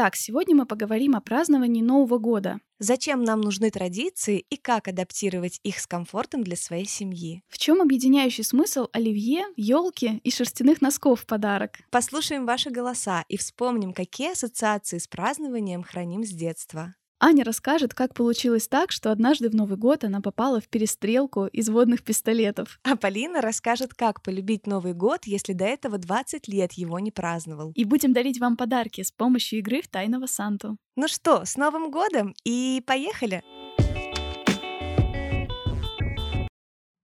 Итак, 0.00 0.16
сегодня 0.16 0.56
мы 0.56 0.64
поговорим 0.64 1.14
о 1.14 1.20
праздновании 1.20 1.82
Нового 1.82 2.16
года. 2.16 2.58
Зачем 2.78 3.22
нам 3.22 3.42
нужны 3.42 3.70
традиции 3.70 4.38
и 4.48 4.56
как 4.56 4.88
адаптировать 4.88 5.60
их 5.62 5.78
с 5.78 5.86
комфортом 5.86 6.42
для 6.42 6.56
своей 6.56 6.86
семьи? 6.86 7.42
В 7.48 7.58
чем 7.58 7.82
объединяющий 7.82 8.42
смысл 8.42 8.86
оливье, 8.94 9.44
елки 9.56 10.22
и 10.24 10.30
шерстяных 10.30 10.80
носков 10.80 11.20
в 11.20 11.26
подарок? 11.26 11.80
Послушаем 11.90 12.46
ваши 12.46 12.70
голоса 12.70 13.26
и 13.28 13.36
вспомним, 13.36 13.92
какие 13.92 14.32
ассоциации 14.32 14.96
с 14.96 15.06
празднованием 15.06 15.82
храним 15.82 16.24
с 16.24 16.30
детства. 16.30 16.94
Аня 17.22 17.44
расскажет, 17.44 17.92
как 17.92 18.14
получилось 18.14 18.66
так, 18.66 18.92
что 18.92 19.12
однажды 19.12 19.50
в 19.50 19.54
Новый 19.54 19.76
год 19.76 20.04
она 20.04 20.22
попала 20.22 20.58
в 20.58 20.68
перестрелку 20.68 21.46
из 21.46 21.68
водных 21.68 22.02
пистолетов. 22.02 22.80
А 22.82 22.96
Полина 22.96 23.42
расскажет, 23.42 23.92
как 23.92 24.22
полюбить 24.22 24.66
Новый 24.66 24.94
год, 24.94 25.26
если 25.26 25.52
до 25.52 25.66
этого 25.66 25.98
20 25.98 26.48
лет 26.48 26.72
его 26.72 26.98
не 26.98 27.10
праздновал. 27.10 27.72
И 27.74 27.84
будем 27.84 28.14
дарить 28.14 28.40
вам 28.40 28.56
подарки 28.56 29.02
с 29.02 29.12
помощью 29.12 29.58
игры 29.58 29.82
в 29.82 29.88
Тайного 29.88 30.24
Санту. 30.24 30.78
Ну 30.96 31.08
что, 31.08 31.44
с 31.44 31.58
Новым 31.58 31.90
годом 31.90 32.34
и 32.44 32.82
поехали! 32.86 33.42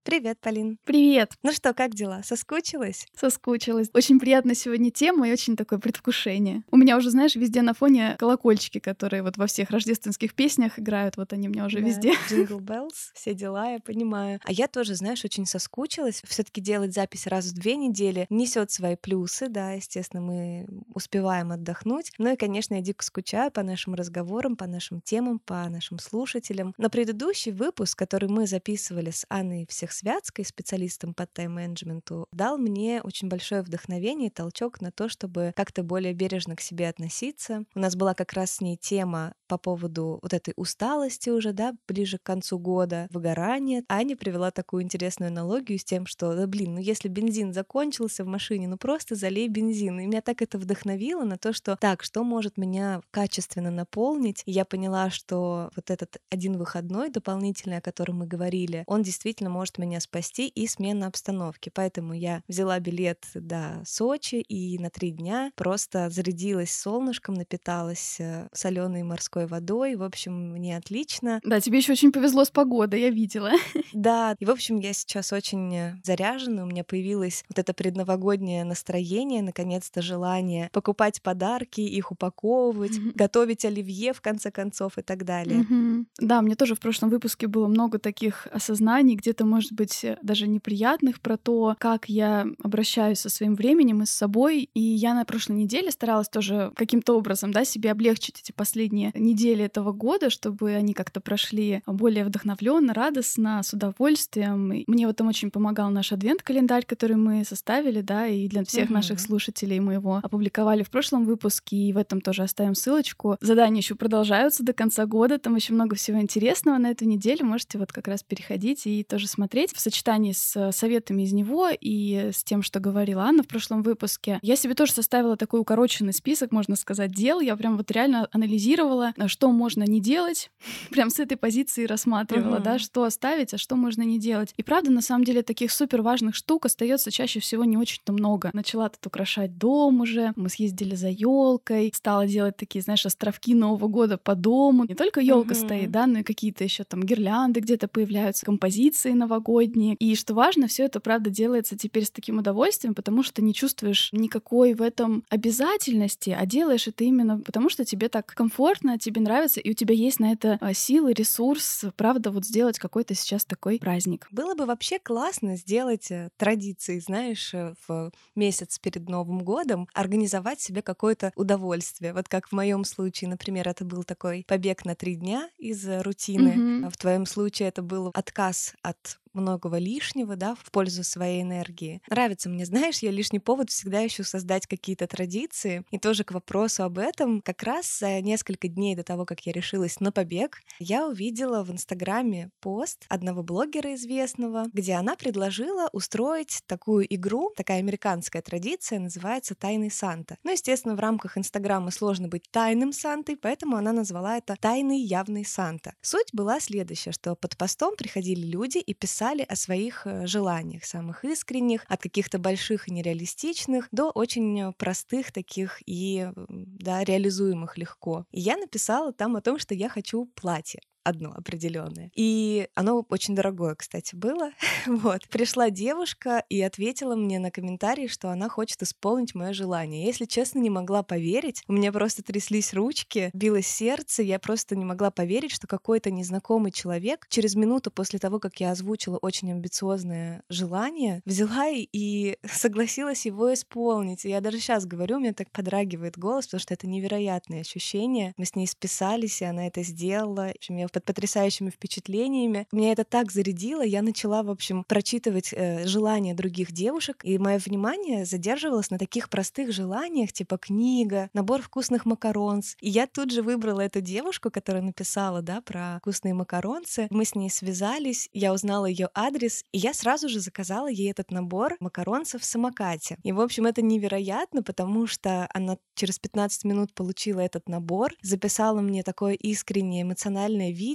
Привет, 0.06 0.38
Полин. 0.40 0.78
Привет. 0.84 1.32
Ну 1.42 1.50
что, 1.52 1.74
как 1.74 1.92
дела? 1.92 2.22
Соскучилась? 2.22 3.08
Соскучилась. 3.16 3.88
Очень 3.92 4.20
приятная 4.20 4.54
сегодня 4.54 4.92
тема 4.92 5.28
и 5.28 5.32
очень 5.32 5.56
такое 5.56 5.80
предвкушение. 5.80 6.62
У 6.70 6.76
меня 6.76 6.96
уже, 6.96 7.10
знаешь, 7.10 7.34
везде 7.34 7.60
на 7.60 7.74
фоне 7.74 8.14
колокольчики, 8.16 8.78
которые 8.78 9.24
вот 9.24 9.36
во 9.36 9.48
всех 9.48 9.70
рождественских 9.70 10.34
песнях 10.34 10.78
играют. 10.78 11.16
Вот 11.16 11.32
они 11.32 11.48
у 11.48 11.50
меня 11.50 11.66
уже 11.66 11.80
Да, 11.80 11.88
везде. 11.88 12.12
Jingle 12.30 12.60
bells, 12.60 13.10
все 13.14 13.34
дела, 13.34 13.72
я 13.72 13.80
понимаю. 13.80 14.38
А 14.44 14.52
я 14.52 14.68
тоже, 14.68 14.94
знаешь, 14.94 15.24
очень 15.24 15.44
соскучилась. 15.44 16.22
все 16.24 16.44
таки 16.44 16.60
делать 16.60 16.94
запись 16.94 17.26
раз 17.26 17.46
в 17.46 17.54
две 17.54 17.74
недели 17.74 18.28
несет 18.30 18.70
свои 18.70 18.94
плюсы, 18.94 19.48
да, 19.48 19.72
естественно, 19.72 20.22
мы 20.22 20.68
успеваем 20.94 21.50
отдохнуть. 21.50 22.12
Ну 22.18 22.32
и, 22.32 22.36
конечно, 22.36 22.74
я 22.74 22.80
дико 22.80 23.04
скучаю 23.04 23.50
по 23.50 23.64
нашим 23.64 23.94
разговорам, 23.94 24.54
по 24.54 24.68
нашим 24.68 25.00
темам, 25.00 25.40
по 25.40 25.68
нашим 25.68 25.98
слушателям. 25.98 26.74
На 26.78 26.90
предыдущий 26.90 27.50
выпуск, 27.50 27.98
который 27.98 28.28
мы 28.28 28.46
записывали 28.46 29.10
с 29.10 29.26
Анной 29.28 29.66
всех 29.68 29.95
Святской, 29.96 30.44
специалистом 30.44 31.14
по 31.14 31.26
тайм-менеджменту, 31.26 32.26
дал 32.32 32.58
мне 32.58 33.00
очень 33.02 33.28
большое 33.28 33.62
вдохновение 33.62 34.28
и 34.28 34.32
толчок 34.32 34.80
на 34.80 34.92
то, 34.92 35.08
чтобы 35.08 35.52
как-то 35.56 35.82
более 35.82 36.12
бережно 36.12 36.54
к 36.54 36.60
себе 36.60 36.88
относиться. 36.88 37.64
У 37.74 37.80
нас 37.80 37.96
была 37.96 38.14
как 38.14 38.34
раз 38.34 38.52
с 38.52 38.60
ней 38.60 38.76
тема 38.76 39.32
по 39.48 39.58
поводу 39.58 40.18
вот 40.22 40.34
этой 40.34 40.52
усталости 40.56 41.30
уже, 41.30 41.52
да, 41.52 41.74
ближе 41.88 42.18
к 42.18 42.22
концу 42.22 42.58
года, 42.58 43.06
выгорания. 43.10 43.84
Аня 43.88 44.16
привела 44.16 44.50
такую 44.50 44.82
интересную 44.82 45.28
аналогию 45.30 45.78
с 45.78 45.84
тем, 45.84 46.06
что, 46.06 46.34
да, 46.34 46.46
блин, 46.46 46.74
ну 46.74 46.80
если 46.80 47.08
бензин 47.08 47.52
закончился 47.52 48.24
в 48.24 48.26
машине, 48.26 48.68
ну 48.68 48.76
просто 48.76 49.14
залей 49.14 49.48
бензин. 49.48 49.98
И 50.00 50.06
меня 50.06 50.20
так 50.20 50.42
это 50.42 50.58
вдохновило 50.58 51.24
на 51.24 51.38
то, 51.38 51.52
что 51.52 51.76
так, 51.80 52.02
что 52.02 52.22
может 52.22 52.58
меня 52.58 53.00
качественно 53.10 53.70
наполнить. 53.70 54.42
И 54.44 54.52
я 54.52 54.64
поняла, 54.64 55.10
что 55.10 55.70
вот 55.74 55.90
этот 55.90 56.18
один 56.28 56.58
выходной 56.58 57.10
дополнительный, 57.10 57.78
о 57.78 57.82
котором 57.82 58.18
мы 58.18 58.26
говорили, 58.26 58.84
он 58.86 59.02
действительно 59.02 59.48
может 59.48 59.78
меня 59.78 59.85
спасти 60.00 60.48
и 60.48 60.66
смена 60.66 61.06
обстановки. 61.06 61.70
Поэтому 61.72 62.12
я 62.12 62.42
взяла 62.48 62.78
билет 62.80 63.24
до 63.34 63.82
Сочи 63.84 64.36
и 64.36 64.78
на 64.78 64.90
три 64.90 65.10
дня 65.10 65.50
просто 65.54 66.10
зарядилась 66.10 66.72
солнышком, 66.72 67.34
напиталась 67.34 68.20
соленой 68.52 69.02
морской 69.02 69.46
водой. 69.46 69.96
В 69.96 70.02
общем, 70.02 70.52
мне 70.52 70.76
отлично. 70.76 71.40
Да, 71.44 71.60
тебе 71.60 71.78
еще 71.78 71.92
очень 71.92 72.12
повезло 72.12 72.44
с 72.44 72.50
погодой, 72.50 73.00
я 73.00 73.10
видела. 73.10 73.52
Да, 73.92 74.36
и 74.38 74.44
в 74.44 74.50
общем, 74.50 74.78
я 74.78 74.92
сейчас 74.92 75.32
очень 75.32 76.00
заряжена, 76.04 76.64
у 76.64 76.66
меня 76.66 76.84
появилось 76.84 77.44
вот 77.48 77.58
это 77.58 77.72
предновогоднее 77.72 78.64
настроение, 78.64 79.42
наконец-то 79.42 80.02
желание 80.02 80.68
покупать 80.72 81.22
подарки, 81.22 81.80
их 81.80 82.12
упаковывать, 82.12 82.98
готовить 83.14 83.64
оливье 83.64 84.12
в 84.12 84.20
конце 84.20 84.50
концов 84.50 84.98
и 84.98 85.02
так 85.02 85.24
далее. 85.24 85.58
Мгм. 85.58 86.06
Да, 86.18 86.42
мне 86.42 86.56
тоже 86.56 86.74
в 86.74 86.80
прошлом 86.80 87.10
выпуске 87.10 87.46
было 87.46 87.68
много 87.68 87.98
таких 87.98 88.46
осознаний, 88.52 89.16
где-то, 89.16 89.44
может 89.44 89.72
быть, 89.76 90.02
э, 90.04 90.18
даже 90.22 90.46
неприятных 90.48 91.20
про 91.20 91.36
то, 91.36 91.76
как 91.78 92.08
я 92.08 92.46
обращаюсь 92.62 93.20
со 93.20 93.28
своим 93.30 93.54
временем 93.54 94.02
и 94.02 94.06
с 94.06 94.10
собой. 94.10 94.68
И 94.74 94.80
я 94.80 95.14
на 95.14 95.24
прошлой 95.24 95.56
неделе 95.56 95.90
старалась 95.90 96.28
тоже 96.28 96.72
каким-то 96.74 97.16
образом, 97.16 97.52
да, 97.52 97.64
себе 97.64 97.90
облегчить 97.92 98.40
эти 98.42 98.52
последние 98.52 99.12
недели 99.14 99.64
этого 99.64 99.92
года, 99.92 100.30
чтобы 100.30 100.72
они 100.72 100.92
как-то 100.94 101.20
прошли 101.20 101.82
более 101.86 102.24
вдохновленно, 102.24 102.92
радостно, 102.94 103.62
с 103.62 103.72
удовольствием. 103.72 104.72
И 104.72 104.84
мне 104.86 105.06
в 105.06 105.10
этом 105.10 105.28
очень 105.28 105.50
помогал 105.50 105.90
наш 105.90 106.12
адвент-календарь, 106.12 106.84
который 106.86 107.16
мы 107.16 107.44
составили, 107.44 108.00
да, 108.00 108.26
и 108.26 108.48
для 108.48 108.64
всех 108.64 108.90
наших 108.90 109.18
Мгм. 109.18 109.26
слушателей 109.26 109.78
мы 109.80 109.94
его 109.94 110.20
опубликовали 110.22 110.82
в 110.82 110.90
прошлом 110.90 111.24
выпуске, 111.24 111.76
и 111.76 111.92
в 111.92 111.98
этом 111.98 112.20
тоже 112.20 112.42
оставим 112.42 112.74
ссылочку. 112.74 113.36
Задания 113.40 113.80
еще 113.80 113.94
продолжаются 113.94 114.62
до 114.64 114.72
конца 114.72 115.06
года, 115.06 115.38
там 115.38 115.54
еще 115.56 115.72
много 115.72 115.96
всего 115.96 116.20
интересного 116.20 116.78
на 116.78 116.90
эту 116.90 117.04
неделю. 117.04 117.44
Можете 117.44 117.78
вот 117.78 117.92
как 117.92 118.08
раз 118.08 118.22
переходить 118.22 118.86
и 118.86 119.02
тоже 119.04 119.26
смотреть 119.26 119.65
в 119.72 119.80
сочетании 119.80 120.32
с 120.32 120.70
советами 120.72 121.22
из 121.22 121.32
него 121.32 121.68
и 121.70 122.30
с 122.32 122.42
тем, 122.44 122.62
что 122.62 122.80
говорила 122.80 123.22
Анна 123.24 123.42
в 123.42 123.48
прошлом 123.48 123.82
выпуске. 123.82 124.38
Я 124.42 124.56
себе 124.56 124.74
тоже 124.74 124.92
составила 124.92 125.36
такой 125.36 125.60
укороченный 125.60 126.12
список, 126.12 126.52
можно 126.52 126.76
сказать, 126.76 127.12
дел. 127.12 127.40
Я 127.40 127.56
прям 127.56 127.76
вот 127.76 127.90
реально 127.90 128.28
анализировала, 128.32 129.12
а, 129.16 129.28
что 129.28 129.50
можно 129.52 129.82
не 129.84 130.00
делать, 130.00 130.50
прям 130.90 131.10
с 131.10 131.18
этой 131.18 131.36
позиции 131.36 131.84
рассматривала, 131.86 132.54
Мгм. 132.56 132.62
да, 132.62 132.78
что 132.78 133.04
оставить, 133.04 133.54
а 133.54 133.58
что 133.58 133.76
можно 133.76 134.02
не 134.02 134.18
делать. 134.18 134.52
И 134.56 134.62
правда, 134.62 134.90
на 134.90 135.00
самом 135.02 135.24
деле, 135.24 135.42
таких 135.42 135.70
супер 135.72 136.02
важных 136.02 136.34
штук 136.34 136.66
остается 136.66 137.10
чаще 137.10 137.40
всего 137.40 137.64
не 137.64 137.76
очень-то 137.76 138.12
много. 138.12 138.50
Начала 138.52 138.88
тут 138.88 139.06
украшать 139.06 139.58
дом 139.58 140.00
уже, 140.00 140.32
мы 140.36 140.48
съездили 140.48 140.94
за 140.94 141.08
елкой, 141.08 141.92
стала 141.94 142.26
делать 142.26 142.56
такие, 142.56 142.82
знаешь, 142.82 143.06
островки 143.06 143.54
Нового 143.54 143.88
года 143.88 144.18
по 144.18 144.34
дому. 144.34 144.84
Не 144.88 144.94
только 144.94 145.20
елка 145.20 145.54
Мгм. 145.54 145.60
стоит, 145.60 145.90
да, 145.90 146.06
но 146.06 146.20
и 146.20 146.22
какие-то 146.22 146.64
еще 146.64 146.84
там 146.84 147.02
гирлянды 147.02 147.60
где-то 147.60 147.88
появляются, 147.88 148.46
композиции 148.46 149.12
новогодние. 149.12 149.55
И 149.98 150.14
что 150.14 150.34
важно, 150.34 150.66
все 150.66 150.84
это, 150.84 151.00
правда, 151.00 151.30
делается 151.30 151.76
теперь 151.76 152.04
с 152.04 152.10
таким 152.10 152.38
удовольствием, 152.38 152.94
потому 152.94 153.22
что 153.22 153.42
не 153.42 153.54
чувствуешь 153.54 154.10
никакой 154.12 154.74
в 154.74 154.82
этом 154.82 155.24
обязательности, 155.28 156.36
а 156.38 156.46
делаешь 156.46 156.88
это 156.88 157.04
именно 157.04 157.40
потому, 157.40 157.68
что 157.68 157.84
тебе 157.84 158.08
так 158.08 158.26
комфортно, 158.26 158.98
тебе 158.98 159.20
нравится, 159.20 159.60
и 159.60 159.70
у 159.70 159.74
тебя 159.74 159.94
есть 159.94 160.20
на 160.20 160.32
это 160.32 160.58
а, 160.60 160.74
силы, 160.74 161.12
ресурс, 161.12 161.84
правда, 161.96 162.30
вот 162.30 162.44
сделать 162.44 162.78
какой-то 162.78 163.14
сейчас 163.14 163.44
такой 163.44 163.78
праздник. 163.78 164.28
Было 164.30 164.54
бы 164.54 164.66
вообще 164.66 164.98
классно 164.98 165.56
сделать 165.56 166.10
э, 166.10 166.30
традиции, 166.36 166.98
знаешь, 166.98 167.52
э, 167.54 167.74
в 167.86 168.12
месяц 168.34 168.78
перед 168.78 169.08
Новым 169.08 169.40
годом, 169.40 169.88
организовать 169.94 170.60
себе 170.60 170.82
какое-то 170.82 171.32
удовольствие. 171.36 172.12
Вот 172.12 172.28
как 172.28 172.48
в 172.48 172.52
моем 172.52 172.84
случае, 172.84 173.30
например, 173.30 173.68
это 173.68 173.84
был 173.84 174.04
такой 174.04 174.44
побег 174.46 174.84
на 174.84 174.94
три 174.94 175.16
дня 175.16 175.48
из 175.58 175.86
э, 175.86 176.02
рутины. 176.02 176.84
А 176.86 176.90
В 176.90 176.96
твоем 176.96 177.26
случае 177.26 177.68
это 177.68 177.82
был 177.82 178.10
отказ 178.14 178.74
от 178.82 179.18
многого 179.36 179.78
лишнего, 179.78 180.36
да, 180.36 180.54
в 180.54 180.70
пользу 180.70 181.04
своей 181.04 181.42
энергии. 181.42 182.02
Нравится 182.08 182.48
мне, 182.48 182.64
знаешь, 182.66 182.98
я 182.98 183.10
лишний 183.10 183.38
повод 183.38 183.70
всегда 183.70 184.06
ищу 184.06 184.24
создать 184.24 184.66
какие-то 184.66 185.06
традиции. 185.06 185.84
И 185.90 185.98
тоже 185.98 186.24
к 186.24 186.32
вопросу 186.32 186.82
об 186.82 186.98
этом, 186.98 187.40
как 187.40 187.62
раз 187.62 187.98
за 187.98 188.20
несколько 188.20 188.68
дней 188.68 188.96
до 188.96 189.04
того, 189.04 189.24
как 189.24 189.40
я 189.46 189.52
решилась 189.52 190.00
на 190.00 190.12
побег, 190.12 190.60
я 190.78 191.06
увидела 191.06 191.62
в 191.62 191.70
Инстаграме 191.70 192.50
пост 192.60 193.04
одного 193.08 193.42
блогера 193.42 193.94
известного, 193.94 194.66
где 194.72 194.94
она 194.94 195.16
предложила 195.16 195.88
устроить 195.92 196.62
такую 196.66 197.12
игру, 197.14 197.52
такая 197.56 197.78
американская 197.78 198.42
традиция, 198.42 198.98
называется 198.98 199.54
«Тайный 199.54 199.90
Санта». 199.90 200.38
Ну, 200.44 200.52
естественно, 200.52 200.94
в 200.94 201.00
рамках 201.00 201.38
Инстаграма 201.38 201.90
сложно 201.90 202.28
быть 202.28 202.44
тайным 202.50 202.92
Сантой, 202.92 203.36
поэтому 203.36 203.76
она 203.76 203.92
назвала 203.92 204.38
это 204.38 204.56
«Тайный 204.60 205.00
явный 205.00 205.44
Санта». 205.44 205.94
Суть 206.00 206.30
была 206.32 206.60
следующая, 206.60 207.12
что 207.12 207.34
под 207.34 207.56
постом 207.56 207.94
приходили 207.96 208.46
люди 208.46 208.78
и 208.78 208.94
писали 208.94 209.25
о 209.42 209.56
своих 209.56 210.06
э, 210.06 210.26
желаниях, 210.26 210.84
самых 210.84 211.24
искренних, 211.24 211.84
от 211.88 212.02
каких-то 212.02 212.38
больших 212.38 212.88
и 212.88 212.92
нереалистичных 212.92 213.88
до 213.92 214.10
очень 214.10 214.60
э, 214.60 214.72
простых 214.76 215.32
таких 215.32 215.82
и, 215.86 216.28
да, 216.48 217.04
реализуемых 217.04 217.78
легко. 217.78 218.26
И 218.30 218.40
я 218.40 218.56
написала 218.56 219.12
там 219.12 219.36
о 219.36 219.40
том, 219.40 219.58
что 219.58 219.74
я 219.74 219.88
хочу 219.88 220.26
платье. 220.34 220.80
Одно 221.06 221.32
определенное. 221.32 222.10
И 222.14 222.68
оно 222.74 223.04
очень 223.08 223.34
дорогое, 223.34 223.76
кстати, 223.76 224.14
было. 224.16 224.50
вот. 224.86 225.28
Пришла 225.28 225.70
девушка 225.70 226.44
и 226.48 226.60
ответила 226.60 227.14
мне 227.14 227.38
на 227.38 227.50
комментарий, 227.50 228.08
что 228.08 228.30
она 228.30 228.48
хочет 228.48 228.82
исполнить 228.82 229.34
мое 229.34 229.52
желание. 229.52 230.04
Если 230.04 230.24
честно, 230.24 230.58
не 230.58 230.70
могла 230.70 231.02
поверить. 231.02 231.62
У 231.68 231.72
меня 231.72 231.92
просто 231.92 232.22
тряслись 232.22 232.74
ручки, 232.74 233.30
билось 233.32 233.68
сердце. 233.68 234.22
Я 234.22 234.38
просто 234.40 234.74
не 234.74 234.84
могла 234.84 235.10
поверить, 235.10 235.52
что 235.52 235.66
какой-то 235.66 236.10
незнакомый 236.10 236.72
человек 236.72 237.26
через 237.28 237.54
минуту 237.54 237.90
после 237.90 238.18
того, 238.18 238.40
как 238.40 238.58
я 238.58 238.72
озвучила 238.72 239.18
очень 239.18 239.52
амбициозное 239.52 240.42
желание, 240.48 241.22
взяла 241.24 241.68
и 241.68 242.36
согласилась 242.50 243.26
его 243.26 243.54
исполнить. 243.54 244.24
Я 244.24 244.40
даже 244.40 244.58
сейчас 244.58 244.86
говорю, 244.86 245.16
у 245.16 245.20
меня 245.20 245.34
так 245.34 245.52
подрагивает 245.52 246.18
голос, 246.18 246.46
потому 246.46 246.60
что 246.60 246.74
это 246.74 246.88
невероятное 246.88 247.60
ощущение. 247.60 248.34
Мы 248.36 248.44
с 248.44 248.56
ней 248.56 248.66
списались, 248.66 249.40
и 249.40 249.44
она 249.44 249.68
это 249.68 249.82
сделала. 249.82 250.48
В 250.48 250.56
общем, 250.56 250.76
я 250.78 250.86
под 250.96 251.04
потрясающими 251.04 251.68
впечатлениями. 251.68 252.66
Меня 252.72 252.92
это 252.92 253.04
так 253.04 253.30
зарядило, 253.30 253.82
я 253.84 254.00
начала, 254.00 254.42
в 254.42 254.50
общем, 254.50 254.82
прочитывать 254.82 255.52
э, 255.52 255.86
желания 255.86 256.32
других 256.32 256.72
девушек, 256.72 257.20
и 257.22 257.36
мое 257.36 257.58
внимание 257.58 258.24
задерживалось 258.24 258.90
на 258.90 258.98
таких 258.98 259.28
простых 259.28 259.72
желаниях, 259.72 260.32
типа 260.32 260.56
книга, 260.56 261.28
набор 261.34 261.60
вкусных 261.60 262.06
макаронс. 262.06 262.76
И 262.80 262.88
я 262.88 263.06
тут 263.06 263.30
же 263.30 263.42
выбрала 263.42 263.82
эту 263.82 264.00
девушку, 264.00 264.50
которая 264.50 264.82
написала, 264.82 265.42
да, 265.42 265.60
про 265.60 265.98
вкусные 266.00 266.32
макаронцы. 266.32 267.08
Мы 267.10 267.26
с 267.26 267.34
ней 267.34 267.50
связались, 267.50 268.30
я 268.32 268.54
узнала 268.54 268.86
ее 268.86 269.10
адрес, 269.12 269.64
и 269.72 269.78
я 269.78 269.92
сразу 269.92 270.30
же 270.30 270.40
заказала 270.40 270.88
ей 270.88 271.10
этот 271.10 271.30
набор 271.30 271.76
макаронцев 271.78 272.40
в 272.40 272.46
самокате. 272.46 273.18
И, 273.22 273.32
в 273.32 273.40
общем, 273.42 273.66
это 273.66 273.82
невероятно, 273.82 274.62
потому 274.62 275.06
что 275.06 275.46
она 275.52 275.76
через 275.94 276.18
15 276.18 276.64
минут 276.64 276.94
получила 276.94 277.40
этот 277.40 277.68
набор, 277.68 278.12
записала 278.22 278.80
мне 278.80 279.02
такое 279.02 279.34
искреннее 279.34 280.02
эмоциональное 280.02 280.70
видео. 280.70 280.85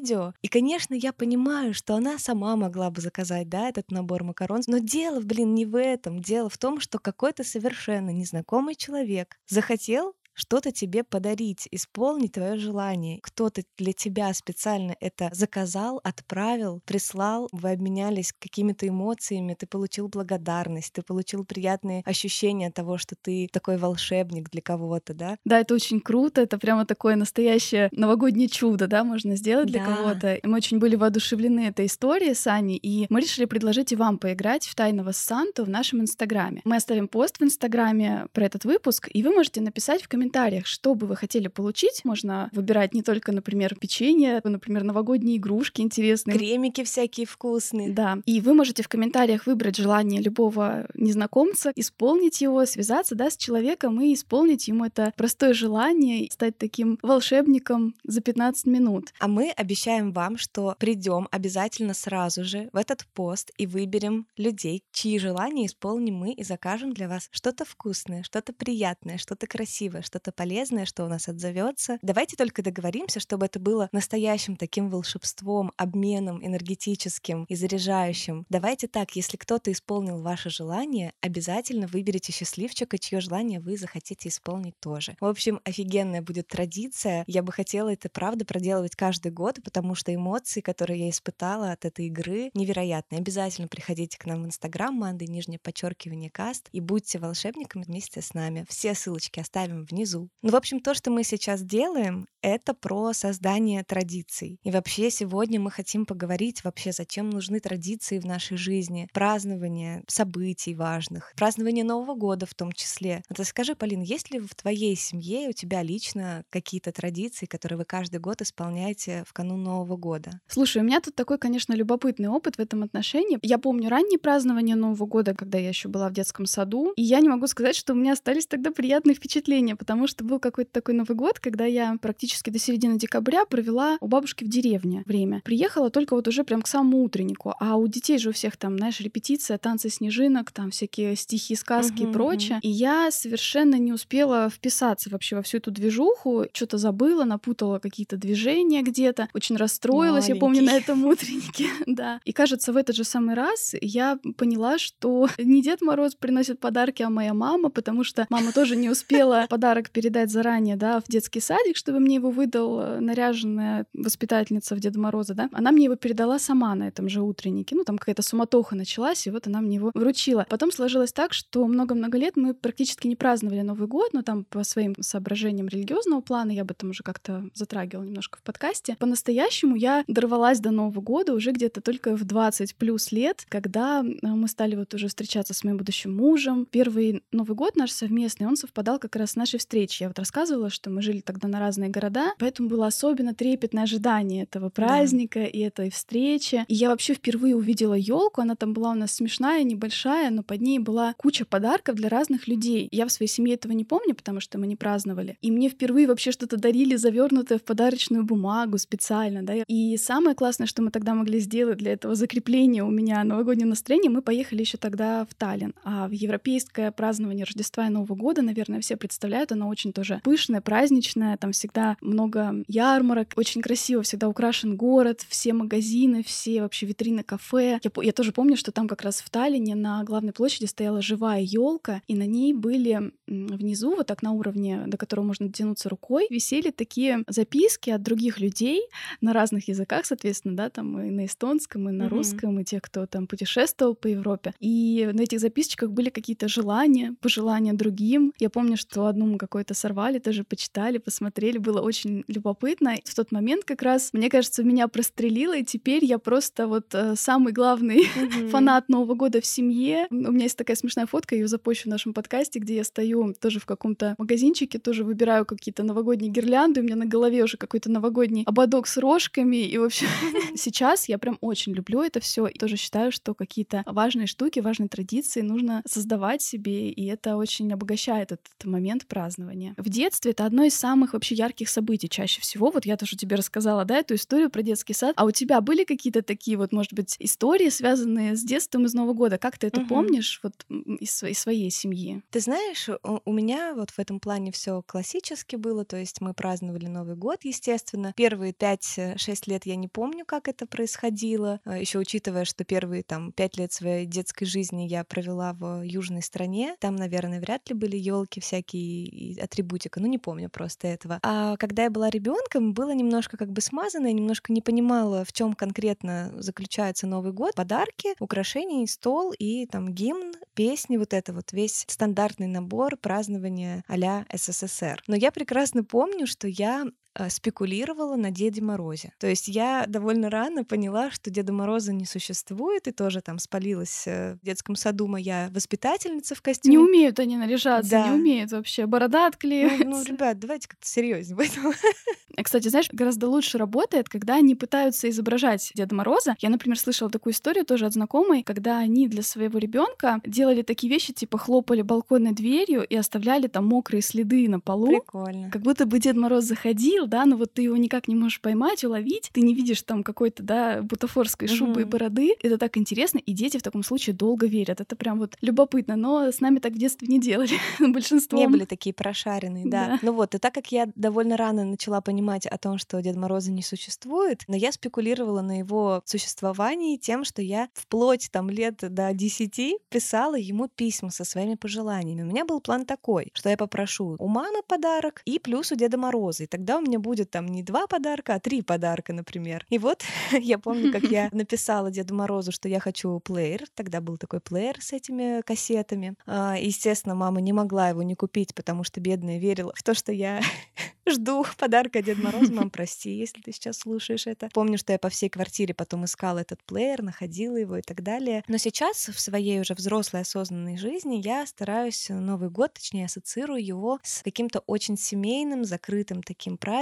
И, 0.41 0.47
конечно, 0.47 0.93
я 0.93 1.11
понимаю, 1.13 1.73
что 1.73 1.95
она 1.95 2.17
сама 2.17 2.55
могла 2.55 2.89
бы 2.89 3.01
заказать, 3.01 3.49
да, 3.49 3.69
этот 3.69 3.91
набор 3.91 4.23
макарон. 4.23 4.61
Но 4.67 4.77
дело, 4.77 5.19
блин, 5.21 5.53
не 5.53 5.65
в 5.65 5.75
этом. 5.75 6.19
Дело 6.21 6.49
в 6.49 6.57
том, 6.57 6.79
что 6.79 6.99
какой-то 6.99 7.43
совершенно 7.43 8.11
незнакомый 8.11 8.75
человек 8.75 9.39
захотел 9.47 10.13
что-то 10.33 10.71
тебе 10.71 11.03
подарить, 11.03 11.67
исполнить 11.71 12.33
твое 12.33 12.57
желание. 12.57 13.19
Кто-то 13.21 13.63
для 13.77 13.93
тебя 13.93 14.33
специально 14.33 14.95
это 14.99 15.29
заказал, 15.33 15.99
отправил, 16.03 16.81
прислал, 16.85 17.49
вы 17.51 17.71
обменялись 17.71 18.33
какими-то 18.37 18.87
эмоциями, 18.87 19.53
ты 19.53 19.67
получил 19.67 20.07
благодарность, 20.07 20.93
ты 20.93 21.01
получил 21.01 21.45
приятные 21.45 22.01
ощущения 22.05 22.71
того, 22.71 22.97
что 22.97 23.15
ты 23.21 23.47
такой 23.51 23.77
волшебник 23.77 24.49
для 24.49 24.61
кого-то, 24.61 25.13
да? 25.13 25.37
Да, 25.45 25.59
это 25.59 25.73
очень 25.73 25.99
круто, 25.99 26.41
это 26.41 26.57
прямо 26.57 26.85
такое 26.85 27.15
настоящее 27.15 27.89
новогоднее 27.91 28.47
чудо, 28.47 28.87
да, 28.87 29.03
можно 29.03 29.35
сделать 29.35 29.67
для 29.67 29.85
да. 29.85 29.95
кого-то. 29.95 30.39
Мы 30.43 30.57
очень 30.57 30.79
были 30.79 30.95
воодушевлены 30.95 31.67
этой 31.67 31.85
историей 31.85 32.33
с 32.33 32.47
Аней, 32.47 32.77
и 32.77 33.05
мы 33.09 33.21
решили 33.21 33.45
предложить 33.45 33.91
и 33.91 33.95
вам 33.95 34.17
поиграть 34.17 34.65
в 34.65 34.75
Тайного 34.75 35.11
Санту 35.11 35.65
в 35.65 35.69
нашем 35.69 36.01
Инстаграме. 36.01 36.61
Мы 36.63 36.75
оставим 36.77 37.07
пост 37.07 37.39
в 37.39 37.43
Инстаграме 37.43 38.27
про 38.33 38.45
этот 38.45 38.65
выпуск, 38.65 39.09
и 39.11 39.23
вы 39.23 39.33
можете 39.33 39.61
написать 39.61 40.01
в 40.01 40.07
комментариях 40.07 40.20
комментариях, 40.21 40.67
что 40.67 40.93
бы 40.93 41.07
вы 41.07 41.15
хотели 41.15 41.47
получить. 41.47 42.05
Можно 42.05 42.49
выбирать 42.53 42.93
не 42.93 43.01
только, 43.01 43.31
например, 43.31 43.75
печенье, 43.75 44.39
например, 44.43 44.83
новогодние 44.83 45.37
игрушки 45.37 45.81
интересные. 45.81 46.37
Кремики 46.37 46.83
всякие 46.83 47.25
вкусные. 47.25 47.89
Да. 47.89 48.19
И 48.25 48.39
вы 48.39 48.53
можете 48.53 48.83
в 48.83 48.87
комментариях 48.87 49.47
выбрать 49.47 49.77
желание 49.77 50.21
любого 50.21 50.87
незнакомца, 50.93 51.71
исполнить 51.75 52.41
его, 52.41 52.65
связаться 52.67 53.15
да, 53.15 53.31
с 53.31 53.37
человеком 53.37 53.99
и 53.99 54.13
исполнить 54.13 54.67
ему 54.67 54.85
это 54.85 55.11
простое 55.17 55.53
желание, 55.53 56.29
стать 56.29 56.57
таким 56.57 56.99
волшебником 57.01 57.95
за 58.03 58.21
15 58.21 58.67
минут. 58.67 59.13
А 59.19 59.27
мы 59.27 59.49
обещаем 59.49 60.11
вам, 60.11 60.37
что 60.37 60.75
придем 60.77 61.27
обязательно 61.31 61.95
сразу 61.95 62.43
же 62.43 62.69
в 62.73 62.77
этот 62.77 63.07
пост 63.13 63.51
и 63.57 63.65
выберем 63.65 64.27
людей, 64.37 64.83
чьи 64.91 65.17
желания 65.17 65.65
исполним 65.65 66.15
мы 66.15 66.33
и 66.33 66.43
закажем 66.43 66.93
для 66.93 67.07
вас 67.07 67.27
что-то 67.31 67.65
вкусное, 67.65 68.21
что-то 68.21 68.53
приятное, 68.53 69.17
что-то 69.17 69.47
красивое, 69.47 70.03
что-то 70.11 70.33
полезное, 70.33 70.85
что 70.85 71.05
у 71.05 71.07
нас 71.07 71.29
отзовется. 71.29 71.97
Давайте 72.01 72.35
только 72.35 72.61
договоримся, 72.61 73.21
чтобы 73.21 73.45
это 73.45 73.61
было 73.61 73.87
настоящим 73.93 74.57
таким 74.57 74.89
волшебством, 74.89 75.71
обменом 75.77 76.45
энергетическим 76.45 77.45
и 77.45 77.55
заряжающим. 77.55 78.45
Давайте 78.49 78.89
так, 78.89 79.15
если 79.15 79.37
кто-то 79.37 79.71
исполнил 79.71 80.21
ваше 80.21 80.49
желание, 80.49 81.13
обязательно 81.21 81.87
выберите 81.87 82.33
счастливчика, 82.33 82.97
чье 82.97 83.21
желание 83.21 83.61
вы 83.61 83.77
захотите 83.77 84.27
исполнить 84.27 84.77
тоже. 84.81 85.15
В 85.21 85.25
общем, 85.25 85.61
офигенная 85.63 86.21
будет 86.21 86.49
традиция. 86.49 87.23
Я 87.25 87.41
бы 87.41 87.53
хотела 87.53 87.93
это, 87.93 88.09
правда, 88.09 88.43
проделывать 88.43 88.97
каждый 88.97 89.31
год, 89.31 89.59
потому 89.63 89.95
что 89.95 90.13
эмоции, 90.13 90.59
которые 90.59 91.05
я 91.05 91.09
испытала 91.09 91.71
от 91.71 91.85
этой 91.85 92.07
игры, 92.07 92.51
невероятные. 92.53 93.19
Обязательно 93.19 93.69
приходите 93.69 94.17
к 94.17 94.25
нам 94.25 94.43
в 94.43 94.45
Инстаграм, 94.47 94.93
Манды, 94.93 95.25
нижнее 95.25 95.57
подчеркивание 95.57 96.29
каст, 96.29 96.67
и 96.73 96.81
будьте 96.81 97.17
волшебниками 97.17 97.83
вместе 97.83 98.21
с 98.21 98.33
нами. 98.33 98.65
Все 98.67 98.93
ссылочки 98.93 99.39
оставим 99.39 99.85
внизу 99.85 100.00
внизу. 100.01 100.29
Ну, 100.41 100.51
в 100.51 100.55
общем, 100.55 100.79
то, 100.79 100.93
что 100.93 101.11
мы 101.11 101.23
сейчас 101.23 101.61
делаем, 101.61 102.27
это 102.41 102.73
про 102.73 103.13
создание 103.13 103.83
традиций. 103.83 104.57
И 104.63 104.71
вообще 104.71 105.11
сегодня 105.11 105.59
мы 105.59 105.69
хотим 105.69 106.05
поговорить 106.05 106.63
вообще, 106.63 106.91
зачем 106.91 107.29
нужны 107.29 107.59
традиции 107.59 108.19
в 108.19 108.25
нашей 108.25 108.57
жизни, 108.57 109.07
празднование 109.13 110.03
событий 110.07 110.73
важных, 110.73 111.33
празднование 111.35 111.83
Нового 111.83 112.15
года 112.15 112.45
в 112.45 112.55
том 112.55 112.71
числе. 112.71 113.21
Вот 113.29 113.45
скажи, 113.45 113.75
Полин, 113.75 114.01
есть 114.01 114.31
ли 114.31 114.39
в 114.39 114.55
твоей 114.55 114.95
семье 114.95 115.49
у 115.49 115.53
тебя 115.53 115.83
лично 115.83 116.43
какие-то 116.49 116.91
традиции, 116.91 117.45
которые 117.45 117.77
вы 117.77 117.85
каждый 117.85 118.19
год 118.19 118.41
исполняете 118.41 119.23
в 119.27 119.33
канун 119.33 119.63
Нового 119.63 119.97
года? 119.97 120.39
Слушай, 120.47 120.81
у 120.81 120.85
меня 120.85 120.99
тут 120.99 121.15
такой, 121.15 121.37
конечно, 121.37 121.73
любопытный 121.73 122.29
опыт 122.29 122.55
в 122.55 122.59
этом 122.59 122.83
отношении. 122.83 123.37
Я 123.43 123.59
помню 123.59 123.89
ранние 123.89 124.17
празднования 124.17 124.75
Нового 124.75 125.05
года, 125.05 125.35
когда 125.35 125.59
я 125.59 125.69
еще 125.69 125.89
была 125.89 126.09
в 126.09 126.13
детском 126.13 126.45
саду, 126.47 126.93
и 126.95 127.03
я 127.03 127.19
не 127.19 127.29
могу 127.29 127.45
сказать, 127.47 127.75
что 127.75 127.93
у 127.93 127.95
меня 127.95 128.13
остались 128.13 128.47
тогда 128.47 128.71
приятные 128.71 129.13
впечатления, 129.13 129.75
потому 129.75 129.90
потому 129.91 130.07
что 130.07 130.23
был 130.23 130.39
какой-то 130.39 130.71
такой 130.71 130.93
Новый 130.93 131.17
год, 131.17 131.41
когда 131.41 131.65
я 131.65 131.97
практически 132.01 132.49
до 132.49 132.57
середины 132.57 132.97
декабря 132.97 133.43
провела 133.43 133.97
у 133.99 134.07
бабушки 134.07 134.45
в 134.45 134.47
деревне 134.47 135.03
время. 135.05 135.41
Приехала 135.43 135.89
только 135.89 136.15
вот 136.15 136.29
уже 136.29 136.45
прям 136.45 136.61
к 136.61 136.67
самому 136.67 137.03
утреннику, 137.03 137.53
а 137.59 137.75
у 137.75 137.85
детей 137.89 138.17
же 138.17 138.29
у 138.29 138.31
всех 138.31 138.55
там, 138.55 138.77
знаешь, 138.77 139.01
репетиция, 139.01 139.57
танцы 139.57 139.89
снежинок, 139.89 140.53
там 140.53 140.71
всякие 140.71 141.17
стихи, 141.17 141.55
сказки 141.55 142.03
uh-huh, 142.03 142.09
и 142.09 142.13
прочее. 142.13 142.57
Uh-huh. 142.59 142.61
И 142.61 142.69
я 142.69 143.11
совершенно 143.11 143.75
не 143.75 143.91
успела 143.91 144.49
вписаться 144.49 145.09
вообще 145.09 145.35
во 145.35 145.41
всю 145.41 145.57
эту 145.57 145.71
движуху, 145.71 146.45
что-то 146.53 146.77
забыла, 146.77 147.25
напутала 147.25 147.79
какие-то 147.79 148.15
движения 148.15 148.83
где-то, 148.83 149.27
очень 149.33 149.57
расстроилась, 149.57 150.29
Маленький. 150.29 150.33
я 150.33 150.39
помню, 150.39 150.63
на 150.63 150.77
этом 150.77 151.05
утреннике, 151.05 151.65
да. 151.85 152.21
И 152.23 152.31
кажется, 152.31 152.71
в 152.71 152.77
этот 152.77 152.95
же 152.95 153.03
самый 153.03 153.35
раз 153.35 153.75
я 153.81 154.19
поняла, 154.37 154.77
что 154.77 155.27
не 155.37 155.61
Дед 155.61 155.81
Мороз 155.81 156.15
приносит 156.15 156.61
подарки, 156.61 157.03
а 157.03 157.09
моя 157.09 157.33
мама, 157.33 157.69
потому 157.69 158.05
что 158.05 158.25
мама 158.29 158.53
тоже 158.53 158.77
не 158.77 158.89
успела 158.89 159.47
подарок 159.49 159.80
подарок 159.81 159.89
передать 159.91 160.29
заранее, 160.29 160.75
да, 160.75 160.99
в 160.99 161.07
детский 161.07 161.39
садик, 161.39 161.77
чтобы 161.77 161.99
мне 161.99 162.15
его 162.15 162.29
выдал 162.29 162.99
наряженная 162.99 163.85
воспитательница 163.93 164.75
в 164.75 164.79
Деда 164.79 164.99
Мороза, 164.99 165.33
да, 165.33 165.49
она 165.53 165.71
мне 165.71 165.85
его 165.85 165.95
передала 165.95 166.39
сама 166.39 166.75
на 166.75 166.87
этом 166.87 167.09
же 167.09 167.21
утреннике. 167.21 167.75
Ну, 167.75 167.83
там 167.83 167.97
какая-то 167.97 168.21
суматоха 168.21 168.75
началась, 168.75 169.27
и 169.27 169.31
вот 169.31 169.47
она 169.47 169.61
мне 169.61 169.75
его 169.75 169.91
вручила. 169.93 170.45
Потом 170.49 170.71
сложилось 170.71 171.13
так, 171.13 171.33
что 171.33 171.67
много-много 171.67 172.17
лет 172.17 172.37
мы 172.37 172.53
практически 172.53 173.07
не 173.07 173.15
праздновали 173.15 173.61
Новый 173.61 173.87
год, 173.87 174.13
но 174.13 174.21
там 174.21 174.43
по 174.43 174.63
своим 174.63 174.95
соображениям 174.99 175.67
религиозного 175.67 176.21
плана, 176.21 176.51
я 176.51 176.61
об 176.61 176.71
этом 176.71 176.89
уже 176.89 177.03
как-то 177.03 177.43
затрагивала 177.53 178.05
немножко 178.05 178.37
в 178.37 178.41
подкасте. 178.41 178.95
По-настоящему 178.99 179.75
я 179.75 180.03
дорвалась 180.07 180.59
до 180.59 180.71
Нового 180.71 181.01
года 181.01 181.33
уже 181.33 181.51
где-то 181.51 181.81
только 181.81 182.15
в 182.15 182.23
20 182.23 182.75
плюс 182.75 183.11
лет, 183.11 183.45
когда 183.49 184.03
э, 184.03 184.27
мы 184.27 184.47
стали 184.47 184.75
вот 184.75 184.93
уже 184.93 185.07
встречаться 185.07 185.53
с 185.53 185.63
моим 185.63 185.77
будущим 185.77 186.15
мужем. 186.15 186.67
Первый 186.69 187.23
Новый 187.31 187.55
год 187.55 187.75
наш 187.75 187.91
совместный, 187.91 188.47
он 188.47 188.55
совпадал 188.55 188.99
как 188.99 189.15
раз 189.15 189.31
с 189.31 189.35
нашей 189.35 189.59
встреч. 189.71 190.01
Я 190.01 190.09
вот 190.09 190.19
рассказывала, 190.19 190.69
что 190.69 190.89
мы 190.89 191.01
жили 191.01 191.21
тогда 191.21 191.47
на 191.47 191.61
разные 191.61 191.89
города, 191.89 192.33
поэтому 192.39 192.67
было 192.67 192.87
особенно 192.87 193.33
трепетное 193.33 193.83
ожидание 193.83 194.43
этого 194.43 194.69
праздника 194.69 195.39
да. 195.39 195.45
и 195.45 195.59
этой 195.59 195.89
встречи. 195.89 196.65
И 196.67 196.75
я 196.75 196.89
вообще 196.89 197.13
впервые 197.13 197.55
увидела 197.55 197.93
елку. 197.93 198.41
Она 198.41 198.55
там 198.55 198.73
была 198.73 198.91
у 198.91 198.95
нас 198.95 199.13
смешная, 199.13 199.63
небольшая, 199.63 200.29
но 200.29 200.43
под 200.43 200.59
ней 200.59 200.79
была 200.79 201.13
куча 201.13 201.45
подарков 201.45 201.95
для 201.95 202.09
разных 202.09 202.49
людей. 202.49 202.89
Я 202.91 203.05
в 203.05 203.13
своей 203.13 203.29
семье 203.29 203.55
этого 203.55 203.71
не 203.71 203.85
помню, 203.85 204.13
потому 204.13 204.41
что 204.41 204.57
мы 204.57 204.67
не 204.67 204.75
праздновали. 204.75 205.37
И 205.41 205.51
мне 205.51 205.69
впервые 205.69 206.05
вообще 206.05 206.33
что-то 206.33 206.57
дарили, 206.57 206.97
завернутое 206.97 207.57
в 207.57 207.63
подарочную 207.63 208.25
бумагу 208.25 208.77
специально, 208.77 209.41
да. 209.41 209.53
И 209.67 209.95
самое 209.95 210.35
классное, 210.35 210.67
что 210.67 210.81
мы 210.81 210.91
тогда 210.91 211.13
могли 211.13 211.39
сделать 211.39 211.77
для 211.77 211.93
этого 211.93 212.15
закрепления 212.15 212.83
у 212.83 212.91
меня 212.91 213.23
новогоднего 213.23 213.69
настроения, 213.69 214.09
мы 214.09 214.21
поехали 214.21 214.59
еще 214.59 214.77
тогда 214.77 215.25
в 215.29 215.33
Таллин. 215.33 215.73
А 215.85 216.09
в 216.09 216.11
европейское 216.11 216.91
празднование 216.91 217.45
Рождества 217.45 217.87
и 217.87 217.89
Нового 217.89 218.15
года, 218.15 218.41
наверное, 218.41 218.81
все 218.81 218.97
представляют, 218.97 219.53
она 219.61 219.69
очень 219.69 219.93
тоже 219.93 220.21
пышная, 220.23 220.61
праздничная, 220.61 221.37
там 221.37 221.51
всегда 221.51 221.95
много 222.01 222.63
ярмарок, 222.67 223.33
очень 223.35 223.61
красиво 223.61 224.01
всегда 224.01 224.27
украшен 224.27 224.75
город, 224.75 225.23
все 225.29 225.53
магазины, 225.53 226.23
все 226.23 226.61
вообще 226.61 226.87
витрины 226.87 227.23
кафе. 227.23 227.79
Я, 227.83 227.91
я 228.01 228.11
тоже 228.11 228.31
помню, 228.31 228.57
что 228.57 228.71
там 228.71 228.87
как 228.87 229.03
раз 229.03 229.21
в 229.21 229.29
Таллине 229.29 229.75
на 229.75 230.03
главной 230.03 230.33
площади 230.33 230.65
стояла 230.65 231.01
живая 231.01 231.41
елка, 231.41 232.01
и 232.07 232.15
на 232.15 232.25
ней 232.25 232.53
были 232.53 233.11
внизу, 233.27 233.95
вот 233.95 234.07
так 234.07 234.23
на 234.23 234.31
уровне, 234.31 234.83
до 234.87 234.97
которого 234.97 235.25
можно 235.25 235.47
дотянуться 235.47 235.89
рукой, 235.89 236.27
висели 236.29 236.71
такие 236.71 237.23
записки 237.27 237.89
от 237.91 238.01
других 238.01 238.39
людей 238.39 238.81
на 239.21 239.33
разных 239.33 239.67
языках, 239.67 240.05
соответственно, 240.05 240.55
да, 240.55 240.69
там 240.69 240.99
и 241.01 241.11
на 241.11 241.25
эстонском, 241.25 241.89
и 241.89 241.91
на 241.91 242.03
mm-hmm. 242.03 242.09
русском, 242.09 242.59
и 242.59 242.63
те, 242.63 242.79
кто 242.79 243.05
там 243.05 243.27
путешествовал 243.27 243.95
по 243.95 244.07
Европе. 244.07 244.53
И 244.59 245.09
на 245.13 245.21
этих 245.21 245.39
записочках 245.39 245.91
были 245.91 246.09
какие-то 246.09 246.47
желания, 246.47 247.15
пожелания 247.21 247.73
другим. 247.73 248.33
Я 248.39 248.49
помню, 248.49 248.77
что 248.77 249.05
одну 249.05 249.25
мы 249.25 249.37
какое-то 249.51 249.73
сорвали, 249.73 250.19
тоже 250.19 250.45
почитали, 250.45 250.97
посмотрели, 250.97 251.57
было 251.57 251.81
очень 251.81 252.23
любопытно. 252.29 252.95
В 253.03 253.13
тот 253.13 253.33
момент 253.33 253.65
как 253.65 253.81
раз, 253.81 254.11
мне 254.13 254.29
кажется, 254.29 254.63
меня 254.63 254.87
прострелило, 254.87 255.57
и 255.57 255.65
теперь 255.65 256.05
я 256.05 256.19
просто 256.19 256.67
вот 256.67 256.95
э, 256.95 257.15
самый 257.17 257.51
главный 257.51 258.05
mm-hmm. 258.15 258.47
фанат 258.47 258.87
Нового 258.87 259.13
года 259.13 259.41
в 259.41 259.45
семье. 259.45 260.07
У 260.09 260.15
меня 260.15 260.43
есть 260.43 260.57
такая 260.57 260.77
смешная 260.77 261.05
фотка, 261.05 261.35
ее 261.35 261.49
запущу 261.49 261.83
в 261.83 261.91
нашем 261.91 262.13
подкасте, 262.13 262.59
где 262.59 262.77
я 262.77 262.85
стою 262.85 263.33
тоже 263.33 263.59
в 263.59 263.65
каком-то 263.65 264.15
магазинчике, 264.17 264.79
тоже 264.79 265.03
выбираю 265.03 265.45
какие-то 265.45 265.83
новогодние 265.83 266.31
гирлянды, 266.31 266.79
у 266.79 266.83
меня 266.83 266.95
на 266.95 267.05
голове 267.05 267.43
уже 267.43 267.57
какой-то 267.57 267.91
новогодний 267.91 268.43
ободок 268.45 268.87
с 268.87 268.95
рожками, 268.95 269.67
и 269.67 269.77
вообще 269.77 270.05
сейчас 270.55 271.09
я 271.09 271.17
прям 271.17 271.37
очень 271.41 271.73
люблю 271.73 272.01
это 272.01 272.21
все 272.21 272.47
и 272.47 272.57
тоже 272.57 272.77
считаю, 272.77 273.11
что 273.11 273.33
какие-то 273.33 273.83
важные 273.85 274.27
штуки, 274.27 274.61
важные 274.61 274.87
традиции 274.87 275.41
нужно 275.41 275.81
создавать 275.85 276.41
себе, 276.41 276.89
и 276.89 277.05
это 277.07 277.35
очень 277.35 277.73
обогащает 277.73 278.31
этот 278.31 278.63
момент 278.63 279.07
празднования. 279.07 279.40
В 279.77 279.89
детстве 279.89 280.31
это 280.31 280.45
одно 280.45 280.63
из 280.63 280.75
самых 280.75 281.13
вообще 281.13 281.35
ярких 281.35 281.69
событий 281.69 282.09
чаще 282.09 282.41
всего. 282.41 282.71
Вот 282.71 282.85
я 282.85 282.97
тоже 282.97 283.15
тебе 283.17 283.35
рассказала, 283.35 283.85
да, 283.85 283.97
эту 283.97 284.15
историю 284.15 284.49
про 284.49 284.61
детский 284.61 284.93
сад. 284.93 285.13
А 285.15 285.25
у 285.25 285.31
тебя 285.31 285.61
были 285.61 285.83
какие-то 285.83 286.21
такие 286.21 286.57
вот, 286.57 286.71
может 286.71 286.93
быть, 286.93 287.15
истории, 287.19 287.69
связанные 287.69 288.35
с 288.35 288.43
детством 288.43 288.85
из 288.85 288.93
Нового 288.93 289.13
года? 289.13 289.37
Как 289.37 289.57
ты 289.57 289.67
это 289.67 289.81
угу. 289.81 289.89
помнишь 289.89 290.39
вот 290.43 290.53
из, 290.99 291.11
своей, 291.11 291.33
из 291.33 291.39
своей 291.39 291.69
семьи? 291.69 292.21
Ты 292.29 292.39
знаешь, 292.39 292.89
у 293.25 293.33
меня 293.33 293.73
вот 293.75 293.91
в 293.91 293.99
этом 293.99 294.19
плане 294.19 294.51
все 294.51 294.81
классически 294.85 295.55
было, 295.55 295.85
то 295.85 295.97
есть 295.97 296.21
мы 296.21 296.33
праздновали 296.33 296.87
Новый 296.87 297.15
год, 297.15 297.39
естественно. 297.43 298.13
Первые 298.15 298.53
5-6 298.53 299.43
лет 299.47 299.65
я 299.65 299.75
не 299.75 299.87
помню, 299.87 300.25
как 300.25 300.47
это 300.47 300.65
происходило, 300.65 301.59
а, 301.65 301.77
еще 301.77 301.99
учитывая, 301.99 302.45
что 302.45 302.63
первые 302.63 303.03
там 303.03 303.31
5 303.31 303.57
лет 303.57 303.73
своей 303.73 304.05
детской 304.05 304.45
жизни 304.45 304.83
я 304.83 305.03
провела 305.03 305.53
в 305.53 305.83
южной 305.83 306.21
стране. 306.21 306.75
Там, 306.79 306.95
наверное, 306.95 307.39
вряд 307.39 307.69
ли 307.69 307.75
были 307.75 307.97
елки 307.97 308.39
всякие 308.39 309.20
атрибутика, 309.41 309.99
ну 309.99 310.07
не 310.07 310.17
помню 310.17 310.49
просто 310.49 310.87
этого. 310.87 311.19
А 311.23 311.57
когда 311.57 311.83
я 311.83 311.89
была 311.89 312.09
ребенком, 312.09 312.73
было 312.73 312.93
немножко 312.93 313.37
как 313.37 313.51
бы 313.51 313.61
смазано, 313.61 314.07
я 314.07 314.13
немножко 314.13 314.53
не 314.53 314.61
понимала, 314.61 315.25
в 315.25 315.33
чем 315.33 315.53
конкретно 315.53 316.31
заключается 316.37 317.07
Новый 317.07 317.33
год. 317.33 317.55
Подарки, 317.55 318.09
украшения, 318.19 318.85
стол 318.87 319.33
и 319.37 319.65
там 319.65 319.93
гимн, 319.93 320.33
песни, 320.53 320.97
вот 320.97 321.13
это 321.13 321.33
вот 321.33 321.51
весь 321.53 321.85
стандартный 321.87 322.47
набор 322.47 322.97
празднования 322.97 323.83
а-ля 323.87 324.25
СССР. 324.33 325.01
Но 325.07 325.15
я 325.15 325.31
прекрасно 325.31 325.83
помню, 325.83 326.27
что 326.27 326.47
я 326.47 326.85
спекулировала 327.29 328.15
на 328.15 328.31
Деде 328.31 328.61
Морозе. 328.61 329.13
То 329.19 329.27
есть 329.27 329.47
я 329.47 329.85
довольно 329.87 330.29
рано 330.29 330.63
поняла, 330.63 331.11
что 331.11 331.29
Деда 331.29 331.51
Мороза 331.53 331.93
не 331.93 332.05
существует, 332.05 332.87
и 332.87 332.91
тоже 332.91 333.21
там 333.21 333.39
спалилась 333.39 334.03
э, 334.07 334.35
в 334.41 334.45
детском 334.45 334.75
саду 334.75 335.07
моя 335.07 335.49
воспитательница 335.53 336.35
в 336.35 336.41
костюме. 336.41 336.77
Не 336.77 336.83
умеют 336.83 337.19
они 337.19 337.37
наряжаться, 337.37 337.91
да. 337.91 338.07
не 338.07 338.13
умеют 338.13 338.51
вообще. 338.51 338.85
Борода 338.85 339.27
отклеивается. 339.27 339.85
Ну, 339.85 339.97
ну 339.97 340.03
ребят, 340.03 340.39
давайте 340.39 340.67
как-то 340.67 340.87
серьезнее 340.87 341.35
в 341.35 341.39
этом. 341.39 341.73
Кстати, 342.43 342.69
знаешь, 342.69 342.87
гораздо 342.91 343.27
лучше 343.27 343.57
работает, 343.57 344.09
когда 344.09 344.35
они 344.35 344.55
пытаются 344.55 345.09
изображать 345.09 345.71
Деда 345.75 345.93
Мороза. 345.95 346.35
Я, 346.39 346.49
например, 346.49 346.79
слышала 346.79 347.09
такую 347.09 347.33
историю 347.33 347.65
тоже 347.65 347.85
от 347.85 347.93
знакомой, 347.93 348.43
когда 348.43 348.77
они 348.77 349.07
для 349.07 349.23
своего 349.23 349.59
ребенка 349.59 350.21
делали 350.25 350.61
такие 350.61 350.91
вещи, 350.91 351.13
типа 351.13 351.37
хлопали 351.37 351.81
балконной 351.81 352.31
дверью 352.31 352.83
и 352.83 352.95
оставляли 352.95 353.47
там 353.47 353.67
мокрые 353.67 354.01
следы 354.01 354.47
на 354.47 354.59
полу. 354.59 354.87
Прикольно. 354.87 355.49
Как 355.51 355.61
будто 355.61 355.85
бы 355.85 355.99
Дед 355.99 356.15
Мороз 356.15 356.45
заходил, 356.45 357.00
ходил, 357.01 357.07
да, 357.07 357.25
но 357.25 357.37
вот 357.37 357.53
ты 357.53 357.63
его 357.63 357.77
никак 357.77 358.07
не 358.07 358.15
можешь 358.15 358.41
поймать, 358.41 358.83
уловить, 358.83 359.29
ты 359.33 359.41
не 359.41 359.53
видишь 359.53 359.81
там 359.83 360.03
какой-то, 360.03 360.43
да, 360.43 360.81
бутафорской 360.81 361.47
шубы 361.47 361.81
mm-hmm. 361.81 361.83
и 361.83 361.85
бороды. 361.85 362.35
Это 362.41 362.57
так 362.57 362.77
интересно, 362.77 363.19
и 363.19 363.33
дети 363.33 363.57
в 363.57 363.61
таком 363.61 363.83
случае 363.83 364.15
долго 364.15 364.47
верят. 364.47 364.81
Это 364.81 364.95
прям 364.95 365.19
вот 365.19 365.35
любопытно, 365.41 365.95
но 365.95 366.31
с 366.31 366.39
нами 366.39 366.59
так 366.59 366.73
в 366.73 366.77
детстве 366.77 367.07
не 367.07 367.19
делали. 367.19 367.53
Большинство. 367.79 368.37
Не 368.37 368.47
были 368.47 368.65
такие 368.65 368.93
прошаренные, 368.93 369.65
да. 369.65 369.87
да. 369.87 369.99
Ну 370.01 370.13
вот, 370.13 370.35
и 370.35 370.37
так 370.37 370.53
как 370.53 370.71
я 370.71 370.87
довольно 370.95 371.37
рано 371.37 371.63
начала 371.65 372.01
понимать 372.01 372.45
о 372.45 372.57
том, 372.57 372.77
что 372.77 373.01
Дед 373.01 373.15
Мороза 373.15 373.51
не 373.51 373.63
существует, 373.63 374.43
но 374.47 374.55
я 374.55 374.71
спекулировала 374.71 375.41
на 375.41 375.59
его 375.59 376.01
существовании 376.05 376.97
тем, 376.97 377.23
что 377.23 377.41
я 377.41 377.69
вплоть 377.73 378.29
там 378.31 378.49
лет 378.49 378.77
до 378.81 379.13
10 379.13 379.79
писала 379.89 380.35
ему 380.35 380.67
письма 380.67 381.11
со 381.11 381.23
своими 381.23 381.55
пожеланиями. 381.55 382.23
У 382.23 382.25
меня 382.25 382.45
был 382.45 382.61
план 382.61 382.85
такой, 382.85 383.31
что 383.33 383.49
я 383.49 383.57
попрошу 383.57 384.15
у 384.19 384.27
мамы 384.27 384.61
подарок 384.67 385.21
и 385.25 385.39
плюс 385.39 385.71
у 385.71 385.75
Деда 385.75 385.97
Мороза. 385.97 386.43
И 386.43 386.47
тогда 386.47 386.77
у 386.77 386.81
меня 386.81 386.90
будет 386.97 387.31
там 387.31 387.47
не 387.47 387.63
два 387.63 387.87
подарка, 387.87 388.35
а 388.35 388.39
три 388.39 388.61
подарка, 388.61 389.13
например. 389.13 389.65
И 389.69 389.77
вот 389.77 390.03
я 390.31 390.59
помню, 390.59 390.91
как 390.91 391.03
я 391.03 391.29
написала 391.33 391.91
Деду 391.91 392.15
Морозу, 392.15 392.51
что 392.51 392.67
я 392.69 392.79
хочу 392.79 393.19
плеер. 393.19 393.65
Тогда 393.75 394.01
был 394.01 394.17
такой 394.17 394.39
плеер 394.39 394.81
с 394.81 394.93
этими 394.93 395.41
кассетами. 395.41 396.15
А, 396.25 396.55
естественно, 396.57 397.15
мама 397.15 397.41
не 397.41 397.53
могла 397.53 397.89
его 397.89 398.03
не 398.03 398.15
купить, 398.15 398.55
потому 398.55 398.83
что 398.83 398.99
бедная 398.99 399.39
верила 399.39 399.73
в 399.75 399.83
то, 399.83 399.93
что 399.93 400.11
я 400.11 400.41
жду 401.07 401.45
подарка 401.57 402.01
Дед 402.01 402.17
Мороз. 402.17 402.49
Мам, 402.49 402.69
прости, 402.69 403.11
если 403.11 403.41
ты 403.41 403.51
сейчас 403.51 403.79
слушаешь 403.79 404.27
это. 404.27 404.49
Помню, 404.53 404.77
что 404.77 404.93
я 404.93 404.99
по 404.99 405.09
всей 405.09 405.29
квартире 405.29 405.73
потом 405.73 406.05
искала 406.05 406.39
этот 406.39 406.63
плеер, 406.63 407.01
находила 407.01 407.57
его 407.57 407.77
и 407.77 407.81
так 407.81 408.03
далее. 408.03 408.43
Но 408.47 408.57
сейчас 408.57 409.09
в 409.09 409.19
своей 409.19 409.59
уже 409.61 409.73
взрослой 409.73 410.21
осознанной 410.21 410.77
жизни 410.77 411.15
я 411.15 411.45
стараюсь 411.45 412.07
Новый 412.09 412.49
год, 412.49 412.73
точнее, 412.73 413.05
ассоциирую 413.05 413.63
его 413.63 413.99
с 414.03 414.21
каким-то 414.23 414.59
очень 414.67 414.97
семейным, 414.97 415.65
закрытым 415.65 416.23
таким 416.23 416.57
праздником, 416.57 416.80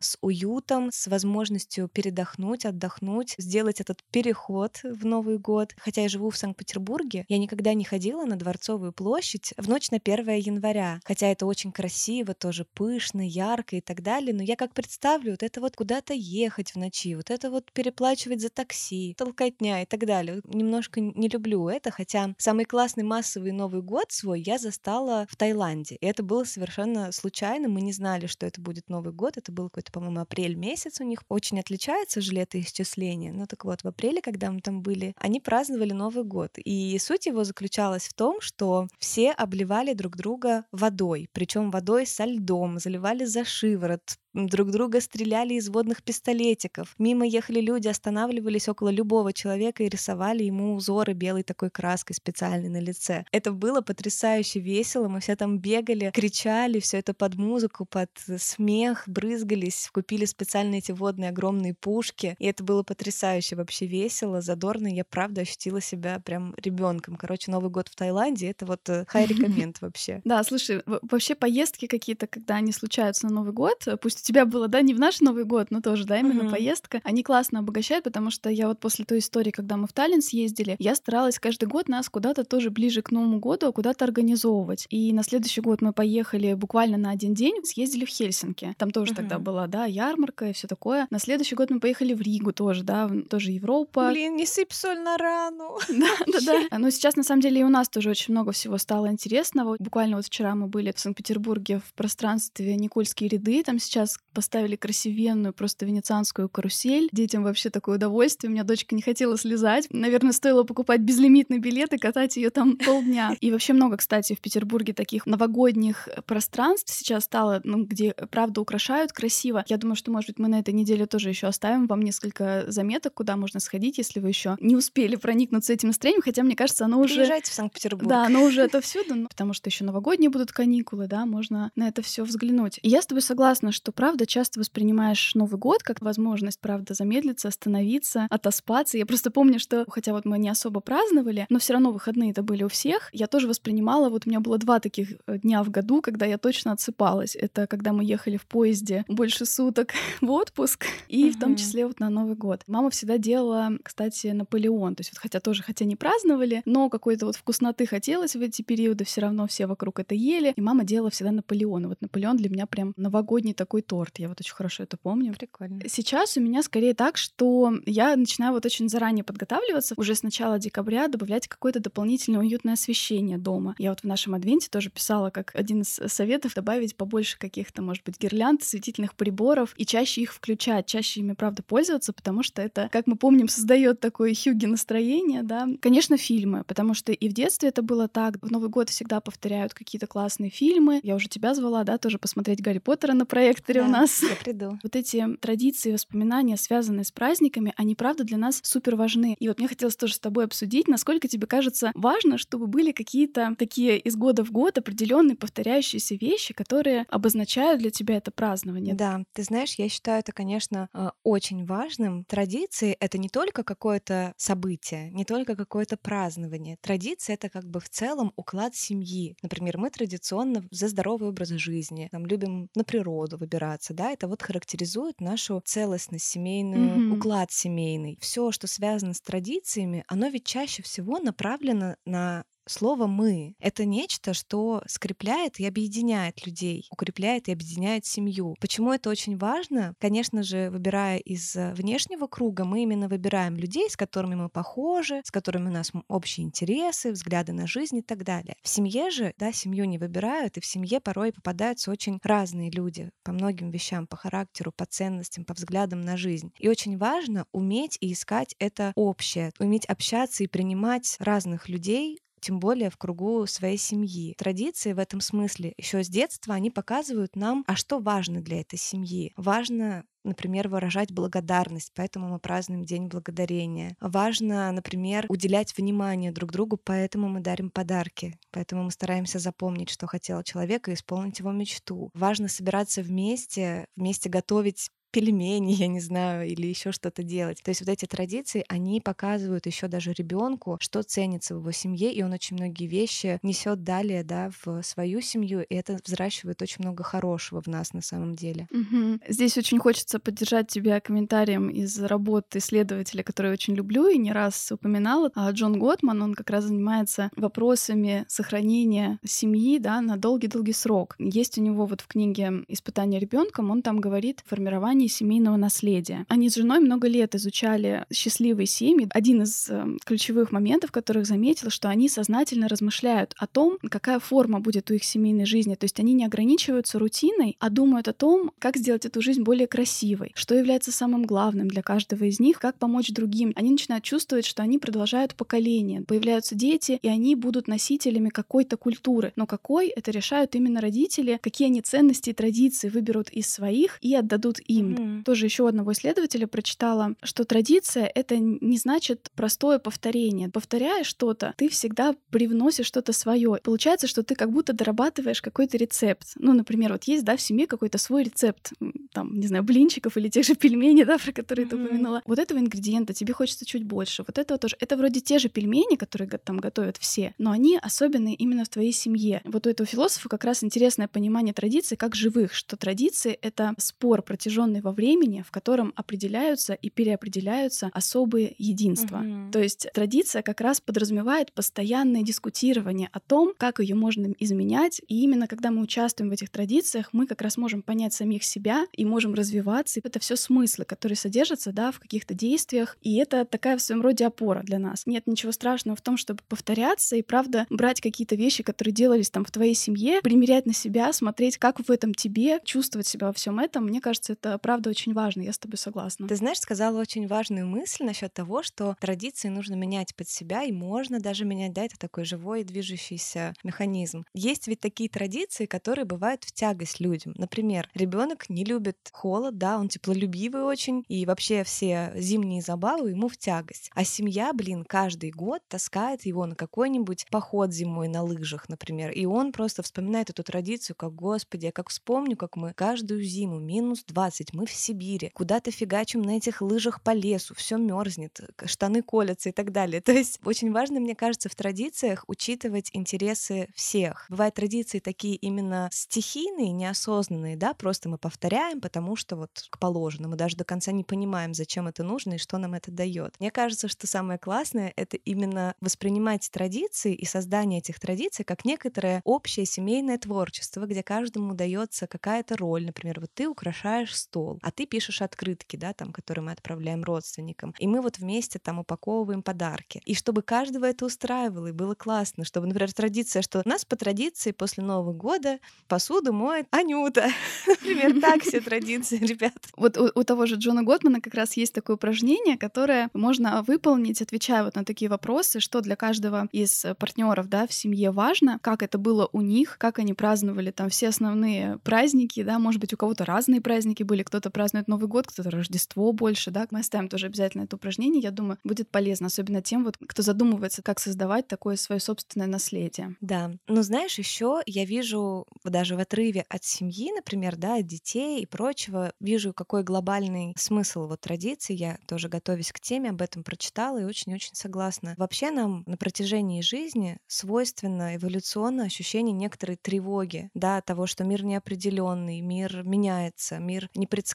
с 0.00 0.18
уютом, 0.20 0.90
с 0.92 1.06
возможностью 1.06 1.88
передохнуть, 1.88 2.64
отдохнуть, 2.64 3.34
сделать 3.38 3.80
этот 3.80 4.02
переход 4.10 4.80
в 4.82 5.06
Новый 5.06 5.38
год. 5.38 5.74
Хотя 5.78 6.02
я 6.02 6.08
живу 6.08 6.30
в 6.30 6.36
Санкт-Петербурге, 6.36 7.24
я 7.28 7.38
никогда 7.38 7.74
не 7.74 7.84
ходила 7.84 8.24
на 8.24 8.36
Дворцовую 8.36 8.92
площадь 8.92 9.54
в 9.56 9.68
ночь 9.68 9.90
на 9.90 9.98
1 9.98 10.28
января. 10.34 11.00
Хотя 11.04 11.28
это 11.28 11.46
очень 11.46 11.72
красиво, 11.72 12.34
тоже 12.34 12.66
пышно, 12.74 13.26
ярко 13.26 13.76
и 13.76 13.80
так 13.80 14.02
далее. 14.02 14.34
Но 14.34 14.42
я 14.42 14.56
как 14.56 14.74
представлю, 14.74 15.32
вот 15.32 15.42
это 15.42 15.60
вот 15.60 15.76
куда-то 15.76 16.12
ехать 16.14 16.72
в 16.72 16.76
ночи, 16.76 17.14
вот 17.14 17.30
это 17.30 17.50
вот 17.50 17.72
переплачивать 17.72 18.40
за 18.40 18.50
такси, 18.50 19.14
толкотня 19.16 19.82
и 19.82 19.86
так 19.86 20.04
далее. 20.06 20.40
Немножко 20.44 21.00
не 21.00 21.28
люблю 21.28 21.68
это, 21.68 21.90
хотя 21.90 22.34
самый 22.38 22.64
классный 22.64 23.04
массовый 23.04 23.52
Новый 23.52 23.82
год 23.82 24.12
свой 24.12 24.40
я 24.40 24.58
застала 24.58 25.26
в 25.30 25.36
Таиланде. 25.36 25.96
И 25.96 26.06
это 26.06 26.22
было 26.22 26.44
совершенно 26.44 27.12
случайно. 27.12 27.68
Мы 27.68 27.80
не 27.80 27.92
знали, 27.92 28.26
что 28.26 28.46
это 28.46 28.60
будет 28.60 28.88
Новый 28.88 29.12
год. 29.12 29.37
Это 29.38 29.52
был 29.52 29.68
какой-то, 29.68 29.92
по-моему, 29.92 30.20
апрель 30.20 30.54
месяц 30.54 31.00
у 31.00 31.04
них. 31.04 31.22
Очень 31.28 31.60
отличается 31.60 32.20
же 32.20 32.32
летоисчисление. 32.32 33.32
Ну 33.32 33.46
так 33.46 33.64
вот, 33.64 33.82
в 33.82 33.88
апреле, 33.88 34.20
когда 34.20 34.50
мы 34.50 34.60
там 34.60 34.82
были, 34.82 35.14
они 35.16 35.40
праздновали 35.40 35.92
Новый 35.92 36.24
год. 36.24 36.58
И 36.58 36.98
суть 36.98 37.26
его 37.26 37.44
заключалась 37.44 38.08
в 38.08 38.14
том, 38.14 38.40
что 38.40 38.88
все 38.98 39.30
обливали 39.30 39.94
друг 39.94 40.16
друга 40.16 40.64
водой, 40.72 41.28
причем 41.32 41.70
водой 41.70 42.06
со 42.06 42.24
льдом, 42.24 42.78
заливали 42.78 43.24
за 43.24 43.44
шиворот, 43.44 44.18
друг 44.34 44.70
друга 44.70 45.00
стреляли 45.00 45.54
из 45.54 45.68
водных 45.68 46.02
пистолетиков. 46.02 46.94
Мимо 46.98 47.26
ехали 47.26 47.60
люди, 47.60 47.88
останавливались 47.88 48.68
около 48.68 48.88
любого 48.90 49.32
человека 49.32 49.82
и 49.82 49.88
рисовали 49.88 50.44
ему 50.44 50.74
узоры 50.74 51.12
белой 51.12 51.42
такой 51.42 51.70
краской 51.70 52.14
специальной 52.14 52.68
на 52.68 52.80
лице. 52.80 53.24
Это 53.32 53.52
было 53.52 53.80
потрясающе 53.80 54.60
весело, 54.60 55.08
мы 55.08 55.20
все 55.20 55.36
там 55.36 55.58
бегали, 55.58 56.10
кричали, 56.14 56.80
все 56.80 56.98
это 56.98 57.14
под 57.14 57.36
музыку, 57.36 57.84
под 57.84 58.10
смех, 58.38 59.04
брызгались, 59.06 59.88
купили 59.92 60.24
специальные 60.24 60.78
эти 60.78 60.92
водные 60.92 61.30
огромные 61.30 61.74
пушки, 61.74 62.36
и 62.38 62.46
это 62.46 62.62
было 62.62 62.82
потрясающе 62.82 63.56
вообще 63.56 63.86
весело, 63.86 64.40
задорно, 64.40 64.88
я 64.88 65.04
правда 65.04 65.42
ощутила 65.42 65.80
себя 65.80 66.20
прям 66.20 66.54
ребенком. 66.56 67.16
Короче, 67.16 67.50
Новый 67.50 67.70
год 67.70 67.88
в 67.88 67.96
Таиланде— 67.96 68.50
это 68.50 68.66
вот 68.66 68.88
хай 69.06 69.24
э, 69.24 69.26
рекоменд 69.28 69.80
вообще. 69.80 70.20
Да, 70.24 70.42
слушай, 70.44 70.82
вообще 70.86 71.34
поездки 71.34 71.86
какие-то, 71.86 72.26
когда 72.26 72.56
они 72.56 72.72
случаются 72.72 73.26
на 73.26 73.34
Новый 73.34 73.52
год, 73.52 73.86
пусть 74.00 74.17
есть 74.18 74.28
у 74.28 74.32
тебя 74.32 74.44
было, 74.44 74.68
да, 74.68 74.82
не 74.82 74.94
в 74.94 75.00
наш 75.00 75.20
Новый 75.20 75.44
год, 75.44 75.68
но 75.70 75.80
тоже, 75.80 76.04
да, 76.04 76.18
именно 76.18 76.42
uh-huh. 76.42 76.50
поездка. 76.50 77.00
Они 77.04 77.22
классно 77.22 77.60
обогащают, 77.60 78.04
потому 78.04 78.30
что 78.30 78.50
я 78.50 78.68
вот 78.68 78.78
после 78.80 79.04
той 79.04 79.18
истории, 79.18 79.50
когда 79.50 79.76
мы 79.76 79.86
в 79.86 79.92
Таллин 79.92 80.22
съездили, 80.22 80.76
я 80.78 80.94
старалась 80.94 81.38
каждый 81.38 81.68
год 81.68 81.88
нас 81.88 82.08
куда-то 82.08 82.44
тоже 82.44 82.70
ближе 82.70 83.02
к 83.02 83.10
Новому 83.10 83.38
году 83.38 83.72
куда-то 83.72 84.04
организовывать. 84.04 84.86
И 84.90 85.12
на 85.12 85.22
следующий 85.22 85.60
год 85.60 85.80
мы 85.82 85.92
поехали 85.92 86.54
буквально 86.54 86.96
на 86.96 87.10
один 87.10 87.34
день, 87.34 87.64
съездили 87.64 88.04
в 88.04 88.08
Хельсинки. 88.08 88.74
Там 88.78 88.90
тоже 88.90 89.12
uh-huh. 89.12 89.16
тогда 89.16 89.38
была, 89.38 89.66
да, 89.66 89.84
ярмарка 89.84 90.50
и 90.50 90.52
все 90.52 90.66
такое. 90.66 91.06
На 91.10 91.18
следующий 91.18 91.54
год 91.54 91.70
мы 91.70 91.80
поехали 91.80 92.14
в 92.14 92.20
Ригу 92.20 92.52
тоже, 92.52 92.82
да, 92.82 93.10
тоже 93.30 93.52
Европа. 93.52 94.10
Блин, 94.10 94.36
не 94.36 94.46
сыпь 94.46 94.72
соль 94.72 94.98
на 94.98 95.16
рану. 95.16 95.78
Да, 95.98 96.06
да, 96.26 96.38
да. 96.70 96.78
Но 96.78 96.90
сейчас, 96.90 97.16
на 97.16 97.24
самом 97.24 97.40
деле, 97.40 97.60
и 97.60 97.64
у 97.64 97.68
нас 97.68 97.88
тоже 97.88 98.10
очень 98.10 98.32
много 98.32 98.52
всего 98.52 98.78
стало 98.78 99.10
интересного. 99.10 99.76
Буквально 99.78 100.16
вот 100.16 100.26
вчера 100.26 100.54
мы 100.54 100.68
были 100.68 100.92
в 100.92 101.00
Санкт-Петербурге 101.00 101.80
в 101.80 101.92
пространстве 101.94 102.76
Никольские 102.76 103.28
ряды. 103.28 103.62
Там 103.64 103.78
сейчас 103.78 104.07
поставили 104.32 104.76
красивенную 104.76 105.52
просто 105.52 105.86
венецианскую 105.86 106.48
карусель. 106.48 107.08
Детям 107.12 107.42
вообще 107.42 107.70
такое 107.70 107.96
удовольствие. 107.96 108.50
У 108.50 108.52
меня 108.52 108.64
дочка 108.64 108.94
не 108.94 109.02
хотела 109.02 109.36
слезать. 109.36 109.86
Наверное, 109.90 110.32
стоило 110.32 110.64
покупать 110.64 111.00
безлимитный 111.00 111.58
билет 111.58 111.92
и 111.92 111.98
катать 111.98 112.36
ее 112.36 112.50
там 112.50 112.76
полдня. 112.76 113.36
И 113.40 113.50
вообще 113.50 113.72
много, 113.72 113.96
кстати, 113.96 114.34
в 114.34 114.40
Петербурге 114.40 114.92
таких 114.92 115.26
новогодних 115.26 116.08
пространств 116.26 116.92
сейчас 116.92 117.24
стало, 117.24 117.60
ну, 117.64 117.84
где 117.84 118.12
правда 118.30 118.60
украшают 118.60 119.12
красиво. 119.12 119.64
Я 119.68 119.76
думаю, 119.76 119.96
что, 119.96 120.10
может 120.10 120.30
быть, 120.30 120.38
мы 120.38 120.48
на 120.48 120.60
этой 120.60 120.74
неделе 120.74 121.06
тоже 121.06 121.28
еще 121.28 121.46
оставим 121.46 121.86
вам 121.86 122.02
несколько 122.02 122.64
заметок, 122.68 123.14
куда 123.14 123.36
можно 123.36 123.60
сходить, 123.60 123.98
если 123.98 124.20
вы 124.20 124.28
еще 124.28 124.56
не 124.60 124.76
успели 124.76 125.16
проникнуться 125.16 125.72
этим 125.72 125.88
настроением, 125.88 126.22
хотя 126.22 126.42
мне 126.42 126.56
кажется, 126.56 126.84
оно 126.84 127.00
уже... 127.00 127.14
Приезжайте 127.16 127.50
в 127.50 127.54
Санкт-Петербург. 127.54 128.08
Да, 128.08 128.24
оно 128.24 128.44
уже 128.44 128.62
это 128.62 128.80
всюду, 128.88 129.14
ну, 129.14 129.28
потому 129.28 129.52
что 129.52 129.68
еще 129.68 129.84
новогодние 129.84 130.30
будут 130.30 130.52
каникулы, 130.52 131.06
да, 131.06 131.26
можно 131.26 131.70
на 131.76 131.88
это 131.88 132.02
все 132.02 132.24
взглянуть. 132.24 132.78
И 132.82 132.88
я 132.88 133.02
с 133.02 133.06
тобой 133.06 133.22
согласна, 133.22 133.72
что, 133.72 133.92
правда, 133.98 134.26
часто 134.26 134.60
воспринимаешь 134.60 135.34
Новый 135.34 135.58
год 135.58 135.82
как 135.82 136.00
возможность, 136.02 136.60
правда, 136.60 136.94
замедлиться, 136.94 137.48
остановиться, 137.48 138.28
отоспаться. 138.30 138.96
Я 138.96 139.04
просто 139.06 139.32
помню, 139.32 139.58
что, 139.58 139.84
хотя 139.88 140.12
вот 140.12 140.24
мы 140.24 140.38
не 140.38 140.48
особо 140.48 140.78
праздновали, 140.78 141.46
но 141.50 141.58
все 141.58 141.72
равно 141.72 141.90
выходные 141.90 142.30
это 142.30 142.44
были 142.44 142.62
у 142.62 142.68
всех, 142.68 143.10
я 143.12 143.26
тоже 143.26 143.48
воспринимала, 143.48 144.08
вот 144.08 144.22
у 144.24 144.30
меня 144.30 144.38
было 144.38 144.56
два 144.56 144.78
таких 144.78 145.14
э, 145.26 145.38
дня 145.38 145.64
в 145.64 145.70
году, 145.70 146.00
когда 146.00 146.26
я 146.26 146.38
точно 146.38 146.70
отсыпалась. 146.70 147.34
Это 147.34 147.66
когда 147.66 147.92
мы 147.92 148.04
ехали 148.04 148.36
в 148.36 148.46
поезде 148.46 149.04
больше 149.08 149.44
суток 149.44 149.90
в 150.20 150.30
отпуск, 150.30 150.86
и 151.08 151.30
в 151.30 151.40
том 151.40 151.56
числе 151.56 151.84
вот 151.84 151.98
на 151.98 152.08
Новый 152.08 152.36
год. 152.36 152.62
Мама 152.68 152.90
всегда 152.90 153.18
делала, 153.18 153.72
кстати, 153.82 154.28
Наполеон. 154.28 154.94
То 154.94 155.00
есть 155.00 155.10
вот 155.10 155.18
хотя 155.18 155.40
тоже, 155.40 155.64
хотя 155.64 155.84
не 155.84 155.96
праздновали, 155.96 156.62
но 156.66 156.88
какой-то 156.88 157.26
вот 157.26 157.34
вкусноты 157.34 157.84
хотелось 157.84 158.36
в 158.36 158.40
эти 158.40 158.62
периоды, 158.62 159.04
все 159.04 159.22
равно 159.22 159.48
все 159.48 159.66
вокруг 159.66 159.98
это 159.98 160.14
ели. 160.14 160.52
И 160.54 160.60
мама 160.60 160.84
делала 160.84 161.10
всегда 161.10 161.32
Наполеон. 161.32 161.86
И 161.86 161.88
вот 161.88 162.00
Наполеон 162.00 162.36
для 162.36 162.48
меня 162.48 162.66
прям 162.66 162.92
новогодний 162.96 163.54
такой 163.54 163.82
торт. 163.88 164.18
Я 164.18 164.28
вот 164.28 164.40
очень 164.40 164.54
хорошо 164.54 164.84
это 164.84 164.96
помню. 164.96 165.34
Прикольно. 165.36 165.80
Сейчас 165.88 166.36
у 166.36 166.40
меня 166.40 166.62
скорее 166.62 166.94
так, 166.94 167.16
что 167.16 167.72
я 167.86 168.14
начинаю 168.16 168.52
вот 168.52 168.66
очень 168.66 168.88
заранее 168.88 169.24
подготавливаться, 169.24 169.94
уже 169.96 170.14
с 170.14 170.22
начала 170.22 170.58
декабря 170.58 171.08
добавлять 171.08 171.48
какое-то 171.48 171.80
дополнительное 171.80 172.40
уютное 172.40 172.74
освещение 172.74 173.38
дома. 173.38 173.74
Я 173.78 173.90
вот 173.90 174.00
в 174.00 174.04
нашем 174.04 174.34
адвенте 174.34 174.68
тоже 174.70 174.90
писала, 174.90 175.30
как 175.30 175.52
один 175.54 175.82
из 175.82 176.00
советов 176.06 176.54
добавить 176.54 176.96
побольше 176.96 177.38
каких-то, 177.38 177.82
может 177.82 178.04
быть, 178.04 178.20
гирлянд, 178.20 178.62
светительных 178.62 179.14
приборов 179.14 179.74
и 179.76 179.86
чаще 179.86 180.20
их 180.20 180.34
включать, 180.34 180.86
чаще 180.86 181.20
ими, 181.20 181.32
правда, 181.32 181.62
пользоваться, 181.62 182.12
потому 182.12 182.42
что 182.42 182.60
это, 182.60 182.88
как 182.92 183.06
мы 183.06 183.16
помним, 183.16 183.48
создает 183.48 184.00
такое 184.00 184.34
хюги 184.34 184.66
настроение, 184.66 185.42
да. 185.42 185.66
Конечно, 185.80 186.16
фильмы, 186.18 186.64
потому 186.64 186.94
что 186.94 187.12
и 187.12 187.28
в 187.28 187.32
детстве 187.32 187.70
это 187.70 187.82
было 187.82 188.08
так. 188.08 188.36
В 188.42 188.50
Новый 188.50 188.68
год 188.68 188.90
всегда 188.90 189.20
повторяют 189.20 189.72
какие-то 189.72 190.06
классные 190.06 190.50
фильмы. 190.50 191.00
Я 191.02 191.14
уже 191.14 191.28
тебя 191.28 191.54
звала, 191.54 191.84
да, 191.84 191.96
тоже 191.96 192.18
посмотреть 192.18 192.60
Гарри 192.60 192.78
Поттера 192.78 193.14
на 193.14 193.24
проекторе 193.24 193.77
да, 193.82 193.88
у 193.88 193.90
нас. 193.90 194.22
Я 194.22 194.36
приду. 194.36 194.78
Вот 194.82 194.96
эти 194.96 195.24
традиции, 195.40 195.92
воспоминания, 195.92 196.56
связанные 196.56 197.04
с 197.04 197.12
праздниками, 197.12 197.72
они, 197.76 197.94
правда, 197.94 198.24
для 198.24 198.38
нас 198.38 198.60
супер 198.62 198.96
важны. 198.96 199.36
И 199.38 199.48
вот 199.48 199.58
мне 199.58 199.68
хотелось 199.68 199.96
тоже 199.96 200.14
с 200.14 200.20
тобой 200.20 200.44
обсудить, 200.44 200.88
насколько 200.88 201.28
тебе 201.28 201.46
кажется 201.46 201.92
важно, 201.94 202.38
чтобы 202.38 202.66
были 202.66 202.92
какие-то 202.92 203.54
такие 203.58 203.98
из 203.98 204.16
года 204.16 204.44
в 204.44 204.50
год 204.50 204.78
определенные 204.78 205.36
повторяющиеся 205.36 206.14
вещи, 206.14 206.54
которые 206.54 207.06
обозначают 207.08 207.80
для 207.80 207.90
тебя 207.90 208.16
это 208.16 208.30
празднование. 208.30 208.94
Да, 208.94 209.22
ты 209.32 209.42
знаешь, 209.42 209.74
я 209.74 209.88
считаю 209.88 210.20
это, 210.20 210.32
конечно, 210.32 210.88
э, 210.92 211.10
очень 211.22 211.64
важным. 211.64 212.24
Традиции— 212.24 212.96
это 213.00 213.18
не 213.18 213.28
только 213.28 213.62
какое-то 213.62 214.34
событие, 214.36 215.10
не 215.10 215.24
только 215.24 215.56
какое-то 215.56 215.96
празднование. 215.96 216.76
Традиция— 216.80 217.34
это 217.34 217.48
как 217.48 217.64
бы 217.64 217.80
в 217.80 217.88
целом 217.88 218.32
уклад 218.36 218.74
семьи. 218.74 219.36
Например, 219.42 219.78
мы 219.78 219.90
традиционно 219.90 220.66
за 220.70 220.88
здоровый 220.88 221.28
образ 221.28 221.48
жизни, 221.48 222.08
там, 222.10 222.26
любим 222.26 222.68
на 222.74 222.84
природу 222.84 223.38
выбираться, 223.68 223.94
да, 223.94 224.10
это 224.12 224.28
вот 224.28 224.42
характеризует 224.42 225.20
нашу 225.20 225.60
целостность 225.64 226.24
семейную, 226.24 227.12
mm-hmm. 227.12 227.16
уклад 227.16 227.52
семейный. 227.52 228.18
Все, 228.20 228.50
что 228.52 228.66
связано 228.66 229.14
с 229.14 229.20
традициями, 229.20 230.04
оно 230.08 230.28
ведь 230.28 230.44
чаще 230.44 230.82
всего 230.82 231.18
направлено 231.18 231.96
на 232.04 232.44
слово 232.68 233.06
«мы»— 233.06 233.54
это 233.60 233.84
нечто, 233.84 234.34
что 234.34 234.82
скрепляет 234.86 235.58
и 235.60 235.66
объединяет 235.66 236.46
людей, 236.46 236.86
укрепляет 236.90 237.48
и 237.48 237.52
объединяет 237.52 238.06
семью. 238.06 238.54
Почему 238.60 238.92
это 238.92 239.10
очень 239.10 239.36
важно? 239.36 239.94
Конечно 239.98 240.42
же, 240.42 240.70
выбирая 240.70 241.18
из 241.18 241.56
э, 241.56 241.72
внешнего 241.74 242.26
круга, 242.26 242.64
мы 242.64 242.82
именно 242.82 243.08
выбираем 243.08 243.56
людей, 243.56 243.88
с 243.90 243.96
которыми 243.96 244.34
мы 244.34 244.48
похожи, 244.48 245.20
с 245.24 245.30
которыми 245.30 245.68
у 245.68 245.72
нас 245.72 245.92
общие 246.08 246.46
интересы, 246.46 247.12
взгляды 247.12 247.52
на 247.52 247.66
жизнь 247.66 247.98
и 247.98 248.02
так 248.02 248.24
далее. 248.24 248.56
В 248.62 248.68
семье 248.68 249.10
же, 249.10 249.32
да, 249.38 249.52
семью 249.52 249.84
не 249.84 249.98
выбирают, 249.98 250.56
и 250.56 250.60
в 250.60 250.66
семье 250.66 251.00
порой 251.00 251.32
попадаются 251.32 251.90
очень 251.90 252.18
разные 252.22 252.70
люди 252.70 253.10
по 253.24 253.32
многим 253.32 253.70
вещам, 253.70 254.06
по 254.06 254.16
характеру, 254.16 254.72
по 254.76 254.86
ценностям, 254.86 255.44
по 255.44 255.54
взглядам 255.54 256.00
на 256.00 256.16
жизнь. 256.16 256.52
И 256.58 256.68
очень 256.68 256.98
важно 256.98 257.46
уметь 257.52 257.96
и 258.00 258.12
искать 258.12 258.54
это 258.58 258.92
общее, 258.94 259.52
уметь 259.58 259.86
общаться 259.86 260.44
и 260.44 260.46
принимать 260.46 261.16
разных 261.18 261.68
людей 261.68 262.18
тем 262.40 262.60
более 262.60 262.90
в 262.90 262.96
кругу 262.96 263.46
своей 263.46 263.78
семьи. 263.78 264.34
Традиции 264.38 264.92
в 264.92 264.98
этом 264.98 265.20
смысле 265.20 265.74
еще 265.76 266.02
с 266.02 266.08
детства 266.08 266.54
они 266.54 266.70
показывают 266.70 267.36
нам, 267.36 267.64
а 267.66 267.76
что 267.76 267.98
важно 267.98 268.40
для 268.40 268.60
этой 268.60 268.78
семьи. 268.78 269.32
Важно 269.36 270.04
например, 270.24 270.68
выражать 270.68 271.10
благодарность, 271.10 271.92
поэтому 271.94 272.28
мы 272.28 272.38
празднуем 272.38 272.84
День 272.84 273.08
Благодарения. 273.08 273.96
Важно, 274.00 274.70
например, 274.72 275.26
уделять 275.28 275.76
внимание 275.76 276.30
друг 276.30 276.52
другу, 276.52 276.76
поэтому 276.76 277.28
мы 277.28 277.40
дарим 277.40 277.70
подарки, 277.70 278.38
поэтому 278.50 278.84
мы 278.84 278.90
стараемся 278.90 279.38
запомнить, 279.38 279.90
что 279.90 280.06
хотел 280.06 280.42
человек, 280.42 280.88
и 280.88 280.94
исполнить 280.94 281.38
его 281.38 281.50
мечту. 281.50 282.10
Важно 282.14 282.48
собираться 282.48 283.02
вместе, 283.02 283.86
вместе 283.96 284.28
готовить 284.28 284.90
пельмени, 285.10 285.72
я 285.72 285.86
не 285.86 286.00
знаю, 286.00 286.48
или 286.48 286.66
еще 286.66 286.92
что-то 286.92 287.22
делать. 287.22 287.62
То 287.62 287.70
есть 287.70 287.80
вот 287.80 287.88
эти 287.88 288.06
традиции, 288.06 288.64
они 288.68 289.00
показывают 289.00 289.66
еще 289.66 289.88
даже 289.88 290.12
ребенку, 290.12 290.76
что 290.80 291.02
ценится 291.02 291.54
в 291.54 291.60
его 291.60 291.72
семье, 291.72 292.12
и 292.12 292.22
он 292.22 292.32
очень 292.32 292.56
многие 292.56 292.86
вещи 292.86 293.38
несет 293.42 293.82
далее, 293.82 294.24
да, 294.24 294.50
в 294.62 294.82
свою 294.82 295.20
семью, 295.20 295.62
и 295.62 295.74
это 295.74 295.98
взращивает 296.04 296.62
очень 296.62 296.84
много 296.84 297.02
хорошего 297.02 297.62
в 297.62 297.66
нас 297.66 297.92
на 297.92 298.02
самом 298.02 298.34
деле. 298.34 298.68
Угу. 298.70 299.20
Здесь 299.28 299.56
очень 299.56 299.78
хочется 299.78 300.18
поддержать 300.18 300.68
тебя 300.68 301.00
комментарием 301.00 301.68
из 301.68 301.98
работы 302.00 302.58
исследователя, 302.58 303.22
который 303.22 303.48
я 303.48 303.52
очень 303.52 303.74
люблю 303.74 304.08
и 304.08 304.18
не 304.18 304.32
раз 304.32 304.70
упоминала. 304.72 305.30
А 305.34 305.50
Джон 305.50 305.78
Готман, 305.78 306.22
он 306.22 306.34
как 306.34 306.50
раз 306.50 306.64
занимается 306.64 307.30
вопросами 307.36 308.24
сохранения 308.28 309.18
семьи, 309.24 309.78
да, 309.78 310.00
на 310.00 310.16
долгий-долгий 310.16 310.72
срок. 310.72 311.16
Есть 311.18 311.58
у 311.58 311.62
него 311.62 311.86
вот 311.86 312.00
в 312.00 312.06
книге 312.06 312.64
«Испытание 312.68 313.20
ребенком», 313.20 313.70
он 313.70 313.82
там 313.82 314.00
говорит 314.00 314.42
формирование 314.46 314.97
формировании 314.98 315.06
семейного 315.06 315.56
наследия. 315.56 316.26
Они 316.28 316.50
с 316.50 316.56
женой 316.56 316.80
много 316.80 317.08
лет 317.08 317.34
изучали 317.34 318.04
счастливые 318.12 318.66
семьи. 318.66 319.08
Один 319.10 319.42
из 319.42 319.68
э, 319.70 319.84
ключевых 320.04 320.52
моментов, 320.52 320.90
которых 320.90 321.26
заметила, 321.26 321.70
что 321.70 321.88
они 321.88 322.08
сознательно 322.08 322.68
размышляют 322.68 323.34
о 323.38 323.46
том, 323.46 323.78
какая 323.90 324.18
форма 324.18 324.60
будет 324.60 324.90
у 324.90 324.94
их 324.94 325.04
семейной 325.04 325.46
жизни. 325.46 325.74
То 325.74 325.84
есть 325.84 326.00
они 326.00 326.14
не 326.14 326.24
ограничиваются 326.24 326.98
рутиной, 326.98 327.56
а 327.60 327.70
думают 327.70 328.08
о 328.08 328.12
том, 328.12 328.50
как 328.58 328.76
сделать 328.76 329.06
эту 329.06 329.22
жизнь 329.22 329.42
более 329.42 329.66
красивой, 329.66 330.32
что 330.34 330.54
является 330.54 330.90
самым 330.90 331.24
главным 331.24 331.68
для 331.68 331.82
каждого 331.82 332.24
из 332.24 332.40
них, 332.40 332.58
как 332.58 332.78
помочь 332.78 333.10
другим. 333.10 333.52
Они 333.56 333.70
начинают 333.70 334.04
чувствовать, 334.04 334.46
что 334.46 334.62
они 334.62 334.78
продолжают 334.78 335.34
поколение. 335.34 336.02
Появляются 336.02 336.54
дети, 336.54 336.98
и 337.02 337.08
они 337.08 337.34
будут 337.36 337.68
носителями 337.68 338.30
какой-то 338.30 338.76
культуры. 338.76 339.32
Но 339.36 339.46
какой, 339.46 339.88
это 339.88 340.10
решают 340.10 340.54
именно 340.54 340.80
родители, 340.80 341.38
какие 341.40 341.68
они 341.68 341.82
ценности 341.82 342.30
и 342.30 342.34
традиции 342.34 342.88
выберут 342.88 343.30
из 343.30 343.50
своих 343.50 343.98
и 344.00 344.14
отдадут 344.14 344.58
им. 344.66 344.87
Mm-hmm. 344.94 345.22
Тоже 345.24 345.46
еще 345.46 345.68
одного 345.68 345.92
исследователя 345.92 346.46
прочитала, 346.46 347.14
что 347.22 347.44
традиция— 347.44 348.10
это 348.14 348.38
не 348.38 348.78
значит 348.78 349.30
простое 349.34 349.78
повторение. 349.78 350.48
Повторяя 350.48 351.04
что-то, 351.04 351.54
ты 351.56 351.68
всегда 351.68 352.14
привносишь 352.30 352.86
что-то 352.86 353.12
свое. 353.12 353.58
Получается, 353.62 354.06
что 354.06 354.22
ты 354.22 354.34
как 354.34 354.50
будто 354.52 354.72
дорабатываешь 354.72 355.42
какой-то 355.42 355.76
рецепт. 355.76 356.32
Ну, 356.36 356.52
например, 356.52 356.92
вот 356.92 357.04
есть, 357.04 357.24
да, 357.24 357.36
в 357.36 357.40
семье 357.40 357.66
какой-то 357.66 357.98
свой 357.98 358.24
рецепт, 358.24 358.72
там, 359.12 359.38
не 359.38 359.46
знаю, 359.46 359.64
блинчиков 359.64 360.16
или 360.16 360.28
тех 360.28 360.44
же 360.44 360.54
пельменей, 360.54 361.04
да, 361.06 361.18
про 361.18 361.32
которые 361.32 361.66
mm-hmm. 361.66 361.70
ты 361.70 361.76
упомянула. 361.76 362.22
Вот 362.24 362.38
этого 362.38 362.58
ингредиента 362.58 363.12
тебе 363.12 363.32
хочется 363.32 363.64
чуть 363.64 363.84
больше. 363.84 364.24
Вот 364.26 364.38
этого 364.38 364.58
тоже. 364.58 364.76
Это 364.80 364.96
вроде 364.96 365.20
те 365.20 365.38
же 365.38 365.48
пельмени, 365.48 365.96
которые 365.96 366.28
там 366.28 366.58
готовят 366.58 366.96
все, 366.98 367.34
но 367.38 367.50
они 367.50 367.78
особенные 367.80 368.34
именно 368.34 368.64
в 368.64 368.68
твоей 368.68 368.92
семье. 368.92 369.40
Вот 369.44 369.66
у 369.66 369.70
этого 369.70 369.86
философа 369.86 370.28
как 370.28 370.44
раз 370.44 370.62
интересное 370.62 371.08
понимание 371.08 371.54
традиций 371.54 371.96
как 371.96 372.14
живых, 372.14 372.54
что 372.54 372.76
традиции— 372.76 373.32
это 373.42 373.74
спор, 373.78 374.22
протяженный 374.22 374.77
во 374.80 374.92
времени, 374.92 375.42
в 375.46 375.50
котором 375.50 375.92
определяются 375.96 376.74
и 376.74 376.90
переопределяются 376.90 377.90
особые 377.92 378.54
единства. 378.58 379.18
Mm-hmm. 379.18 379.50
То 379.52 379.60
есть 379.60 379.88
традиция 379.92 380.42
как 380.42 380.60
раз 380.60 380.80
подразумевает 380.80 381.52
постоянное 381.52 382.22
дискутирование 382.22 383.08
о 383.12 383.20
том, 383.20 383.52
как 383.56 383.80
ее 383.80 383.94
можно 383.94 384.34
изменять, 384.38 385.00
и 385.08 385.22
именно 385.22 385.46
когда 385.46 385.70
мы 385.70 385.82
участвуем 385.82 386.30
в 386.30 386.32
этих 386.32 386.50
традициях, 386.50 387.10
мы 387.12 387.26
как 387.26 387.42
раз 387.42 387.56
можем 387.56 387.82
понять 387.82 388.12
самих 388.12 388.44
себя 388.44 388.86
и 388.92 389.04
можем 389.04 389.34
развиваться. 389.34 390.00
И 390.00 390.02
это 390.04 390.18
все 390.18 390.36
смыслы, 390.36 390.84
которые 390.84 391.16
содержатся 391.16 391.72
да, 391.72 391.92
в 391.92 392.00
каких-то 392.00 392.34
действиях, 392.34 392.96
и 393.02 393.16
это 393.16 393.44
такая 393.44 393.76
в 393.76 393.82
своем 393.82 394.02
роде 394.02 394.26
опора 394.26 394.62
для 394.62 394.78
нас. 394.78 395.06
Нет 395.06 395.26
ничего 395.26 395.52
страшного 395.52 395.96
в 395.96 396.00
том, 396.00 396.16
чтобы 396.16 396.40
повторяться 396.48 397.16
и, 397.16 397.22
правда, 397.22 397.66
брать 397.70 398.00
какие-то 398.00 398.34
вещи, 398.34 398.62
которые 398.62 398.92
делались 398.92 399.30
там 399.30 399.44
в 399.44 399.50
твоей 399.50 399.74
семье, 399.74 400.20
примерять 400.22 400.66
на 400.66 400.72
себя, 400.72 401.12
смотреть, 401.12 401.58
как 401.58 401.80
в 401.80 401.90
этом 401.90 402.14
тебе, 402.14 402.60
чувствовать 402.64 403.06
себя 403.06 403.28
во 403.28 403.32
всем 403.32 403.58
этом. 403.58 403.84
Мне 403.84 404.00
кажется, 404.00 404.32
это 404.34 404.58
правда 404.68 404.90
очень 404.90 405.14
важно. 405.14 405.40
Я 405.40 405.54
с 405.54 405.58
тобой 405.58 405.78
согласна. 405.78 406.28
Ты 406.28 406.36
знаешь, 406.36 406.60
сказала 406.60 407.00
очень 407.00 407.26
важную 407.26 407.66
мысль 407.66 408.04
насчет 408.04 408.34
того, 408.34 408.62
что 408.62 408.96
традиции 409.00 409.48
нужно 409.48 409.76
менять 409.76 410.14
под 410.14 410.28
себя, 410.28 410.62
и 410.62 410.72
можно 410.72 411.20
даже 411.20 411.46
менять, 411.46 411.72
да, 411.72 411.84
это 411.84 411.98
такой 411.98 412.26
живой 412.26 412.64
движущийся 412.64 413.54
механизм. 413.64 414.26
Есть 414.34 414.68
ведь 414.68 414.80
такие 414.80 415.08
традиции, 415.08 415.64
которые 415.64 416.04
бывают 416.04 416.44
в 416.44 416.52
тягость 416.52 417.00
людям. 417.00 417.32
Например, 417.38 417.88
ребенок 417.94 418.50
не 418.50 418.62
любит 418.62 418.98
холод, 419.10 419.56
да, 419.56 419.78
он 419.78 419.88
теплолюбивый 419.88 420.64
очень, 420.64 421.02
и 421.08 421.24
вообще 421.24 421.64
все 421.64 422.12
зимние 422.16 422.60
забавы 422.60 423.12
ему 423.12 423.28
в 423.28 423.38
тягость. 423.38 423.90
А 423.94 424.04
семья, 424.04 424.52
блин, 424.52 424.84
каждый 424.84 425.30
год 425.30 425.62
таскает 425.68 426.26
его 426.26 426.44
на 426.44 426.54
какой-нибудь 426.54 427.24
поход 427.30 427.72
зимой 427.72 428.08
на 428.08 428.22
лыжах, 428.22 428.68
например, 428.68 429.12
и 429.12 429.24
он 429.24 429.50
просто 429.52 429.82
вспоминает 429.82 430.28
эту 430.28 430.42
традицию, 430.42 430.94
как, 430.94 431.14
господи, 431.14 431.64
я 431.64 431.72
как 431.72 431.88
вспомню, 431.88 432.36
как 432.36 432.56
мы 432.56 432.74
каждую 432.74 433.22
зиму, 433.22 433.60
минус 433.60 434.04
20, 434.06 434.57
мы 434.58 434.66
в 434.66 434.72
Сибири, 434.72 435.30
куда-то 435.34 435.70
фигачим 435.70 436.20
на 436.20 436.36
этих 436.36 436.60
лыжах 436.60 437.00
по 437.00 437.12
лесу, 437.12 437.54
все 437.54 437.76
мерзнет, 437.76 438.40
штаны 438.64 439.02
колятся 439.02 439.50
и 439.50 439.52
так 439.52 439.70
далее. 439.70 440.00
То 440.08 440.10
есть 440.10 440.40
очень 440.44 440.72
важно, 440.72 440.98
мне 440.98 441.14
кажется, 441.14 441.48
в 441.48 441.54
традициях 441.54 442.24
учитывать 442.26 442.90
интересы 442.92 443.68
всех. 443.76 444.26
Бывают 444.28 444.56
традиции 444.56 444.98
такие 444.98 445.36
именно 445.36 445.88
стихийные, 445.92 446.72
неосознанные, 446.72 447.56
да, 447.56 447.72
просто 447.72 448.08
мы 448.08 448.18
повторяем, 448.18 448.80
потому 448.80 449.14
что 449.14 449.36
вот 449.36 449.68
положено, 449.78 450.26
мы 450.26 450.36
даже 450.36 450.56
до 450.56 450.64
конца 450.64 450.90
не 450.90 451.04
понимаем, 451.04 451.54
зачем 451.54 451.86
это 451.86 452.02
нужно 452.02 452.34
и 452.34 452.38
что 452.38 452.58
нам 452.58 452.74
это 452.74 452.90
дает. 452.90 453.36
Мне 453.38 453.52
кажется, 453.52 453.86
что 453.86 454.08
самое 454.08 454.40
классное— 454.40 454.92
это 454.96 455.16
именно 455.18 455.76
воспринимать 455.80 456.50
традиции 456.50 457.14
и 457.14 457.24
создание 457.24 457.78
этих 457.78 458.00
традиций 458.00 458.44
как 458.44 458.64
некоторое 458.64 459.20
общее 459.24 459.66
семейное 459.66 460.18
творчество, 460.18 460.84
где 460.86 461.04
каждому 461.04 461.54
дается 461.54 462.08
какая-то 462.08 462.56
роль. 462.56 462.86
Например, 462.86 463.20
вот 463.20 463.30
ты 463.32 463.48
украшаешь 463.48 464.16
стол, 464.48 464.58
а 464.62 464.70
ты 464.70 464.86
пишешь 464.86 465.22
открытки, 465.22 465.76
да, 465.76 465.92
там, 465.92 466.12
которые 466.12 466.44
мы 466.44 466.52
отправляем 466.52 467.04
родственникам. 467.04 467.74
И 467.78 467.86
мы 467.86 468.00
вот 468.00 468.18
вместе 468.18 468.58
там 468.58 468.78
упаковываем 468.78 469.42
подарки. 469.42 470.00
И 470.04 470.14
чтобы 470.14 470.42
каждого 470.42 470.84
это 470.84 471.04
устраивало 471.04 471.68
и 471.68 471.72
было 471.72 471.94
классно, 471.94 472.44
чтобы, 472.44 472.66
например, 472.66 472.92
традиция, 472.92 473.42
что 473.42 473.62
у 473.64 473.68
нас 473.68 473.84
по 473.84 473.96
традиции 473.96 474.52
после 474.52 474.82
Нового 474.84 475.12
года 475.12 475.58
посуду 475.88 476.32
моет 476.32 476.66
Анюта. 476.70 477.28
Например, 477.66 478.20
так 478.20 478.42
все 478.42 478.60
традиции, 478.60 479.18
ребят. 479.20 479.54
Вот 479.76 479.96
у, 479.96 480.10
у 480.14 480.24
того 480.24 480.46
же 480.46 480.56
Джона 480.56 480.82
Готмана 480.82 481.20
как 481.20 481.34
раз 481.34 481.56
есть 481.56 481.74
такое 481.74 481.96
упражнение, 481.96 482.56
которое 482.56 483.10
можно 483.14 483.62
выполнить, 483.62 484.22
отвечая 484.22 484.64
вот 484.64 484.76
на 484.76 484.84
такие 484.84 485.10
вопросы, 485.10 485.60
что 485.60 485.80
для 485.80 485.96
каждого 485.96 486.48
из 486.52 486.84
партнеров 486.98 487.48
да, 487.48 487.66
в 487.66 487.72
семье 487.72 488.10
важно, 488.10 488.58
как 488.62 488.82
это 488.82 488.98
было 488.98 489.28
у 489.32 489.40
них, 489.40 489.76
как 489.78 489.98
они 489.98 490.14
праздновали 490.14 490.70
там 490.70 490.88
все 490.88 491.08
основные 491.08 491.78
праздники, 491.84 492.42
да, 492.42 492.58
может 492.58 492.80
быть, 492.80 492.92
у 492.92 492.96
кого-то 492.96 493.24
разные 493.24 493.60
праздники 493.60 494.02
были, 494.02 494.22
кто-то 494.38 494.50
празднует 494.50 494.86
Новый 494.86 495.08
год, 495.08 495.26
кто-то 495.26 495.50
Рождество 495.50 496.12
больше, 496.12 496.52
да. 496.52 496.68
Мы 496.70 496.80
оставим 496.80 497.08
тоже 497.08 497.26
обязательно 497.26 497.62
это 497.62 497.74
упражнение, 497.74 498.22
я 498.22 498.30
думаю, 498.30 498.58
будет 498.62 498.88
полезно, 498.88 499.26
особенно 499.26 499.62
тем, 499.62 499.84
вот, 499.84 499.96
кто 499.98 500.22
задумывается, 500.22 500.80
как 500.80 501.00
создавать 501.00 501.48
такое 501.48 501.74
свое 501.74 502.00
собственное 502.00 502.46
наследие. 502.46 503.16
Да, 503.20 503.50
но 503.66 503.82
знаешь, 503.82 504.16
еще 504.16 504.62
я 504.66 504.84
вижу 504.84 505.46
даже 505.64 505.96
в 505.96 505.98
отрыве 505.98 506.44
от 506.48 506.62
семьи, 506.62 507.10
например, 507.12 507.56
да, 507.56 507.78
от 507.78 507.86
детей 507.86 508.40
и 508.40 508.46
прочего, 508.46 509.12
вижу, 509.18 509.52
какой 509.52 509.82
глобальный 509.82 510.54
смысл 510.56 511.08
вот 511.08 511.20
традиции. 511.20 511.74
Я 511.74 511.98
тоже, 512.06 512.28
готовясь 512.28 512.70
к 512.70 512.78
теме, 512.78 513.10
об 513.10 513.20
этом 513.20 513.42
прочитала 513.42 513.98
и 513.98 514.04
очень-очень 514.04 514.54
согласна. 514.54 515.14
Вообще 515.16 515.50
нам 515.50 515.82
на 515.86 515.96
протяжении 515.96 516.60
жизни 516.60 517.18
свойственно 517.26 518.14
эволюционно 518.14 518.84
ощущение 518.84 519.32
некоторой 519.32 519.76
тревоги, 519.76 520.50
да, 520.54 520.80
того, 520.80 521.08
что 521.08 521.24
мир 521.24 521.44
неопределенный, 521.44 522.40
мир 522.40 522.84
меняется, 522.84 523.58
мир 523.58 523.90
непредсказуемый 523.94 524.27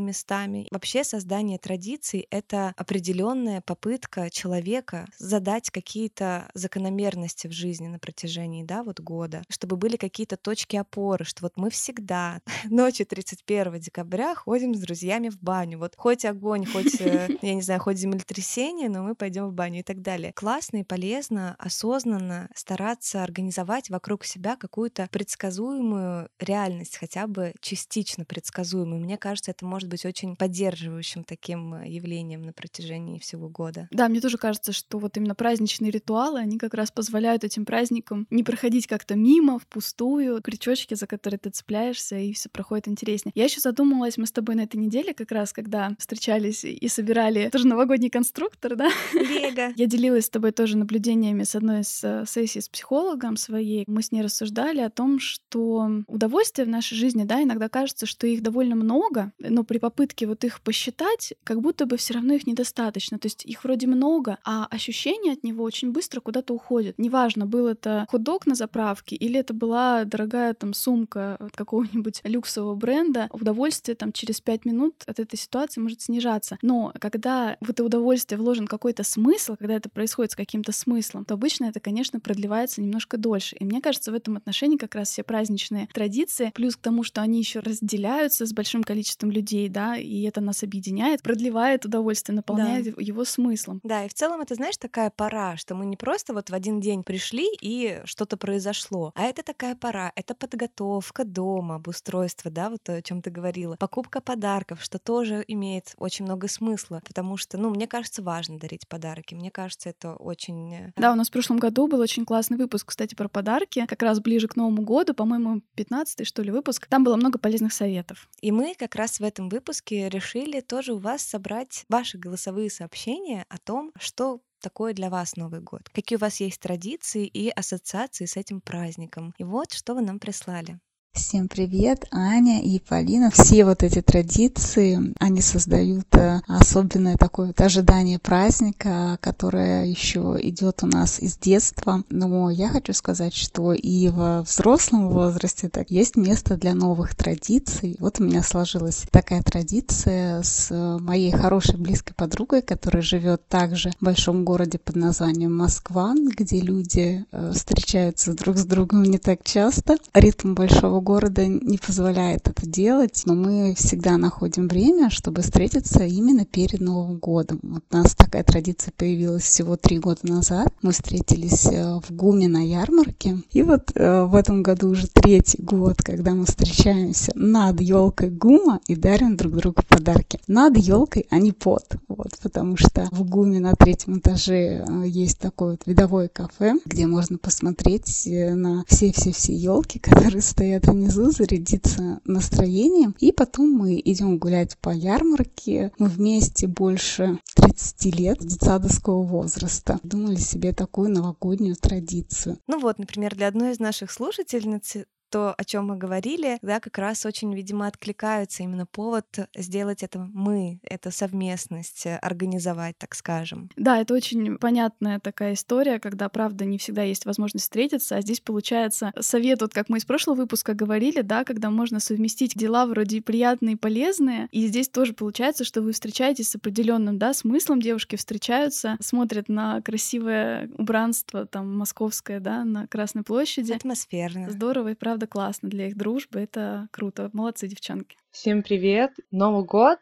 местами. 0.00 0.66
Вообще 0.70 1.04
создание 1.04 1.58
традиций— 1.58 2.26
это 2.30 2.72
определенная 2.76 3.60
попытка 3.60 4.30
человека 4.30 5.06
задать 5.18 5.70
какие-то 5.70 6.50
закономерности 6.54 7.46
в 7.46 7.52
жизни 7.52 7.88
на 7.88 7.98
протяжении, 7.98 8.62
да, 8.64 8.82
вот 8.82 9.00
года, 9.00 9.42
чтобы 9.48 9.76
были 9.76 9.96
какие-то 9.96 10.36
точки 10.36 10.76
опоры, 10.76 11.24
что 11.24 11.42
вот 11.42 11.52
мы 11.56 11.70
всегда 11.70 12.40
ночью 12.64 13.06
31 13.06 13.80
декабря 13.80 14.34
ходим 14.34 14.74
с 14.74 14.80
друзьями 14.80 15.28
в 15.28 15.38
баню. 15.38 15.78
Вот 15.78 15.94
хоть 15.96 16.24
огонь, 16.24 16.66
хоть, 16.66 17.00
э, 17.00 17.28
я 17.42 17.54
не 17.54 17.62
знаю, 17.62 17.80
хоть 17.80 17.98
землетрясение, 17.98 18.88
но 18.88 19.02
мы 19.02 19.14
пойдем 19.14 19.48
в 19.48 19.52
баню 19.52 19.80
и 19.80 19.82
так 19.82 20.02
далее. 20.02 20.32
Классно 20.32 20.78
и 20.78 20.84
полезно, 20.84 21.54
осознанно 21.58 22.48
стараться 22.54 23.22
организовать 23.22 23.90
вокруг 23.90 24.24
себя 24.24 24.56
какую-то 24.56 25.08
предсказуемую 25.10 26.28
реальность, 26.38 26.96
хотя 26.96 27.26
бы 27.26 27.54
частично 27.60 28.24
предсказуемую. 28.24 29.00
Мне 29.00 29.18
кажется, 29.22 29.52
это 29.52 29.64
может 29.64 29.88
быть 29.88 30.04
очень 30.04 30.34
поддерживающим 30.34 31.22
таким 31.22 31.74
э, 31.74 31.88
явлением 31.88 32.42
на 32.42 32.52
протяжении 32.52 33.20
всего 33.20 33.48
года. 33.48 33.88
Да, 33.92 34.08
мне 34.08 34.20
тоже 34.20 34.36
кажется, 34.36 34.72
что 34.72 34.98
вот 34.98 35.16
именно 35.16 35.36
праздничные 35.36 35.92
ритуалы, 35.92 36.40
они 36.40 36.58
как 36.58 36.74
раз 36.74 36.90
позволяют 36.90 37.44
этим 37.44 37.64
праздникам 37.64 38.26
не 38.30 38.42
проходить 38.42 38.88
как-то 38.88 39.14
мимо, 39.14 39.60
впустую, 39.60 40.42
крючочки, 40.42 40.94
за 40.94 41.06
которые 41.06 41.38
ты 41.38 41.50
цепляешься, 41.50 42.18
и 42.18 42.32
все 42.32 42.48
проходит 42.48 42.88
интереснее. 42.88 43.32
Я 43.36 43.44
еще 43.44 43.60
задумалась, 43.60 44.18
мы 44.18 44.26
с 44.26 44.32
тобой 44.32 44.56
на 44.56 44.62
этой 44.62 44.76
неделе 44.76 45.14
как 45.14 45.30
раз, 45.30 45.52
когда 45.52 45.94
встречались 45.98 46.64
и 46.64 46.88
собирали 46.88 47.48
тоже 47.50 47.68
новогодний 47.68 48.10
конструктор, 48.10 48.74
да? 48.74 48.90
Лего. 49.14 49.72
Я 49.76 49.86
делилась 49.86 50.26
с 50.26 50.30
тобой 50.30 50.50
тоже 50.50 50.76
наблюдениями 50.76 51.44
с 51.44 51.54
одной 51.54 51.82
из 51.82 52.02
э, 52.02 52.24
сессий 52.26 52.60
с 52.60 52.68
психологом 52.68 53.36
своей. 53.36 53.84
Мы 53.86 54.02
с 54.02 54.10
ней 54.10 54.22
рассуждали 54.22 54.80
о 54.80 54.90
том, 54.90 55.20
что 55.20 55.88
удовольствия 56.08 56.64
в 56.64 56.68
нашей 56.68 56.96
жизни, 56.96 57.22
да, 57.22 57.40
иногда 57.42 57.68
кажется, 57.68 58.06
что 58.06 58.26
их 58.26 58.42
довольно 58.42 58.74
много, 58.74 59.11
но 59.38 59.64
при 59.64 59.78
попытке 59.78 60.26
вот 60.26 60.44
их 60.44 60.60
посчитать, 60.60 61.34
как 61.44 61.60
будто 61.60 61.86
бы 61.86 61.96
все 61.96 62.14
равно 62.14 62.34
их 62.34 62.46
недостаточно. 62.46 63.18
То 63.18 63.26
есть 63.26 63.44
их 63.44 63.64
вроде 63.64 63.86
много, 63.86 64.38
а 64.44 64.66
ощущение 64.70 65.32
от 65.32 65.44
него 65.44 65.64
очень 65.64 65.92
быстро 65.92 66.20
куда-то 66.20 66.54
уходит. 66.54 66.98
Неважно, 66.98 67.46
был 67.46 67.66
это 67.66 68.06
хот-дог 68.10 68.46
на 68.46 68.54
заправке 68.54 69.16
или 69.16 69.38
это 69.38 69.54
была 69.54 70.04
дорогая 70.04 70.54
там 70.54 70.74
сумка 70.74 71.36
от 71.38 71.56
какого-нибудь 71.56 72.20
люксового 72.24 72.74
бренда, 72.74 73.28
удовольствие 73.32 73.94
там 73.94 74.12
через 74.12 74.40
пять 74.40 74.64
минут 74.64 74.94
от 75.06 75.18
этой 75.18 75.36
ситуации 75.36 75.80
может 75.80 76.02
снижаться. 76.02 76.58
Но 76.62 76.92
когда 76.98 77.56
в 77.60 77.70
это 77.70 77.84
удовольствие 77.84 78.38
вложен 78.38 78.66
какой-то 78.66 79.04
смысл, 79.04 79.56
когда 79.58 79.74
это 79.74 79.88
происходит 79.88 80.32
с 80.32 80.36
каким-то 80.36 80.72
смыслом, 80.72 81.24
то 81.24 81.34
обычно 81.34 81.66
это, 81.66 81.80
конечно, 81.80 82.20
продлевается 82.20 82.80
немножко 82.80 83.16
дольше. 83.16 83.56
И 83.56 83.64
мне 83.64 83.80
кажется, 83.80 84.12
в 84.12 84.14
этом 84.14 84.36
отношении 84.36 84.76
как 84.76 84.94
раз 84.94 85.10
все 85.10 85.22
праздничные 85.22 85.88
традиции, 85.92 86.52
плюс 86.54 86.76
к 86.76 86.80
тому, 86.80 87.02
что 87.02 87.20
они 87.20 87.38
еще 87.38 87.60
разделяются 87.60 88.46
с 88.46 88.52
большим 88.52 88.82
количеством 88.82 89.01
людей, 89.30 89.68
да, 89.68 89.96
и 89.96 90.22
это 90.22 90.40
нас 90.40 90.62
объединяет, 90.62 91.22
продлевает 91.22 91.84
удовольствие, 91.84 92.36
наполняет 92.36 92.84
да. 92.84 93.02
его 93.02 93.24
смыслом. 93.24 93.80
Да, 93.82 94.04
и 94.04 94.08
в 94.08 94.14
целом 94.14 94.40
это, 94.40 94.54
знаешь, 94.54 94.76
такая 94.76 95.10
пора, 95.10 95.56
что 95.56 95.74
мы 95.74 95.86
не 95.86 95.96
просто 95.96 96.34
вот 96.34 96.50
в 96.50 96.54
один 96.54 96.80
день 96.80 97.02
пришли 97.02 97.48
и 97.60 98.00
что-то 98.04 98.36
произошло, 98.36 99.12
а 99.14 99.22
это 99.22 99.42
такая 99.42 99.76
пора, 99.76 100.12
это 100.16 100.34
подготовка 100.34 101.24
дома, 101.24 101.76
обустройство, 101.76 102.50
да, 102.50 102.70
вот 102.70 102.88
о 102.88 103.02
чем 103.02 103.22
ты 103.22 103.30
говорила, 103.30 103.76
покупка 103.76 104.20
подарков, 104.20 104.82
что 104.82 104.98
тоже 104.98 105.44
имеет 105.48 105.94
очень 105.98 106.24
много 106.24 106.48
смысла, 106.48 107.02
потому 107.06 107.36
что, 107.36 107.58
ну, 107.58 107.70
мне 107.70 107.86
кажется, 107.86 108.22
важно 108.22 108.58
дарить 108.58 108.88
подарки, 108.88 109.34
мне 109.34 109.50
кажется, 109.50 109.90
это 109.90 110.14
очень... 110.14 110.74
Э, 110.74 110.92
да, 110.96 111.12
у 111.12 111.14
нас 111.14 111.28
в 111.28 111.32
прошлом 111.32 111.58
году 111.58 111.88
был 111.88 112.00
очень 112.00 112.24
классный 112.24 112.56
выпуск, 112.56 112.88
кстати, 112.88 113.14
про 113.14 113.28
подарки, 113.28 113.86
как 113.86 114.02
раз 114.02 114.20
ближе 114.20 114.48
к 114.48 114.56
Новому 114.56 114.82
году, 114.82 115.14
по-моему, 115.14 115.62
15 115.74 116.26
что 116.26 116.42
ли, 116.42 116.50
выпуск. 116.50 116.86
Там 116.86 117.04
было 117.04 117.16
много 117.16 117.38
полезных 117.38 117.72
советов. 117.72 118.28
И 118.40 118.52
мы 118.52 118.74
как 118.78 118.91
как 118.92 118.98
раз 118.98 119.20
в 119.20 119.24
этом 119.24 119.48
выпуске 119.48 120.10
решили 120.10 120.60
тоже 120.60 120.92
у 120.92 120.98
вас 120.98 121.22
собрать 121.22 121.86
ваши 121.88 122.18
голосовые 122.18 122.68
сообщения 122.68 123.46
о 123.48 123.56
том, 123.56 123.90
что 123.98 124.42
такое 124.60 124.92
для 124.92 125.08
вас 125.08 125.36
Новый 125.36 125.60
год, 125.60 125.88
какие 125.88 126.18
у 126.18 126.20
вас 126.20 126.40
есть 126.40 126.60
традиции 126.60 127.26
и 127.26 127.48
ассоциации 127.48 128.26
с 128.26 128.36
этим 128.36 128.60
праздником. 128.60 129.32
И 129.38 129.44
вот 129.44 129.72
что 129.72 129.94
вы 129.94 130.02
нам 130.02 130.18
прислали. 130.18 130.78
Всем 131.14 131.46
привет, 131.46 132.06
Аня 132.10 132.62
и 132.62 132.78
Полина. 132.78 133.30
Все 133.30 133.66
вот 133.66 133.82
эти 133.82 134.00
традиции, 134.00 135.14
они 135.20 135.42
создают 135.42 136.06
э, 136.14 136.40
особенное 136.48 137.18
такое 137.18 137.48
вот 137.48 137.60
ожидание 137.60 138.18
праздника, 138.18 139.18
которое 139.20 139.84
еще 139.84 140.38
идет 140.40 140.82
у 140.82 140.86
нас 140.86 141.20
из 141.20 141.36
детства. 141.36 142.02
Но 142.08 142.48
я 142.48 142.70
хочу 142.70 142.94
сказать, 142.94 143.34
что 143.34 143.74
и 143.74 144.08
во 144.08 144.40
взрослом 144.40 145.10
возрасте 145.10 145.68
так 145.68 145.90
есть 145.90 146.16
место 146.16 146.56
для 146.56 146.72
новых 146.72 147.14
традиций. 147.14 147.94
Вот 147.98 148.18
у 148.18 148.24
меня 148.24 148.42
сложилась 148.42 149.04
такая 149.10 149.42
традиция 149.42 150.42
с 150.42 150.70
моей 150.98 151.30
хорошей 151.30 151.76
близкой 151.76 152.14
подругой, 152.14 152.62
которая 152.62 153.02
живет 153.02 153.46
также 153.48 153.90
в 154.00 154.02
большом 154.02 154.46
городе 154.46 154.78
под 154.78 154.96
названием 154.96 155.54
Москва, 155.54 156.14
где 156.16 156.60
люди 156.60 157.26
э, 157.30 157.52
встречаются 157.54 158.32
друг 158.32 158.56
с 158.56 158.64
другом 158.64 159.02
не 159.02 159.18
так 159.18 159.44
часто. 159.44 159.98
Ритм 160.14 160.54
большого 160.54 161.01
города 161.02 161.46
не 161.46 161.78
позволяет 161.78 162.48
это 162.48 162.66
делать, 162.66 163.22
но 163.26 163.34
мы 163.34 163.74
всегда 163.74 164.16
находим 164.16 164.68
время, 164.68 165.10
чтобы 165.10 165.42
встретиться 165.42 166.04
именно 166.04 166.44
перед 166.44 166.80
Новым 166.80 167.18
годом. 167.18 167.60
Вот 167.62 167.84
у 167.90 167.96
нас 167.96 168.14
такая 168.14 168.44
традиция 168.44 168.92
появилась 168.96 169.42
всего 169.42 169.76
три 169.76 169.98
года 169.98 170.20
назад. 170.22 170.72
Мы 170.82 170.92
встретились 170.92 171.66
э, 171.66 172.00
в 172.00 172.14
ГУМе 172.14 172.48
на 172.48 172.66
ярмарке. 172.66 173.38
И 173.50 173.62
вот 173.62 173.92
э, 173.94 174.24
в 174.24 174.34
этом 174.34 174.62
году 174.62 174.90
уже 174.90 175.06
третий 175.08 175.62
год, 175.62 176.02
когда 176.02 176.32
мы 176.32 176.44
встречаемся 176.46 177.32
над 177.34 177.80
елкой 177.80 178.30
ГУМа 178.30 178.80
и 178.86 178.96
дарим 178.96 179.36
друг 179.36 179.54
другу 179.54 179.82
подарки. 179.88 180.40
Над 180.46 180.76
елкой, 180.76 181.26
а 181.30 181.38
не 181.38 181.52
под. 181.52 181.96
Вот, 182.08 182.30
потому 182.42 182.76
что 182.76 183.08
в 183.10 183.24
ГУМе 183.24 183.60
на 183.60 183.74
третьем 183.74 184.18
этаже 184.18 184.84
э, 184.86 185.04
есть 185.06 185.38
такое 185.38 185.72
вот 185.72 185.82
видовое 185.86 186.28
кафе, 186.28 186.74
где 186.84 187.06
можно 187.06 187.38
посмотреть 187.38 188.26
на 188.26 188.84
все-все-все 188.86 189.54
елки, 189.54 189.98
которые 189.98 190.42
стоят 190.42 190.88
внизу, 190.92 191.30
зарядиться 191.30 192.20
настроением. 192.24 193.14
И 193.18 193.32
потом 193.32 193.70
мы 193.70 194.00
идем 194.04 194.38
гулять 194.38 194.76
по 194.78 194.90
ярмарке. 194.90 195.92
Мы 195.98 196.08
вместе 196.08 196.66
больше 196.66 197.38
30 197.56 198.18
лет 198.18 198.38
детсадовского 198.40 199.22
возраста. 199.22 199.98
Думали 200.02 200.36
себе 200.36 200.72
такую 200.72 201.10
новогоднюю 201.10 201.76
традицию. 201.76 202.58
Ну 202.66 202.80
вот, 202.80 202.98
например, 202.98 203.34
для 203.34 203.48
одной 203.48 203.72
из 203.72 203.78
наших 203.78 204.10
слушательниц 204.10 204.96
то, 205.32 205.54
о 205.56 205.64
чем 205.64 205.86
мы 205.86 205.96
говорили, 205.96 206.58
да, 206.60 206.78
как 206.78 206.98
раз 206.98 207.24
очень, 207.24 207.54
видимо, 207.54 207.86
откликаются 207.86 208.62
именно 208.62 208.84
повод 208.84 209.26
сделать 209.56 210.02
это 210.02 210.18
мы, 210.32 210.78
это 210.82 211.10
совместность, 211.10 212.04
э, 212.04 212.16
организовать, 212.18 212.98
так 212.98 213.14
скажем. 213.14 213.70
Да, 213.76 213.98
это 213.98 214.12
очень 214.12 214.58
понятная 214.58 215.18
такая 215.20 215.54
история, 215.54 215.98
когда, 215.98 216.28
правда, 216.28 216.66
не 216.66 216.76
всегда 216.76 217.02
есть 217.02 217.24
возможность 217.24 217.64
встретиться, 217.64 218.16
а 218.16 218.20
здесь 218.20 218.40
получается 218.40 219.12
совет, 219.18 219.62
вот 219.62 219.72
как 219.72 219.88
мы 219.88 219.98
из 219.98 220.04
прошлого 220.04 220.36
выпуска 220.36 220.74
говорили, 220.74 221.22
да, 221.22 221.44
когда 221.44 221.70
можно 221.70 221.98
совместить 221.98 222.54
дела 222.54 222.84
вроде 222.84 223.22
приятные 223.22 223.74
и 223.74 223.78
полезные, 223.78 224.48
и 224.52 224.66
здесь 224.66 224.90
тоже 224.90 225.14
получается, 225.14 225.64
что 225.64 225.80
вы 225.80 225.92
встречаетесь 225.92 226.50
с 226.50 226.56
определенным, 226.56 227.16
да, 227.18 227.32
смыслом, 227.32 227.80
девушки 227.80 228.16
встречаются, 228.16 228.98
смотрят 229.00 229.48
на 229.48 229.80
красивое 229.80 230.68
убранство, 230.76 231.46
там, 231.46 231.74
московское, 231.74 232.38
да, 232.38 232.64
на 232.64 232.86
Красной 232.86 233.22
площади. 233.22 233.72
Атмосферно. 233.72 234.50
Здорово 234.50 234.88
и 234.88 234.94
правда 234.94 235.21
правда 235.22 235.26
классно 235.26 235.68
для 235.68 235.88
их 235.88 235.96
дружбы. 235.96 236.40
Это 236.40 236.88
круто. 236.90 237.30
Молодцы, 237.32 237.68
девчонки. 237.68 238.16
Всем 238.30 238.62
привет! 238.62 239.12
Новый 239.30 239.64
год 239.64 239.98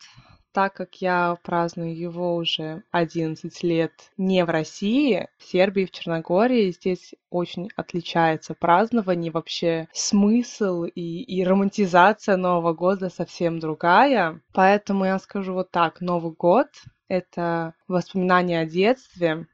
так 0.52 0.74
как 0.74 0.96
я 0.96 1.37
праздную 1.44 1.96
его 1.96 2.35
уже 2.35 2.83
11 2.90 3.62
лет 3.62 3.92
не 4.16 4.44
в 4.44 4.50
России, 4.50 5.28
в 5.38 5.44
Сербии, 5.44 5.85
в 5.85 5.92
Черногории, 5.92 6.72
здесь 6.72 7.14
очень 7.30 7.70
отличается 7.76 8.54
празднование, 8.54 9.30
вообще 9.30 9.87
смысл 9.92 10.83
и, 10.83 11.22
и 11.22 11.44
романтизация 11.44 12.37
Нового 12.37 12.72
года 12.74 13.11
совсем 13.11 13.61
другая. 13.61 14.40
Поэтому 14.52 15.04
я 15.04 15.20
скажу 15.20 15.54
вот 15.54 15.70
так, 15.70 16.00
Новый 16.00 16.33
год— 16.33 16.66
это 17.09 17.74
воспоминания 17.87 18.59
о 18.59 18.66
детстве, 18.66 19.46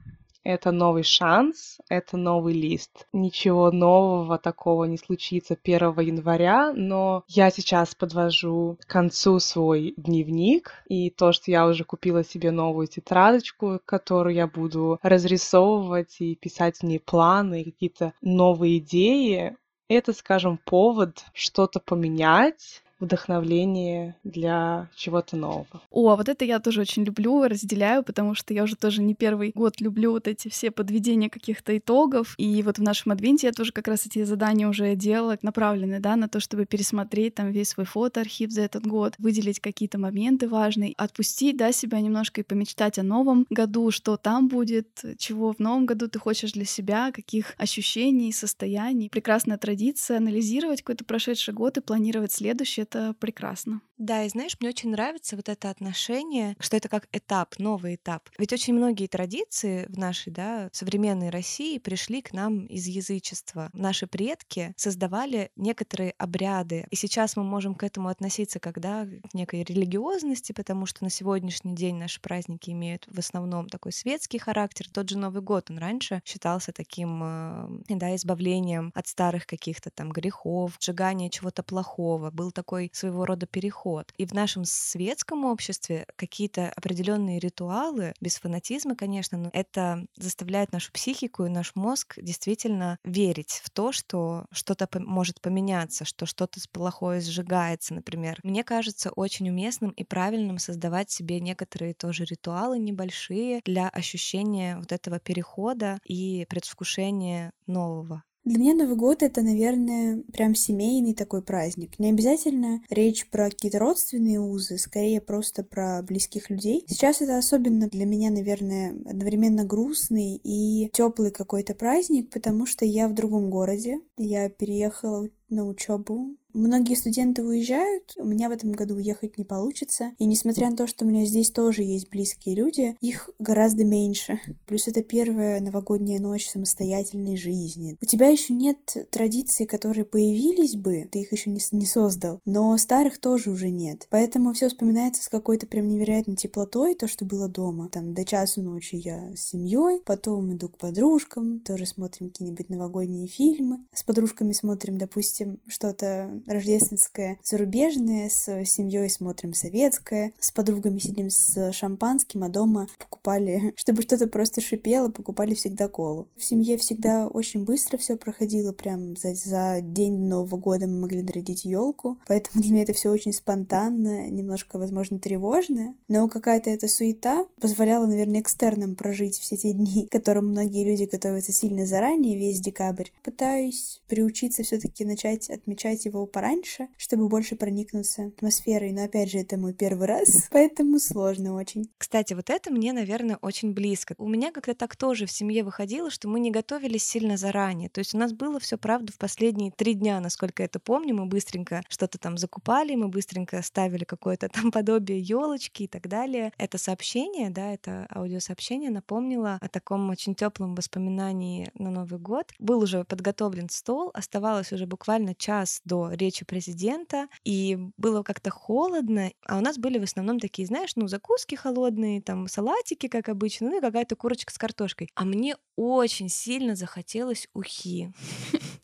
это 0.46 0.70
новый 0.70 1.02
шанс, 1.02 1.78
это 1.88 2.16
новый 2.16 2.54
лист. 2.54 3.06
Ничего 3.12 3.70
нового 3.70 4.38
такого 4.38 4.84
не 4.84 4.96
случится 4.96 5.56
1 5.60 5.98
января, 6.00 6.72
но 6.72 7.24
я 7.26 7.50
сейчас 7.50 7.94
подвожу 7.94 8.78
к 8.80 8.86
концу 8.86 9.40
свой 9.40 9.94
дневник, 9.96 10.72
и 10.88 11.10
то, 11.10 11.32
что 11.32 11.50
я 11.50 11.66
уже 11.66 11.84
купила 11.84 12.24
себе 12.24 12.50
новую 12.52 12.86
тетрадочку, 12.86 13.80
которую 13.84 14.34
я 14.34 14.46
буду 14.46 14.98
разрисовывать 15.02 16.16
и 16.20 16.36
писать 16.36 16.78
в 16.78 16.82
ней 16.84 17.00
планы, 17.00 17.64
какие-то 17.64 18.12
новые 18.22 18.78
идеи, 18.78 19.56
это, 19.88 20.12
скажем, 20.12 20.58
повод 20.64 21.24
что-то 21.32 21.80
поменять, 21.80 22.82
вдохновление 22.98 24.16
для 24.24 24.88
чего-то 24.94 25.36
нового. 25.36 25.66
О, 25.90 26.10
а 26.10 26.16
вот 26.16 26.28
это 26.28 26.44
я 26.44 26.60
тоже 26.60 26.80
очень 26.80 27.04
люблю, 27.04 27.44
разделяю, 27.44 28.02
потому 28.02 28.34
что 28.34 28.54
я 28.54 28.62
уже 28.62 28.76
тоже 28.76 29.02
не 29.02 29.14
первый 29.14 29.52
год 29.54 29.80
люблю 29.80 30.12
вот 30.12 30.28
эти 30.28 30.48
все 30.48 30.70
подведения 30.70 31.28
каких-то 31.28 31.76
итогов. 31.76 32.34
И 32.38 32.62
вот 32.62 32.78
в 32.78 32.82
нашем 32.82 33.12
адвенте 33.12 33.48
я 33.48 33.52
тоже 33.52 33.72
как 33.72 33.88
раз 33.88 34.06
эти 34.06 34.24
задания 34.24 34.68
уже 34.68 34.94
делала, 34.94 35.36
направленные, 35.42 36.00
да, 36.00 36.16
на 36.16 36.28
то, 36.28 36.40
чтобы 36.40 36.64
пересмотреть 36.64 37.34
там 37.34 37.50
весь 37.50 37.70
свой 37.70 37.86
фотоархив 37.86 38.50
за 38.50 38.62
этот 38.62 38.86
год, 38.86 39.14
выделить 39.18 39.60
какие-то 39.60 39.98
моменты 39.98 40.48
важные, 40.48 40.94
отпустить, 40.96 41.56
да, 41.56 41.72
себя 41.72 42.00
немножко 42.00 42.40
и 42.40 42.44
помечтать 42.44 42.98
о 42.98 43.02
новом 43.02 43.46
году, 43.50 43.90
что 43.90 44.16
там 44.16 44.48
будет, 44.48 44.88
чего 45.18 45.52
в 45.52 45.58
новом 45.58 45.84
году 45.84 46.08
ты 46.08 46.18
хочешь 46.18 46.52
для 46.52 46.64
себя, 46.64 47.12
каких 47.12 47.54
ощущений, 47.58 48.32
состояний. 48.32 49.10
Прекрасная 49.10 49.58
традиция 49.58 50.18
анализировать 50.18 50.80
какой-то 50.82 51.04
прошедший 51.04 51.52
год 51.52 51.76
и 51.76 51.80
планировать 51.80 52.32
следующий 52.32 52.85
это 52.86 53.14
прекрасно. 53.14 53.80
Да, 53.98 54.24
и 54.24 54.28
знаешь, 54.28 54.56
мне 54.60 54.68
очень 54.68 54.90
нравится 54.90 55.36
вот 55.36 55.48
это 55.48 55.70
отношение, 55.70 56.54
что 56.60 56.76
это 56.76 56.88
как 56.88 57.08
этап, 57.12 57.58
новый 57.58 57.94
этап. 57.94 58.28
Ведь 58.36 58.52
очень 58.52 58.74
многие 58.74 59.06
традиции 59.06 59.86
в 59.88 59.96
нашей, 59.96 60.32
да, 60.32 60.68
современной 60.72 61.30
России 61.30 61.78
пришли 61.78 62.20
к 62.20 62.32
нам 62.34 62.66
из 62.66 62.86
язычества. 62.86 63.70
Наши 63.72 64.06
предки 64.06 64.74
создавали 64.76 65.50
некоторые 65.56 66.10
обряды, 66.18 66.86
и 66.90 66.96
сейчас 66.96 67.36
мы 67.36 67.44
можем 67.44 67.74
к 67.74 67.84
этому 67.84 68.08
относиться 68.08 68.60
когда 68.60 69.06
к 69.06 69.32
некой 69.32 69.62
религиозности, 69.62 70.52
потому 70.52 70.84
что 70.84 71.02
на 71.02 71.10
сегодняшний 71.10 71.74
день 71.74 71.96
наши 71.96 72.20
праздники 72.20 72.70
имеют 72.70 73.06
в 73.10 73.18
основном 73.18 73.68
такой 73.68 73.92
светский 73.92 74.38
характер. 74.38 74.88
Тот 74.92 75.08
же 75.08 75.16
Новый 75.16 75.40
год, 75.40 75.70
он 75.70 75.78
раньше 75.78 76.20
считался 76.26 76.72
таким, 76.72 77.22
э, 77.22 77.68
да, 77.88 78.14
избавлением 78.14 78.92
от 78.94 79.06
старых 79.06 79.46
каких-то 79.46 79.88
там 79.88 80.10
грехов, 80.12 80.76
сжигания 80.80 81.30
чего-то 81.30 81.62
плохого. 81.62 82.30
Был 82.30 82.50
такой 82.50 82.90
своего 82.92 83.24
рода 83.24 83.46
переход 83.46 83.85
подход. 83.86 84.12
И 84.16 84.26
в 84.26 84.32
нашем 84.32 84.64
светском 84.64 85.44
обществе 85.44 86.06
какие-то 86.16 86.72
определенные 86.76 87.38
ритуалы, 87.38 88.14
без 88.20 88.36
фанатизма, 88.36 88.96
конечно, 88.96 89.38
но 89.38 89.50
это 89.52 90.06
заставляет 90.16 90.72
нашу 90.72 90.92
психику 90.92 91.44
и 91.46 91.50
наш 91.50 91.74
мозг 91.74 92.14
действительно 92.20 92.98
верить 93.04 93.60
в 93.62 93.70
то, 93.70 93.92
что 93.92 94.46
что-то 94.50 94.88
может 95.00 95.40
поменяться, 95.40 96.04
что 96.04 96.26
что-то 96.26 96.60
плохое 96.72 97.20
сжигается, 97.20 97.94
например. 97.94 98.38
Мне 98.42 98.64
кажется 98.64 99.10
очень 99.10 99.48
уместным 99.48 99.90
и 99.90 100.04
правильным 100.04 100.58
создавать 100.58 101.10
себе 101.10 101.40
некоторые 101.40 101.94
тоже 101.94 102.24
ритуалы 102.24 102.78
небольшие 102.78 103.60
для 103.64 103.88
ощущения 103.88 104.76
вот 104.78 104.92
этого 104.92 105.18
перехода 105.20 105.98
и 106.04 106.46
предвкушения 106.48 107.52
нового. 107.66 108.22
Для 108.46 108.60
меня 108.60 108.74
Новый 108.74 108.94
год 108.94 109.24
это, 109.24 109.42
наверное, 109.42 110.22
прям 110.32 110.54
семейный 110.54 111.14
такой 111.14 111.42
праздник. 111.42 111.98
Не 111.98 112.10
обязательно 112.10 112.80
речь 112.90 113.28
про 113.28 113.50
какие-то 113.50 113.80
родственные 113.80 114.38
узы, 114.38 114.78
скорее 114.78 115.20
просто 115.20 115.64
про 115.64 116.00
близких 116.02 116.48
людей. 116.48 116.84
Сейчас 116.86 117.20
это 117.20 117.38
особенно 117.38 117.88
для 117.88 118.06
меня, 118.06 118.30
наверное, 118.30 118.94
одновременно 119.04 119.64
грустный 119.64 120.40
и 120.44 120.88
теплый 120.92 121.32
какой-то 121.32 121.74
праздник, 121.74 122.30
потому 122.30 122.66
что 122.66 122.84
я 122.84 123.08
в 123.08 123.14
другом 123.14 123.50
городе. 123.50 123.98
Я 124.16 124.48
переехала 124.48 125.28
на 125.48 125.66
учебу 125.66 126.36
Многие 126.56 126.94
студенты 126.94 127.44
уезжают, 127.44 128.14
у 128.16 128.24
меня 128.24 128.48
в 128.48 128.52
этом 128.52 128.72
году 128.72 128.94
уехать 128.94 129.36
не 129.36 129.44
получится. 129.44 130.12
И 130.16 130.24
несмотря 130.24 130.70
на 130.70 130.76
то, 130.76 130.86
что 130.86 131.04
у 131.04 131.08
меня 131.08 131.26
здесь 131.26 131.50
тоже 131.50 131.82
есть 131.82 132.08
близкие 132.08 132.54
люди, 132.54 132.96
их 133.02 133.28
гораздо 133.38 133.84
меньше. 133.84 134.40
Плюс 134.64 134.88
это 134.88 135.02
первая 135.02 135.60
новогодняя 135.60 136.18
ночь 136.18 136.48
самостоятельной 136.48 137.36
жизни. 137.36 137.98
У 138.00 138.06
тебя 138.06 138.28
еще 138.28 138.54
нет 138.54 138.78
традиций, 139.10 139.66
которые 139.66 140.06
появились 140.06 140.76
бы, 140.76 141.06
ты 141.12 141.20
их 141.20 141.32
еще 141.32 141.50
не, 141.50 141.60
не 141.72 141.84
создал, 141.84 142.40
но 142.46 142.74
старых 142.78 143.18
тоже 143.18 143.50
уже 143.50 143.68
нет. 143.68 144.06
Поэтому 144.08 144.54
все 144.54 144.70
вспоминается 144.70 145.22
с 145.22 145.28
какой-то 145.28 145.66
прям 145.66 145.88
невероятной 145.88 146.36
теплотой, 146.36 146.94
то, 146.94 147.06
что 147.06 147.26
было 147.26 147.50
дома. 147.50 147.90
Там 147.90 148.14
до 148.14 148.24
часу 148.24 148.62
ночи 148.62 148.96
я 148.96 149.30
с 149.36 149.50
семьей, 149.50 150.00
потом 150.06 150.54
иду 150.54 150.70
к 150.70 150.78
подружкам, 150.78 151.60
тоже 151.60 151.84
смотрим 151.84 152.30
какие-нибудь 152.30 152.70
новогодние 152.70 153.28
фильмы. 153.28 153.84
С 153.92 154.02
подружками 154.02 154.52
смотрим, 154.52 154.96
допустим, 154.96 155.60
что-то 155.66 156.30
рождественское 156.46 157.38
зарубежное, 157.42 158.28
с 158.28 158.64
семьей 158.64 159.08
смотрим 159.10 159.54
советское, 159.54 160.32
с 160.38 160.50
подругами 160.50 160.98
сидим 160.98 161.30
с 161.30 161.72
шампанским, 161.72 162.44
а 162.44 162.48
дома 162.48 162.88
покупали, 162.98 163.72
чтобы 163.76 164.02
что-то 164.02 164.26
просто 164.26 164.60
шипело, 164.60 165.10
покупали 165.10 165.54
всегда 165.54 165.88
колу. 165.88 166.28
В 166.36 166.44
семье 166.44 166.76
всегда 166.76 167.26
очень 167.26 167.64
быстро 167.64 167.96
все 167.96 168.16
проходило, 168.16 168.72
прям 168.72 169.16
за, 169.16 169.34
за 169.34 169.80
день 169.80 170.26
Нового 170.26 170.56
года 170.56 170.86
мы 170.86 171.00
могли 171.00 171.22
нарядить 171.22 171.64
елку, 171.64 172.18
поэтому 172.26 172.62
для 172.62 172.72
меня 172.72 172.82
это 172.82 172.92
все 172.92 173.10
очень 173.10 173.32
спонтанно, 173.32 174.28
немножко, 174.28 174.78
возможно, 174.78 175.18
тревожно, 175.18 175.94
но 176.08 176.28
какая-то 176.28 176.70
эта 176.70 176.88
суета 176.88 177.46
позволяла, 177.60 178.06
наверное, 178.06 178.40
экстерном 178.40 178.94
прожить 178.94 179.38
все 179.38 179.56
те 179.56 179.72
дни, 179.72 180.06
к 180.06 180.12
которым 180.26 180.48
многие 180.48 180.84
люди 180.84 181.08
готовятся 181.10 181.52
сильно 181.52 181.86
заранее, 181.86 182.38
весь 182.38 182.60
декабрь. 182.60 183.08
Пытаюсь 183.22 184.00
приучиться 184.08 184.62
все-таки 184.62 185.04
начать 185.04 185.50
отмечать 185.50 186.04
его 186.04 186.26
пораньше, 186.36 186.88
чтобы 186.98 187.30
больше 187.30 187.56
проникнуться 187.56 188.26
атмосферой, 188.26 188.92
но 188.92 189.04
опять 189.04 189.30
же, 189.30 189.38
это 189.38 189.56
мой 189.56 189.72
первый 189.72 190.06
раз, 190.06 190.48
поэтому 190.50 190.98
сложно 190.98 191.54
очень. 191.54 191.88
Кстати, 191.96 192.34
вот 192.34 192.50
это 192.50 192.70
мне, 192.70 192.92
наверное, 192.92 193.38
очень 193.40 193.72
близко. 193.72 194.14
У 194.18 194.28
меня 194.28 194.52
как-то 194.52 194.74
так 194.74 194.96
тоже 194.96 195.24
в 195.24 195.32
семье 195.32 195.64
выходило, 195.64 196.10
что 196.10 196.28
мы 196.28 196.38
не 196.40 196.50
готовились 196.50 197.06
сильно 197.06 197.38
заранее. 197.38 197.88
То 197.88 198.00
есть 198.00 198.14
у 198.14 198.18
нас 198.18 198.34
было 198.34 198.60
все 198.60 198.76
правда 198.76 199.14
в 199.14 199.16
последние 199.16 199.72
три 199.72 199.94
дня, 199.94 200.20
насколько 200.20 200.62
я 200.62 200.66
это 200.66 200.78
помню, 200.78 201.14
мы 201.14 201.24
быстренько 201.24 201.80
что-то 201.88 202.18
там 202.18 202.36
закупали, 202.36 202.94
мы 202.96 203.08
быстренько 203.08 203.62
ставили 203.62 204.04
какое-то 204.04 204.48
там 204.52 204.70
подобие 204.70 205.20
елочки 205.20 205.84
и 205.84 205.88
так 205.88 206.06
далее. 206.06 206.52
Это 206.58 206.76
сообщение, 206.76 207.48
да, 207.48 207.72
это 207.72 208.06
аудиосообщение 208.14 208.90
напомнило 208.90 209.56
о 209.62 209.68
таком 209.70 210.10
очень 210.10 210.34
теплом 210.34 210.74
воспоминании 210.74 211.70
на 211.78 211.90
Новый 211.90 212.18
год. 212.18 212.52
Был 212.58 212.80
уже 212.80 213.04
подготовлен 213.04 213.70
стол, 213.70 214.10
оставалось 214.12 214.70
уже 214.70 214.84
буквально 214.84 215.34
час 215.34 215.80
до 215.86 216.10
речи 216.16 216.44
президента, 216.44 217.28
и 217.44 217.78
было 217.96 218.22
как-то 218.22 218.50
холодно, 218.50 219.30
а 219.46 219.58
у 219.58 219.60
нас 219.60 219.78
были 219.78 219.98
в 219.98 220.02
основном 220.02 220.40
такие, 220.40 220.66
знаешь, 220.66 220.92
ну, 220.96 221.08
закуски 221.08 221.54
холодные, 221.54 222.20
там, 222.22 222.48
салатики, 222.48 223.08
как 223.08 223.28
обычно, 223.28 223.70
ну 223.70 223.78
и 223.78 223.80
какая-то 223.80 224.16
курочка 224.16 224.52
с 224.52 224.58
картошкой. 224.58 225.10
А 225.14 225.24
мне 225.24 225.56
очень 225.76 226.28
сильно 226.28 226.74
захотелось 226.74 227.48
ухи. 227.54 228.12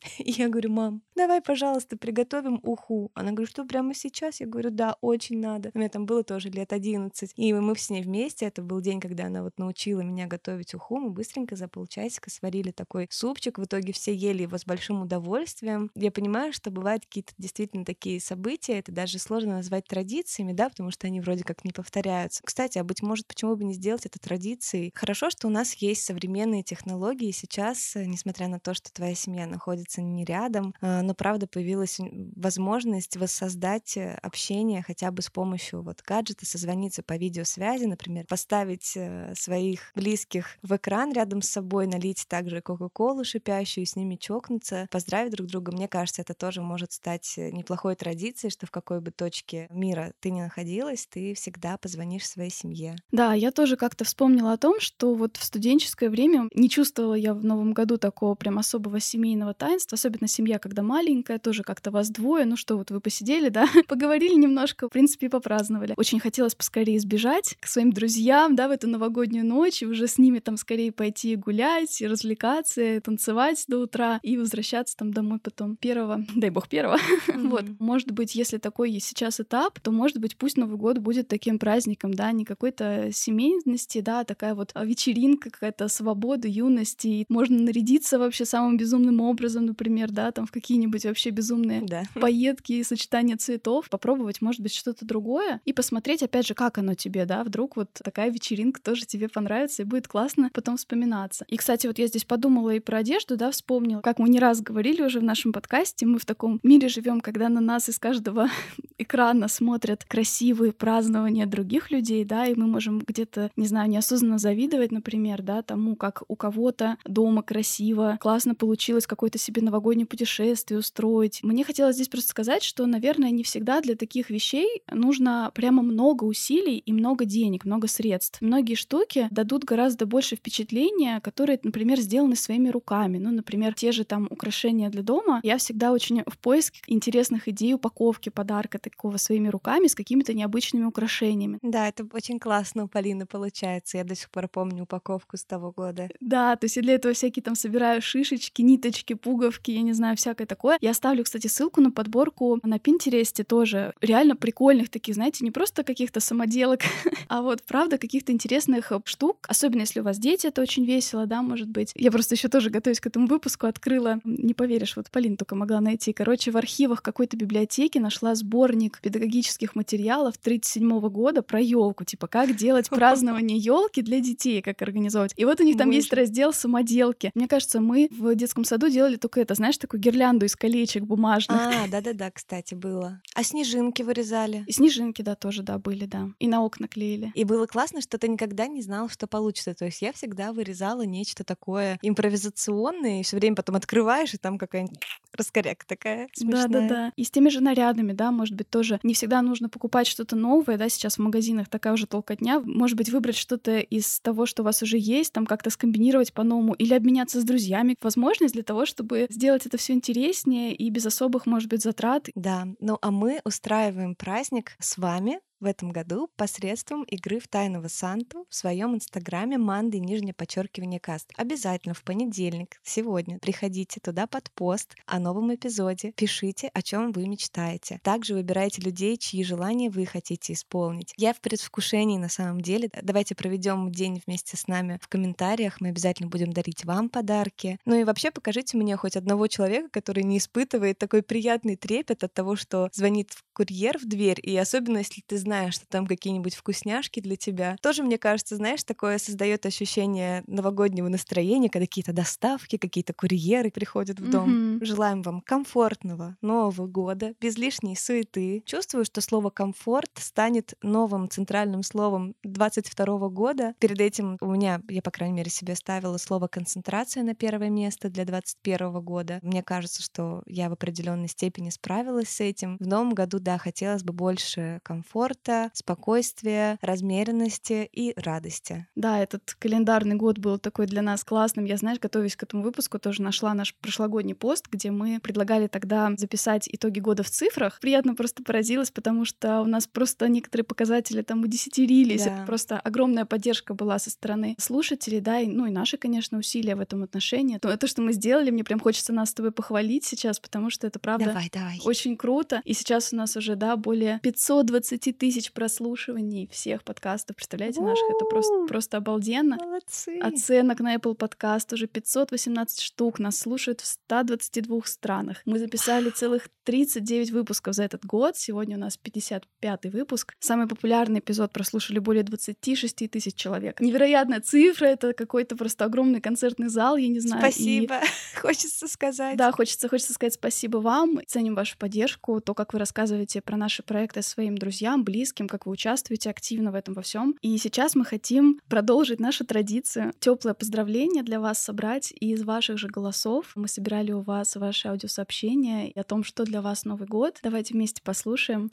я 0.18 0.48
говорю, 0.48 0.70
мам, 0.70 1.02
давай, 1.14 1.40
пожалуйста, 1.40 1.96
приготовим 1.96 2.60
уху. 2.62 3.10
Она 3.14 3.30
говорит, 3.30 3.50
что 3.50 3.64
прямо 3.64 3.94
сейчас? 3.94 4.40
Я 4.40 4.46
говорю, 4.46 4.70
да, 4.70 4.96
очень 5.00 5.38
надо. 5.38 5.70
У 5.74 5.78
меня 5.78 5.88
там 5.88 6.06
было 6.06 6.24
тоже 6.24 6.48
лет 6.50 6.72
11. 6.72 7.32
И 7.36 7.52
мы 7.52 7.76
с 7.76 7.90
ней 7.90 8.02
вместе, 8.02 8.46
это 8.46 8.62
был 8.62 8.80
день, 8.80 9.00
когда 9.00 9.26
она 9.26 9.42
вот 9.42 9.58
научила 9.58 10.00
меня 10.00 10.26
готовить 10.26 10.74
уху. 10.74 10.98
Мы 10.98 11.10
быстренько 11.10 11.56
за 11.56 11.68
полчасика 11.68 12.30
сварили 12.30 12.70
такой 12.70 13.08
супчик. 13.10 13.58
В 13.58 13.64
итоге 13.64 13.92
все 13.92 14.14
ели 14.14 14.42
его 14.42 14.58
с 14.58 14.64
большим 14.64 15.02
удовольствием. 15.02 15.90
Я 15.94 16.10
понимаю, 16.10 16.52
что 16.52 16.70
бывают 16.70 17.04
какие-то 17.04 17.32
действительно 17.38 17.84
такие 17.84 18.20
события, 18.20 18.78
это 18.78 18.92
даже 18.92 19.18
сложно 19.18 19.56
назвать 19.56 19.86
традициями, 19.86 20.52
да, 20.52 20.68
потому 20.68 20.90
что 20.90 21.06
они 21.06 21.20
вроде 21.20 21.44
как 21.44 21.64
не 21.64 21.72
повторяются. 21.72 22.42
Кстати, 22.44 22.78
а 22.78 22.84
быть 22.84 23.02
может, 23.02 23.26
почему 23.26 23.56
бы 23.56 23.64
не 23.64 23.74
сделать 23.74 24.06
это 24.06 24.18
традицией? 24.18 24.92
Хорошо, 24.94 25.30
что 25.30 25.48
у 25.48 25.50
нас 25.50 25.74
есть 25.74 26.04
современные 26.04 26.62
технологии 26.62 27.30
сейчас, 27.30 27.92
несмотря 27.94 28.48
на 28.48 28.58
то, 28.58 28.74
что 28.74 28.92
твоя 28.92 29.14
семья 29.14 29.46
находится 29.46 29.91
не 30.00 30.24
рядом, 30.24 30.74
а, 30.80 31.02
но 31.02 31.14
правда 31.14 31.46
появилась 31.46 31.98
возможность 32.36 33.16
воссоздать 33.16 33.96
э, 33.96 34.14
общение 34.22 34.82
хотя 34.82 35.10
бы 35.10 35.22
с 35.22 35.30
помощью 35.30 35.82
вот 35.82 36.02
гаджета, 36.02 36.46
созвониться 36.46 37.02
по 37.02 37.16
видеосвязи, 37.16 37.84
например, 37.84 38.26
поставить 38.26 38.92
э, 38.96 39.34
своих 39.34 39.92
близких 39.94 40.56
в 40.62 40.76
экран 40.76 41.12
рядом 41.12 41.42
с 41.42 41.48
собой, 41.48 41.86
налить 41.86 42.24
также 42.28 42.60
кока-колу 42.60 43.24
шипящую, 43.24 43.86
с 43.86 43.96
ними 43.96 44.16
чокнуться, 44.16 44.86
поздравить 44.90 45.32
друг 45.32 45.48
друга. 45.48 45.72
Мне 45.72 45.88
кажется, 45.88 46.22
это 46.22 46.34
тоже 46.34 46.62
может 46.62 46.92
стать 46.92 47.34
э, 47.36 47.50
неплохой 47.50 47.96
традицией, 47.96 48.50
что 48.50 48.66
в 48.66 48.70
какой 48.70 49.00
бы 49.00 49.10
точке 49.10 49.66
мира 49.70 50.12
ты 50.20 50.30
не 50.30 50.42
находилась, 50.42 51.06
ты 51.06 51.34
всегда 51.34 51.76
позвонишь 51.76 52.26
своей 52.26 52.50
семье. 52.50 52.96
Да, 53.10 53.34
я 53.34 53.50
тоже 53.50 53.76
как-то 53.76 54.04
вспомнила 54.04 54.52
о 54.52 54.58
том, 54.58 54.80
что 54.80 55.14
вот 55.14 55.36
в 55.36 55.44
студенческое 55.44 56.10
время 56.10 56.48
не 56.54 56.68
чувствовала 56.68 57.14
я 57.14 57.34
в 57.34 57.44
Новом 57.44 57.72
году 57.72 57.98
такого 57.98 58.34
прям 58.34 58.58
особого 58.58 59.00
семейного 59.00 59.54
таинства, 59.54 59.81
особенно 59.90 60.28
семья, 60.28 60.58
когда 60.58 60.82
маленькая, 60.82 61.38
тоже 61.38 61.62
как-то 61.62 61.90
вас 61.90 62.10
двое, 62.10 62.44
ну 62.44 62.56
что, 62.56 62.76
вот 62.76 62.90
вы 62.90 63.00
посидели, 63.00 63.48
да, 63.48 63.66
поговорили 63.88 64.34
немножко, 64.34 64.88
в 64.88 64.92
принципе, 64.92 65.30
попраздновали. 65.30 65.94
Очень 65.96 66.20
хотелось 66.20 66.54
поскорее 66.54 67.00
сбежать 67.00 67.56
к 67.60 67.66
своим 67.66 67.92
друзьям, 67.92 68.54
да, 68.54 68.68
в 68.68 68.70
эту 68.70 68.88
новогоднюю 68.88 69.46
ночь, 69.46 69.82
и 69.82 69.86
уже 69.86 70.06
с 70.06 70.18
ними 70.18 70.40
там 70.40 70.56
скорее 70.56 70.92
пойти 70.92 71.36
гулять, 71.36 72.02
развлекаться, 72.02 73.00
танцевать 73.00 73.64
до 73.68 73.78
утра 73.78 74.20
и 74.22 74.36
возвращаться 74.36 74.96
там 74.96 75.12
домой 75.12 75.38
потом 75.38 75.76
первого, 75.76 76.24
дай 76.36 76.50
бог 76.50 76.68
первого. 76.68 76.98
вот, 77.34 77.64
может 77.78 78.10
быть, 78.12 78.34
если 78.34 78.58
такой 78.58 78.90
есть 78.90 79.06
сейчас 79.06 79.40
этап, 79.40 79.80
то, 79.80 79.90
может 79.90 80.18
быть, 80.18 80.36
пусть 80.36 80.56
Новый 80.56 80.76
год 80.76 80.98
будет 80.98 81.28
таким 81.28 81.58
праздником, 81.58 82.12
да, 82.14 82.32
не 82.32 82.44
какой-то 82.44 83.10
семейности, 83.12 84.00
да, 84.00 84.20
а 84.20 84.24
такая 84.24 84.54
вот 84.54 84.72
вечеринка, 84.74 85.50
какая-то 85.50 85.88
свобода, 85.88 86.48
юность, 86.48 87.04
и 87.04 87.24
можно 87.28 87.58
нарядиться 87.58 88.18
вообще 88.18 88.44
самым 88.44 88.76
безумным 88.76 89.20
образом, 89.20 89.66
например, 89.72 90.10
да, 90.10 90.30
там 90.32 90.46
в 90.46 90.52
какие-нибудь 90.52 91.04
вообще 91.04 91.30
безумные 91.30 91.82
да. 91.82 92.02
поетки 92.14 92.74
и 92.74 92.84
сочетания 92.84 93.36
цветов, 93.36 93.88
попробовать, 93.88 94.40
может 94.40 94.60
быть, 94.60 94.74
что-то 94.74 95.04
другое 95.04 95.60
и 95.64 95.72
посмотреть, 95.72 96.22
опять 96.22 96.46
же, 96.46 96.54
как 96.54 96.78
оно 96.78 96.94
тебе, 96.94 97.24
да, 97.24 97.42
вдруг 97.42 97.76
вот 97.76 97.88
такая 97.92 98.30
вечеринка 98.30 98.80
тоже 98.80 99.06
тебе 99.06 99.28
понравится 99.28 99.82
и 99.82 99.86
будет 99.86 100.08
классно 100.08 100.50
потом 100.52 100.76
вспоминаться. 100.76 101.44
И, 101.48 101.56
кстати, 101.56 101.86
вот 101.86 101.98
я 101.98 102.06
здесь 102.06 102.24
подумала 102.24 102.70
и 102.70 102.80
про 102.80 102.98
одежду, 102.98 103.36
да, 103.36 103.50
вспомнила, 103.50 104.00
как 104.00 104.18
мы 104.18 104.28
не 104.28 104.38
раз 104.38 104.60
говорили 104.60 105.02
уже 105.02 105.20
в 105.20 105.24
нашем 105.24 105.52
подкасте, 105.52 106.06
мы 106.06 106.18
в 106.18 106.26
таком 106.26 106.60
мире 106.62 106.88
живем, 106.88 107.20
когда 107.20 107.48
на 107.48 107.60
нас 107.60 107.88
из 107.88 107.98
каждого 107.98 108.48
экрана 108.98 109.48
смотрят 109.48 110.04
красивые 110.04 110.72
празднования 110.72 111.46
других 111.46 111.90
людей, 111.90 112.24
да, 112.24 112.46
и 112.46 112.54
мы 112.54 112.66
можем 112.66 112.98
где-то, 113.00 113.50
не 113.56 113.66
знаю, 113.66 113.88
неосознанно 113.88 114.38
завидовать, 114.38 114.92
например, 114.92 115.42
да, 115.42 115.62
тому, 115.62 115.96
как 115.96 116.22
у 116.28 116.36
кого-то 116.36 116.98
дома 117.04 117.42
красиво, 117.42 118.18
классно 118.20 118.54
получилось 118.54 119.06
какой-то 119.06 119.38
себе 119.38 119.61
новогоднее 119.62 120.06
путешествие 120.06 120.78
устроить. 120.78 121.42
Мне 121.42 121.64
хотелось 121.64 121.96
здесь 121.96 122.08
просто 122.08 122.30
сказать, 122.30 122.62
что, 122.62 122.86
наверное, 122.86 123.30
не 123.30 123.42
всегда 123.42 123.80
для 123.80 123.94
таких 123.94 124.30
вещей 124.30 124.82
нужно 124.90 125.50
прямо 125.54 125.82
много 125.82 126.24
усилий 126.24 126.78
и 126.78 126.92
много 126.92 127.24
денег, 127.24 127.64
много 127.64 127.88
средств. 127.88 128.40
Многие 128.40 128.74
штуки 128.74 129.28
дадут 129.30 129.64
гораздо 129.64 130.06
больше 130.06 130.36
впечатления, 130.36 131.20
которые, 131.20 131.58
например, 131.62 132.00
сделаны 132.00 132.36
своими 132.36 132.68
руками. 132.68 133.18
Ну, 133.18 133.30
например, 133.30 133.74
те 133.74 133.92
же 133.92 134.04
там 134.04 134.26
украшения 134.30 134.90
для 134.90 135.02
дома. 135.02 135.40
Я 135.42 135.58
всегда 135.58 135.92
очень 135.92 136.22
в 136.26 136.38
поиске 136.38 136.80
интересных 136.86 137.48
идей 137.48 137.74
упаковки 137.74 138.28
подарка 138.28 138.78
такого 138.78 139.16
своими 139.16 139.48
руками 139.48 139.86
с 139.86 139.94
какими-то 139.94 140.34
необычными 140.34 140.84
украшениями. 140.84 141.58
Да, 141.62 141.88
это 141.88 142.06
очень 142.12 142.38
классно 142.38 142.84
у 142.84 142.88
Полины 142.88 143.26
получается. 143.26 143.98
Я 143.98 144.04
до 144.04 144.14
сих 144.14 144.30
пор 144.30 144.48
помню 144.48 144.84
упаковку 144.84 145.36
с 145.36 145.44
того 145.44 145.72
года. 145.72 146.08
Да, 146.20 146.56
то 146.56 146.64
есть 146.64 146.76
я 146.76 146.82
для 146.82 146.94
этого 146.94 147.14
всякие 147.14 147.42
там 147.42 147.54
собираю 147.54 148.02
шишечки, 148.02 148.62
ниточки, 148.62 149.14
пуговки, 149.14 149.51
я 149.66 149.82
не 149.82 149.92
знаю, 149.92 150.16
всякое 150.16 150.46
такое. 150.46 150.78
Я 150.80 150.90
оставлю, 150.90 151.24
кстати, 151.24 151.46
ссылку 151.46 151.80
на 151.80 151.90
подборку 151.90 152.58
на 152.62 152.78
Пинтересте 152.78 153.44
тоже. 153.44 153.92
Реально 154.00 154.36
прикольных 154.36 154.88
таких, 154.90 155.14
знаете, 155.14 155.44
не 155.44 155.50
просто 155.50 155.84
каких-то 155.84 156.20
самоделок, 156.20 156.80
а 157.28 157.42
вот, 157.42 157.62
правда, 157.62 157.98
каких-то 157.98 158.32
интересных 158.32 158.92
штук. 159.04 159.38
Особенно, 159.48 159.80
если 159.80 160.00
у 160.00 160.02
вас 160.02 160.18
дети, 160.18 160.46
это 160.46 160.62
очень 160.62 160.84
весело, 160.84 161.26
да, 161.26 161.42
может 161.42 161.68
быть. 161.68 161.92
Я 161.94 162.10
просто 162.10 162.34
еще 162.34 162.48
тоже 162.48 162.70
готовюсь 162.70 163.00
к 163.00 163.06
этому 163.06 163.26
выпуску, 163.26 163.66
открыла, 163.66 164.20
не 164.24 164.54
поверишь, 164.54 164.96
вот 164.96 165.10
Полин 165.10 165.36
только 165.36 165.54
могла 165.54 165.80
найти. 165.80 166.12
Короче, 166.12 166.50
в 166.50 166.56
архивах 166.56 167.02
какой-то 167.02 167.36
библиотеки 167.36 167.98
нашла 167.98 168.34
сборник 168.34 169.00
педагогических 169.00 169.74
материалов 169.74 170.38
37 170.38 171.00
года 171.08 171.42
про 171.42 171.60
елку, 171.60 172.04
типа 172.04 172.26
как 172.26 172.56
делать 172.56 172.88
празднование 172.90 173.58
елки 173.58 174.02
для 174.02 174.20
детей, 174.20 174.62
как 174.62 174.80
организовать. 174.82 175.32
И 175.36 175.44
вот 175.44 175.60
у 175.60 175.64
них 175.64 175.76
там 175.76 175.90
есть 175.90 176.12
раздел 176.12 176.52
самоделки. 176.52 177.30
Мне 177.34 177.48
кажется, 177.48 177.80
мы 177.80 178.08
в 178.10 178.34
детском 178.34 178.64
саду 178.64 178.88
делали 178.88 179.16
только 179.32 179.40
это, 179.40 179.54
знаешь, 179.54 179.78
такую 179.78 179.98
гирлянду 179.98 180.44
из 180.44 180.54
колечек 180.56 181.04
бумажных. 181.04 181.58
А, 181.58 181.88
да-да-да, 181.88 182.30
кстати, 182.30 182.74
было. 182.74 183.22
А 183.34 183.42
снежинки 183.42 184.02
вырезали? 184.02 184.62
И 184.66 184.72
снежинки, 184.72 185.22
да, 185.22 185.34
тоже, 185.34 185.62
да, 185.62 185.78
были, 185.78 186.04
да. 186.04 186.28
И 186.38 186.46
на 186.48 186.62
окна 186.62 186.86
клеили. 186.86 187.32
И 187.34 187.44
было 187.44 187.66
классно, 187.66 188.02
что 188.02 188.18
ты 188.18 188.28
никогда 188.28 188.66
не 188.66 188.82
знал, 188.82 189.08
что 189.08 189.26
получится. 189.26 189.74
То 189.74 189.86
есть 189.86 190.02
я 190.02 190.12
всегда 190.12 190.52
вырезала 190.52 191.02
нечто 191.02 191.44
такое 191.44 191.98
импровизационное, 192.02 193.20
и 193.20 193.22
все 193.22 193.38
время 193.38 193.56
потом 193.56 193.76
открываешь, 193.76 194.34
и 194.34 194.36
там 194.36 194.58
какая-нибудь 194.58 195.00
раскоряка 195.32 195.86
такая 195.86 196.28
Да-да-да. 196.38 197.12
И 197.16 197.24
с 197.24 197.30
теми 197.30 197.48
же 197.48 197.62
нарядами, 197.62 198.12
да, 198.12 198.30
может 198.32 198.54
быть, 198.54 198.68
тоже 198.68 199.00
не 199.02 199.14
всегда 199.14 199.40
нужно 199.40 199.70
покупать 199.70 200.06
что-то 200.06 200.36
новое, 200.36 200.76
да, 200.76 200.90
сейчас 200.90 201.16
в 201.16 201.22
магазинах 201.22 201.70
такая 201.70 201.94
уже 201.94 202.06
толкотня. 202.06 202.60
Может 202.60 202.98
быть, 202.98 203.08
выбрать 203.08 203.36
что-то 203.36 203.78
из 203.78 204.20
того, 204.20 204.44
что 204.44 204.62
у 204.62 204.66
вас 204.66 204.82
уже 204.82 204.98
есть, 204.98 205.32
там 205.32 205.46
как-то 205.46 205.70
скомбинировать 205.70 206.34
по-новому 206.34 206.74
или 206.74 206.92
обменяться 206.92 207.40
с 207.40 207.44
друзьями. 207.44 207.96
Возможность 208.02 208.52
для 208.52 208.62
того, 208.62 208.84
чтобы 208.84 209.21
сделать 209.30 209.66
это 209.66 209.76
все 209.76 209.92
интереснее 209.92 210.74
и 210.74 210.90
без 210.90 211.06
особых, 211.06 211.46
может 211.46 211.68
быть, 211.68 211.82
затрат. 211.82 212.28
Да, 212.34 212.66
ну 212.80 212.98
а 213.00 213.10
мы 213.10 213.40
устраиваем 213.44 214.14
праздник 214.14 214.76
с 214.80 214.98
вами, 214.98 215.40
в 215.62 215.64
этом 215.64 215.90
году 215.90 216.28
посредством 216.36 217.04
игры 217.04 217.38
в 217.38 217.46
Тайного 217.46 217.88
Санту 217.88 218.46
в 218.50 218.54
своем 218.54 218.96
инстаграме 218.96 219.58
Манды 219.58 220.00
нижнее 220.00 220.34
подчеркивание 220.34 220.98
каст. 221.00 221.32
Обязательно 221.36 221.94
в 221.94 222.02
понедельник, 222.02 222.80
сегодня, 222.82 223.38
приходите 223.38 224.00
туда 224.00 224.26
под 224.26 224.50
пост 224.50 224.96
о 225.06 225.20
новом 225.20 225.54
эпизоде, 225.54 226.12
пишите, 226.12 226.68
о 226.74 226.82
чем 226.82 227.12
вы 227.12 227.28
мечтаете. 227.28 228.00
Также 228.02 228.34
выбирайте 228.34 228.82
людей, 228.82 229.16
чьи 229.16 229.44
желания 229.44 229.88
вы 229.88 230.04
хотите 230.04 230.52
исполнить. 230.52 231.14
Я 231.16 231.32
в 231.32 231.40
предвкушении 231.40 232.18
на 232.18 232.28
самом 232.28 232.60
деле. 232.60 232.90
Давайте 233.00 233.36
проведем 233.36 233.92
день 233.92 234.20
вместе 234.26 234.56
с 234.56 234.66
нами 234.66 234.98
в 235.00 235.06
комментариях. 235.06 235.80
Мы 235.80 235.88
обязательно 235.88 236.28
будем 236.28 236.52
дарить 236.52 236.84
вам 236.84 237.08
подарки. 237.08 237.78
Ну 237.84 237.94
и 237.94 238.04
вообще 238.04 238.32
покажите 238.32 238.76
мне 238.76 238.96
хоть 238.96 239.16
одного 239.16 239.46
человека, 239.46 239.88
который 239.90 240.24
не 240.24 240.38
испытывает 240.38 240.98
такой 240.98 241.22
приятный 241.22 241.76
трепет 241.76 242.24
от 242.24 242.34
того, 242.34 242.56
что 242.56 242.88
звонит 242.92 243.30
курьер 243.52 243.98
в 243.98 244.08
дверь, 244.08 244.40
и 244.42 244.56
особенно 244.56 244.98
если 244.98 245.22
ты 245.24 245.38
знаешь, 245.38 245.51
что 245.70 245.86
там 245.86 246.06
какие-нибудь 246.06 246.54
вкусняшки 246.54 247.20
для 247.20 247.36
тебя. 247.36 247.76
Тоже, 247.82 248.02
мне 248.02 248.18
кажется, 248.18 248.56
знаешь, 248.56 248.82
такое 248.84 249.18
создает 249.18 249.66
ощущение 249.66 250.42
новогоднего 250.46 251.08
настроения, 251.08 251.68
когда 251.68 251.86
какие-то 251.86 252.12
доставки, 252.12 252.76
какие-то 252.76 253.12
курьеры 253.12 253.70
приходят 253.70 254.18
в 254.20 254.30
дом. 254.30 254.78
Mm-hmm. 254.78 254.84
Желаем 254.84 255.22
вам 255.22 255.40
комфортного 255.40 256.36
Нового 256.40 256.86
года, 256.86 257.34
без 257.40 257.58
лишней 257.58 257.96
суеты. 257.96 258.62
Чувствую, 258.66 259.04
что 259.04 259.20
слово 259.20 259.50
комфорт 259.50 260.10
станет 260.14 260.74
новым 260.82 261.28
центральным 261.28 261.82
словом 261.82 262.34
22 262.44 263.28
года. 263.28 263.74
Перед 263.78 264.00
этим 264.00 264.36
у 264.40 264.46
меня, 264.46 264.80
я, 264.88 265.02
по 265.02 265.10
крайней 265.10 265.34
мере, 265.34 265.50
себе 265.50 265.74
ставила 265.76 266.16
слово 266.16 266.48
концентрация 266.48 267.22
на 267.22 267.34
первое 267.34 267.70
место 267.70 268.08
для 268.08 268.24
21 268.24 269.00
года. 269.00 269.38
Мне 269.42 269.62
кажется, 269.62 270.02
что 270.02 270.42
я 270.46 270.68
в 270.68 270.72
определенной 270.72 271.28
степени 271.28 271.70
справилась 271.70 272.28
с 272.28 272.40
этим. 272.40 272.76
В 272.78 272.86
новом 272.86 273.14
году 273.14 273.38
да, 273.38 273.58
хотелось 273.58 274.02
бы 274.02 274.12
больше 274.12 274.80
комфорта, 274.82 275.41
спокойствия, 275.72 276.78
размеренности 276.80 277.88
и 277.92 278.12
радости. 278.16 278.86
Да, 278.94 279.18
этот 279.18 279.54
календарный 279.58 280.16
год 280.16 280.38
был 280.38 280.58
такой 280.58 280.86
для 280.86 281.02
нас 281.02 281.24
классным. 281.24 281.64
Я, 281.64 281.76
знаешь, 281.76 281.98
готовясь 281.98 282.36
к 282.36 282.42
этому 282.42 282.62
выпуску, 282.62 282.98
тоже 282.98 283.22
нашла 283.22 283.54
наш 283.54 283.74
прошлогодний 283.74 284.34
пост, 284.34 284.66
где 284.70 284.90
мы 284.90 285.20
предлагали 285.20 285.66
тогда 285.66 286.12
записать 286.16 286.68
итоги 286.70 287.00
года 287.00 287.22
в 287.22 287.30
цифрах. 287.30 287.78
Приятно 287.80 288.14
просто 288.14 288.42
поразилась, 288.42 288.90
потому 288.90 289.24
что 289.24 289.60
у 289.60 289.66
нас 289.66 289.86
просто 289.86 290.28
некоторые 290.28 290.64
показатели 290.64 291.22
там 291.22 291.42
удесятерились. 291.42 292.24
Да. 292.24 292.36
Это 292.36 292.46
просто 292.46 292.78
огромная 292.78 293.24
поддержка 293.24 293.74
была 293.74 293.98
со 293.98 294.10
стороны 294.10 294.54
слушателей, 294.58 295.20
да, 295.20 295.40
и, 295.40 295.46
ну 295.46 295.66
и 295.66 295.70
наши, 295.70 295.96
конечно, 295.96 296.38
усилия 296.38 296.76
в 296.76 296.80
этом 296.80 297.02
отношении. 297.02 297.58
То, 297.58 297.76
то, 297.76 297.86
что 297.86 298.02
мы 298.02 298.12
сделали, 298.12 298.50
мне 298.50 298.64
прям 298.64 298.80
хочется 298.80 299.12
нас 299.12 299.30
с 299.30 299.34
тобой 299.34 299.52
похвалить 299.52 300.04
сейчас, 300.04 300.38
потому 300.40 300.70
что 300.70 300.86
это 300.86 300.98
правда 300.98 301.26
давай, 301.26 301.50
давай. 301.52 301.80
очень 301.84 302.16
круто. 302.16 302.60
И 302.64 302.74
сейчас 302.74 303.12
у 303.12 303.16
нас 303.16 303.36
уже, 303.36 303.56
да, 303.56 303.76
более 303.76 304.20
520 304.22 305.18
тысяч 305.18 305.31
прослушиваний 305.52 306.48
всех 306.50 306.84
подкастов. 306.84 307.36
Представляете, 307.36 307.80
наших? 307.80 308.04
Это 308.10 308.24
просто, 308.24 308.66
просто 308.66 308.96
обалденно. 308.98 309.56
Молодцы. 309.56 310.18
Оценок 310.20 310.80
на 310.80 310.94
Apple 310.96 311.16
Podcast 311.16 311.72
уже 311.74 311.86
518 311.86 312.80
штук. 312.80 313.18
Нас 313.18 313.38
слушают 313.38 313.80
в 313.80 313.86
122 313.86 314.80
странах. 314.84 315.38
Мы 315.44 315.58
записали 315.58 316.10
целых 316.10 316.48
39 316.64 317.30
выпусков 317.30 317.74
за 317.74 317.84
этот 317.84 318.04
год. 318.04 318.36
Сегодня 318.36 318.76
у 318.76 318.80
нас 318.80 318.96
55 318.96 319.86
выпуск. 319.86 320.34
Самый 320.40 320.68
популярный 320.68 321.20
эпизод 321.20 321.52
прослушали 321.52 321.98
более 321.98 322.22
26 322.22 323.10
тысяч 323.10 323.34
человек. 323.34 323.80
Невероятная 323.80 324.40
цифра. 324.40 324.86
Это 324.86 325.12
какой-то 325.12 325.56
просто 325.56 325.84
огромный 325.84 326.20
концертный 326.20 326.68
зал, 326.68 326.96
я 326.96 327.08
не 327.08 327.20
знаю. 327.20 327.42
Спасибо. 327.42 327.96
И... 327.96 328.36
Хочется 328.40 328.88
сказать. 328.88 329.36
Да, 329.36 329.52
хочется, 329.52 329.88
хочется 329.88 330.12
сказать 330.12 330.34
спасибо 330.34 330.78
вам. 330.78 331.20
Ценим 331.26 331.54
вашу 331.54 331.76
поддержку, 331.78 332.40
то, 332.40 332.54
как 332.54 332.72
вы 332.72 332.78
рассказываете 332.78 333.40
про 333.40 333.56
наши 333.56 333.82
проекты 333.82 334.22
своим 334.22 334.56
друзьям, 334.56 335.04
близким, 335.04 335.21
как 335.48 335.66
вы 335.66 335.72
участвуете 335.72 336.30
активно 336.30 336.72
в 336.72 336.74
этом 336.74 336.94
во 336.94 337.02
всем. 337.02 337.36
И 337.42 337.56
сейчас 337.58 337.94
мы 337.94 338.04
хотим 338.04 338.60
продолжить 338.68 339.20
нашу 339.20 339.44
традицию. 339.44 340.12
Теплое 340.18 340.54
поздравление 340.54 341.22
для 341.22 341.38
вас 341.38 341.62
собрать 341.62 342.12
из 342.18 342.42
ваших 342.42 342.78
же 342.78 342.88
голосов. 342.88 343.52
Мы 343.54 343.68
собирали 343.68 344.12
у 344.12 344.20
вас 344.20 344.56
ваши 344.56 344.88
аудиосообщения 344.88 345.92
о 345.94 346.02
том, 346.02 346.24
что 346.24 346.44
для 346.44 346.62
вас 346.62 346.84
Новый 346.84 347.06
год. 347.06 347.38
Давайте 347.42 347.74
вместе 347.74 348.02
послушаем. 348.02 348.70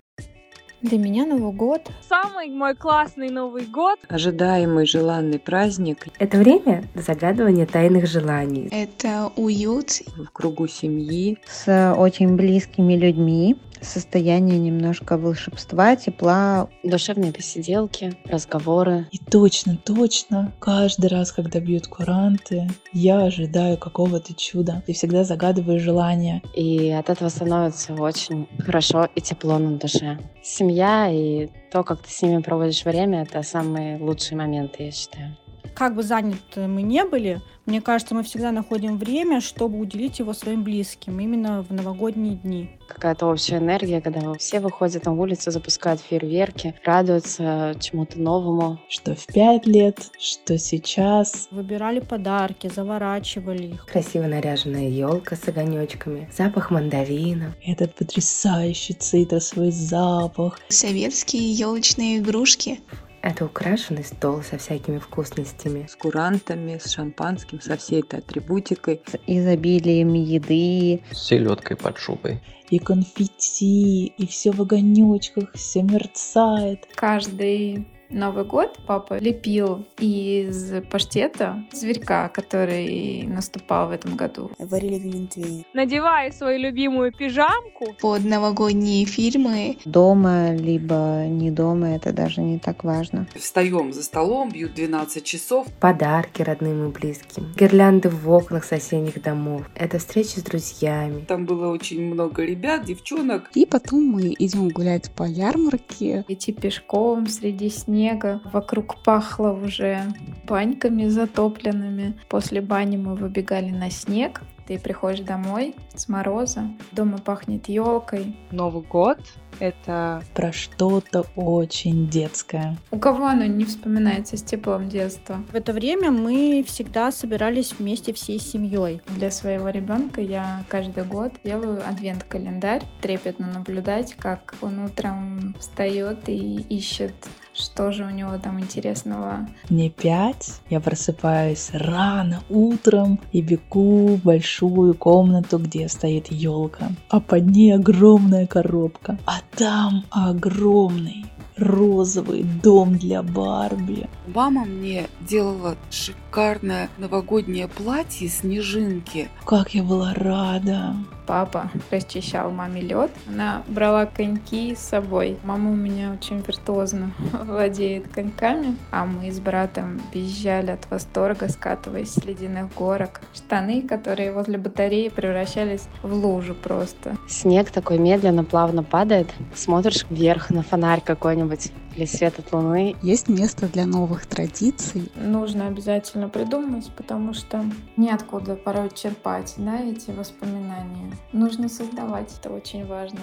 Для 0.82 0.98
меня 0.98 1.26
Новый 1.26 1.52
год. 1.52 1.82
Самый 2.08 2.50
мой 2.50 2.74
классный 2.74 3.30
Новый 3.30 3.66
год. 3.66 4.00
Ожидаемый 4.08 4.86
желанный 4.86 5.38
праздник. 5.38 6.08
Это 6.20 6.38
время 6.38 6.86
загадывания 6.96 7.66
тайных 7.66 8.08
желаний. 8.08 8.70
Это 8.72 9.30
уют. 9.36 10.02
В 10.16 10.32
кругу 10.32 10.68
семьи. 10.68 11.38
С 11.48 11.94
очень 11.98 12.38
близкими 12.38 12.96
людьми 12.96 13.58
состояние 13.82 14.58
немножко 14.58 15.18
волшебства, 15.18 15.96
тепла. 15.96 16.70
Душевные 16.84 17.32
посиделки, 17.32 18.14
разговоры. 18.26 19.08
И 19.12 19.18
точно, 19.18 19.78
точно, 19.78 20.54
каждый 20.60 21.08
раз, 21.08 21.32
когда 21.32 21.60
бьют 21.60 21.88
куранты, 21.88 22.70
я 22.94 23.24
ожидаю 23.24 23.78
какого-то 23.78 24.34
чуда. 24.34 24.84
И 24.88 24.94
всегда 24.94 25.24
загадываю 25.24 25.80
желание. 25.80 26.42
И 26.56 26.90
от 26.90 27.10
этого 27.10 27.30
становится 27.30 27.94
очень 27.94 28.48
хорошо 28.60 29.08
и 29.16 29.22
тепло 29.22 29.58
на 29.58 29.78
душе. 29.78 30.20
Семья 30.44 30.69
и 31.10 31.50
то, 31.72 31.84
как 31.84 32.02
ты 32.02 32.10
с 32.10 32.22
ними 32.22 32.42
проводишь 32.42 32.86
время, 32.86 33.24
это 33.24 33.42
самые 33.44 33.98
лучшие 33.98 34.38
моменты, 34.38 34.84
я 34.84 34.92
считаю. 34.92 35.38
Как 35.76 35.96
бы 35.96 36.04
заняты 36.04 36.68
мы 36.68 36.82
не 36.82 37.04
были, 37.06 37.42
мне 37.70 37.82
кажется, 37.82 38.16
мы 38.16 38.24
всегда 38.24 38.52
находим 38.52 38.98
время, 38.98 39.42
чтобы 39.42 39.78
уделить 39.78 40.20
его 40.20 40.34
своим 40.34 40.64
близким, 40.64 41.20
именно 41.20 41.62
в 41.62 41.72
новогодние 41.72 42.36
дни. 42.36 42.72
Какая-то 42.88 43.28
общая 43.28 43.58
энергия, 43.58 44.02
когда 44.02 44.34
все 44.34 44.60
выходят 44.60 45.06
на 45.06 45.14
улицу, 45.14 45.52
запускают 45.52 46.02
фейерверки, 46.02 46.74
радуются 46.84 47.76
чему-то 47.80 48.20
новому. 48.20 48.80
Что 48.90 49.14
в 49.14 49.26
пять 49.28 49.68
лет, 49.68 50.10
что 50.20 50.58
сейчас. 50.58 51.48
Выбирали 51.52 52.00
подарки, 52.00 52.68
заворачивали 52.68 53.74
их. 53.74 53.86
Красиво 53.86 54.24
наряженная 54.24 54.90
елка 54.90 55.36
с 55.36 55.48
огонечками, 55.48 56.28
запах 56.36 56.72
мандарина. 56.72 57.56
Этот 57.64 57.94
потрясающий 57.94 58.94
цитрусовый 58.94 59.72
запах. 59.72 60.60
Советские 60.70 61.52
елочные 61.52 62.18
игрушки. 62.18 62.80
Это 63.22 63.46
украшенный 63.46 64.04
стол 64.04 64.42
со 64.44 64.58
всякими 64.58 64.98
вкусностями. 64.98 65.88
С 65.90 65.96
курантами, 65.96 66.78
с 66.78 66.90
шампанским, 66.90 67.60
со 67.60 67.76
всей 67.76 68.02
этой 68.02 68.20
атрибутикой. 68.20 69.02
С 69.06 69.18
изобилием 69.28 70.14
еды. 70.14 71.02
С 71.12 71.28
селедкой 71.28 71.76
под 71.76 71.98
шубой. 71.98 72.42
И 72.70 72.80
конфетти, 72.80 74.06
и 74.06 74.28
все 74.28 74.52
в 74.52 74.62
огонечках, 74.62 75.52
все 75.54 75.82
мерцает. 75.82 76.88
Каждый 76.96 77.88
Новый 78.12 78.44
год 78.44 78.80
папа 78.88 79.20
лепил 79.20 79.86
из 80.00 80.74
паштета 80.90 81.64
зверька, 81.72 82.28
который 82.30 83.24
наступал 83.28 83.90
в 83.90 83.92
этом 83.92 84.16
году. 84.16 84.50
Варили 84.58 84.98
глинтвейн. 84.98 85.64
Надевая 85.76 86.32
свою 86.32 86.58
любимую 86.58 87.14
пижамку. 87.14 87.96
Под 88.02 88.26
новогодние 88.26 89.06
фильмы. 89.06 89.78
Дома, 89.86 90.56
либо 90.56 91.26
не 91.28 91.52
дома, 91.52 91.96
это 91.96 92.12
даже 92.12 92.42
не 92.42 92.58
так 92.58 92.84
важно. 92.84 93.28
Встаем 93.36 93.94
за 93.94 94.02
столом, 94.02 94.50
бьют 94.50 94.74
12 94.74 95.24
часов. 95.24 95.68
Подарки 95.80 96.42
родным 96.42 96.90
и 96.90 96.92
близким. 96.92 97.54
Гирлянды 97.56 98.10
в 98.10 98.28
окнах 98.32 98.64
соседних 98.64 99.22
домов. 99.22 99.70
Это 99.76 100.00
встречи 100.00 100.40
с 100.40 100.44
друзьями. 100.44 101.26
Там 101.28 101.46
было 101.46 101.68
очень 101.68 102.02
много 102.02 102.44
ребят, 102.44 102.86
девчонок. 102.86 103.52
И 103.54 103.68
потом 103.68 104.04
мы 104.04 104.36
идем 104.40 104.70
гулять 104.70 105.12
по 105.12 105.24
ярмарке. 105.24 106.26
Идти 106.28 106.54
пешком 106.54 107.28
среди 107.28 107.70
снега 107.70 107.99
снега. 108.00 108.42
Вокруг 108.54 109.04
пахло 109.04 109.52
уже 109.52 110.04
баньками 110.46 111.08
затопленными. 111.08 112.18
После 112.30 112.62
бани 112.62 112.98
мы 112.98 113.16
выбегали 113.16 113.72
на 113.72 113.92
снег. 113.92 114.42
Ты 114.68 114.80
приходишь 114.80 115.26
домой 115.26 115.76
с 115.96 116.08
мороза, 116.08 116.70
дома 116.92 117.18
пахнет 117.18 117.68
елкой. 117.68 118.38
Новый 118.52 118.84
год 118.84 119.18
это 119.60 120.24
про 120.34 120.52
что-то 120.52 121.26
очень 121.36 122.08
детское. 122.08 122.78
У 122.92 123.00
кого 123.00 123.26
оно 123.28 123.46
не 123.46 123.66
вспоминается 123.66 124.38
с 124.38 124.44
теплом 124.44 124.88
детства? 124.88 125.44
В 125.52 125.56
это 125.56 125.74
время 125.74 126.12
мы 126.12 126.64
всегда 126.66 127.12
собирались 127.12 127.74
вместе 127.78 128.14
всей 128.14 128.40
семьей. 128.40 129.02
Для 129.08 129.32
своего 129.32 129.70
ребенка 129.70 130.22
я 130.22 130.64
каждый 130.70 131.04
год 131.04 131.34
делаю 131.44 131.82
адвент-календарь. 131.88 132.84
Трепетно 133.02 133.52
наблюдать, 133.52 134.14
как 134.16 134.56
он 134.62 134.80
утром 134.86 135.56
встает 135.60 136.30
и 136.30 136.62
ищет 136.70 137.14
что 137.54 137.92
же 137.92 138.06
у 138.06 138.10
него 138.10 138.38
там 138.38 138.60
интересного? 138.60 139.48
Мне 139.70 139.90
пять, 139.90 140.62
я 140.70 140.80
просыпаюсь 140.80 141.70
рано 141.74 142.42
утром 142.50 143.20
и 143.32 143.42
бегу 143.42 144.16
в 144.16 144.24
большую 144.24 144.94
комнату, 144.94 145.58
где 145.58 145.88
стоит 145.90 146.32
елка, 146.32 146.90
а 147.10 147.20
под 147.20 147.48
ней 147.48 147.76
огромная 147.76 148.48
коробка, 148.48 149.18
а 149.26 149.40
там 149.56 150.06
огромный 150.10 151.26
розовый 151.60 152.44
дом 152.44 152.98
для 152.98 153.24
Барби. 153.24 154.08
Мама 154.34 154.66
мне 154.66 155.08
делала 155.22 155.76
шикарное 155.90 156.90
новогоднее 156.98 157.68
платье 157.68 158.30
снежинки. 158.30 159.30
Как 159.46 159.74
я 159.74 159.84
была 159.84 160.14
рада. 160.14 160.96
Папа 161.30 161.70
расчищал 161.92 162.50
маме 162.50 162.82
лед. 162.82 163.12
Она 163.28 163.62
брала 163.68 164.08
коньки 164.08 164.74
с 164.74 164.80
собой. 164.80 165.38
Мама 165.44 165.70
у 165.72 165.76
меня 165.76 166.12
очень 166.12 166.40
виртуозно 166.40 167.12
владеет 167.46 168.08
коньками, 168.08 168.76
а 168.90 169.06
мы 169.06 169.32
с 169.32 169.40
братом 169.40 170.02
визжали 170.12 170.72
от 170.72 170.90
восторга, 170.90 171.48
скатываясь 171.50 172.14
с 172.14 172.26
ледяных 172.26 172.74
горок. 172.74 173.22
Штаны, 173.36 173.84
которые 173.84 174.32
возле 174.32 174.58
батареи 174.58 175.10
превращались 175.10 175.88
в 176.02 176.12
лужу 176.12 176.56
просто. 176.56 177.16
Снег 177.28 177.70
такой 177.70 178.00
медленно, 178.00 178.44
плавно 178.44 178.82
падает. 178.82 179.32
Смотришь 179.54 180.08
вверх 180.10 180.50
на 180.50 180.64
фонарь 180.64 181.02
какой-нибудь 181.06 181.49
или 181.96 182.06
свет 182.06 182.40
от 182.40 182.52
луны. 182.54 182.96
Есть 183.02 183.28
место 183.28 183.68
для 183.68 183.86
новых 183.86 184.26
традиций. 184.26 185.12
Нужно 185.16 185.68
обязательно 185.68 186.30
придумать, 186.30 186.90
потому 186.96 187.34
что 187.34 187.64
неоткуда 187.98 188.56
порой 188.56 188.90
черпать 188.94 189.54
да, 189.58 189.80
эти 189.80 190.12
воспоминания. 190.12 191.12
Нужно 191.32 191.70
создавать, 191.70 192.34
это 192.40 192.50
очень 192.50 192.86
важно 192.86 193.20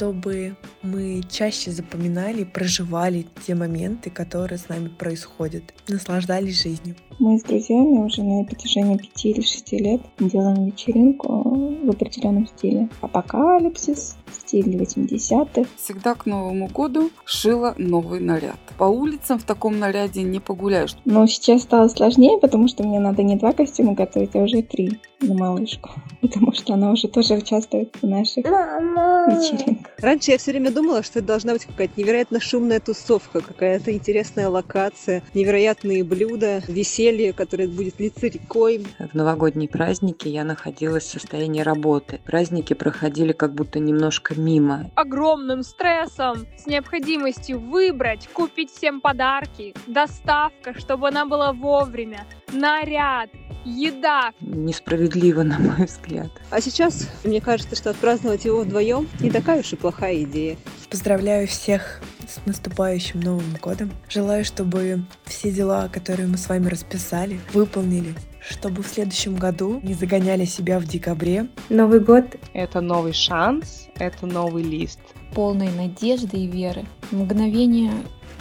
чтобы 0.00 0.56
мы 0.82 1.20
чаще 1.28 1.70
запоминали, 1.70 2.44
проживали 2.44 3.26
те 3.46 3.54
моменты, 3.54 4.08
которые 4.08 4.56
с 4.56 4.70
нами 4.70 4.88
происходят, 4.88 5.62
наслаждались 5.88 6.62
жизнью. 6.62 6.96
Мы 7.18 7.38
с 7.38 7.42
друзьями 7.42 7.98
уже 7.98 8.22
на 8.22 8.42
протяжении 8.44 8.96
пяти 8.96 9.32
или 9.32 9.42
шести 9.42 9.76
лет 9.76 10.00
делаем 10.18 10.64
вечеринку 10.64 11.84
в 11.84 11.90
определенном 11.90 12.46
стиле. 12.46 12.88
Апокалипсис, 13.02 14.16
стиль 14.32 14.74
80-х. 14.74 15.68
Всегда 15.76 16.14
к 16.14 16.24
Новому 16.24 16.68
году 16.68 17.10
шила 17.26 17.74
новый 17.76 18.20
наряд. 18.20 18.58
По 18.78 18.84
улицам 18.84 19.38
в 19.38 19.44
таком 19.44 19.78
наряде 19.78 20.22
не 20.22 20.40
погуляешь. 20.40 20.96
Но 21.04 21.26
сейчас 21.26 21.64
стало 21.64 21.88
сложнее, 21.88 22.38
потому 22.40 22.68
что 22.68 22.84
мне 22.84 23.00
надо 23.00 23.22
не 23.22 23.36
два 23.36 23.52
костюма 23.52 23.92
готовить, 23.92 24.34
а 24.34 24.38
уже 24.38 24.62
три 24.62 24.98
на 25.20 25.34
малышку. 25.34 25.90
Потому 26.22 26.52
что 26.52 26.74
она 26.74 26.90
уже 26.90 27.08
тоже 27.08 27.34
участвует 27.34 27.94
в 28.00 28.06
наших 28.06 28.44
вечеринках. 28.44 29.92
Раньше 29.98 30.32
я 30.32 30.38
все 30.38 30.50
время 30.50 30.70
думала, 30.70 31.02
что 31.02 31.18
это 31.18 31.28
должна 31.28 31.52
быть 31.54 31.64
какая-то 31.64 31.94
невероятно 31.96 32.40
шумная 32.40 32.80
тусовка, 32.80 33.40
какая-то 33.40 33.92
интересная 33.92 34.48
локация, 34.48 35.22
невероятные 35.34 36.04
блюда, 36.04 36.62
веселье, 36.68 37.32
которое 37.32 37.68
будет 37.68 37.98
литься 38.00 38.26
рекой. 38.26 38.86
В 38.98 39.14
новогодние 39.14 39.68
праздники 39.68 40.28
я 40.28 40.44
находилась 40.44 41.04
в 41.04 41.10
состоянии 41.10 41.60
работы. 41.62 42.20
Праздники 42.24 42.74
проходили 42.74 43.32
как 43.32 43.54
будто 43.54 43.78
немножко 43.78 44.34
мимо. 44.38 44.90
Огромным 44.94 45.62
стрессом, 45.62 46.46
с 46.56 46.66
необходимостью 46.66 47.58
выбрать, 47.58 48.28
купить 48.32 48.70
всем 48.70 49.00
подарки, 49.00 49.74
доставка, 49.86 50.78
чтобы 50.78 51.08
она 51.08 51.24
была 51.24 51.52
вовремя, 51.52 52.26
наряд, 52.52 53.30
еда. 53.64 54.32
Несправедливо, 54.40 55.42
на 55.42 55.58
мой 55.58 55.86
взгляд. 55.86 56.30
А 56.50 56.60
сейчас 56.60 57.08
мне 57.24 57.40
кажется, 57.40 57.76
что 57.76 57.90
отпраздновать 57.90 58.44
его 58.44 58.60
вдвоем 58.60 59.08
не 59.20 59.30
такая 59.30 59.60
уж 59.60 59.72
и 59.72 59.76
плохая 59.76 60.22
идея. 60.22 60.56
Поздравляю 60.90 61.46
всех 61.46 62.00
с 62.28 62.44
наступающим 62.46 63.20
Новым 63.20 63.56
годом. 63.60 63.90
Желаю, 64.08 64.44
чтобы 64.44 65.04
все 65.24 65.50
дела, 65.50 65.88
которые 65.88 66.28
мы 66.28 66.36
с 66.36 66.48
вами 66.48 66.68
расписали, 66.68 67.40
выполнили 67.52 68.14
чтобы 68.42 68.82
в 68.82 68.88
следующем 68.88 69.36
году 69.36 69.80
не 69.82 69.92
загоняли 69.92 70.46
себя 70.46 70.78
в 70.78 70.84
декабре. 70.84 71.48
Новый 71.68 72.00
год— 72.00 72.24
это 72.54 72.80
новый 72.80 73.12
шанс, 73.12 73.86
это 73.96 74.26
новый 74.26 74.62
лист. 74.62 74.98
Полной 75.34 75.70
надежды 75.70 76.38
и 76.38 76.46
веры. 76.46 76.86
Мгновение 77.10 77.92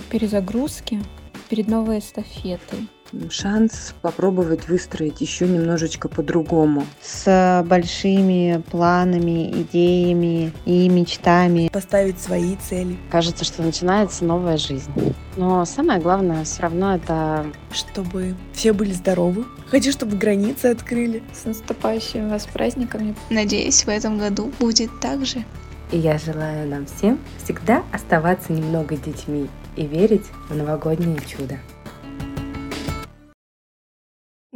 перезагрузки 0.10 1.02
перед 1.50 1.68
новой 1.68 2.00
эстафетой 2.00 2.88
шанс 3.30 3.94
попробовать 4.02 4.68
выстроить 4.68 5.22
еще 5.22 5.48
немножечко 5.48 6.08
по-другому. 6.10 6.86
С 7.02 7.64
большими 7.68 8.62
планами, 8.72 9.52
идеями 9.62 10.52
и 10.66 10.90
мечтами. 10.90 11.70
Поставить 11.72 12.20
свои 12.20 12.56
цели. 12.56 12.98
Кажется, 13.10 13.46
что 13.46 13.64
начинается 13.64 14.26
новая 14.26 14.58
жизнь. 14.58 14.92
Но 15.38 15.66
самое 15.66 16.00
главное 16.00 16.44
все 16.44 16.64
равно 16.64 16.96
это... 16.96 17.46
Чтобы 17.72 18.36
все 18.54 18.74
были 18.74 18.92
здоровы. 18.92 19.46
Хочу, 19.68 19.92
чтобы 19.92 20.18
границы 20.18 20.68
открыли. 20.68 21.24
С 21.34 21.46
наступающими 21.46 22.30
вас 22.30 22.46
праздниками. 22.46 23.16
Надеюсь, 23.30 23.84
в 23.84 23.90
этом 23.90 24.18
году 24.18 24.52
будет 24.60 24.90
так 25.00 25.26
же. 25.26 25.44
И 25.92 25.98
я 25.98 26.18
желаю 26.18 26.68
нам 26.68 26.86
всем 26.86 27.20
всегда 27.44 27.84
оставаться 27.92 28.54
немного 28.54 28.96
детьми 28.96 29.50
и 29.76 29.86
верить 29.86 30.26
в 30.50 30.56
новогоднее 30.56 31.20
чудо. 31.28 31.58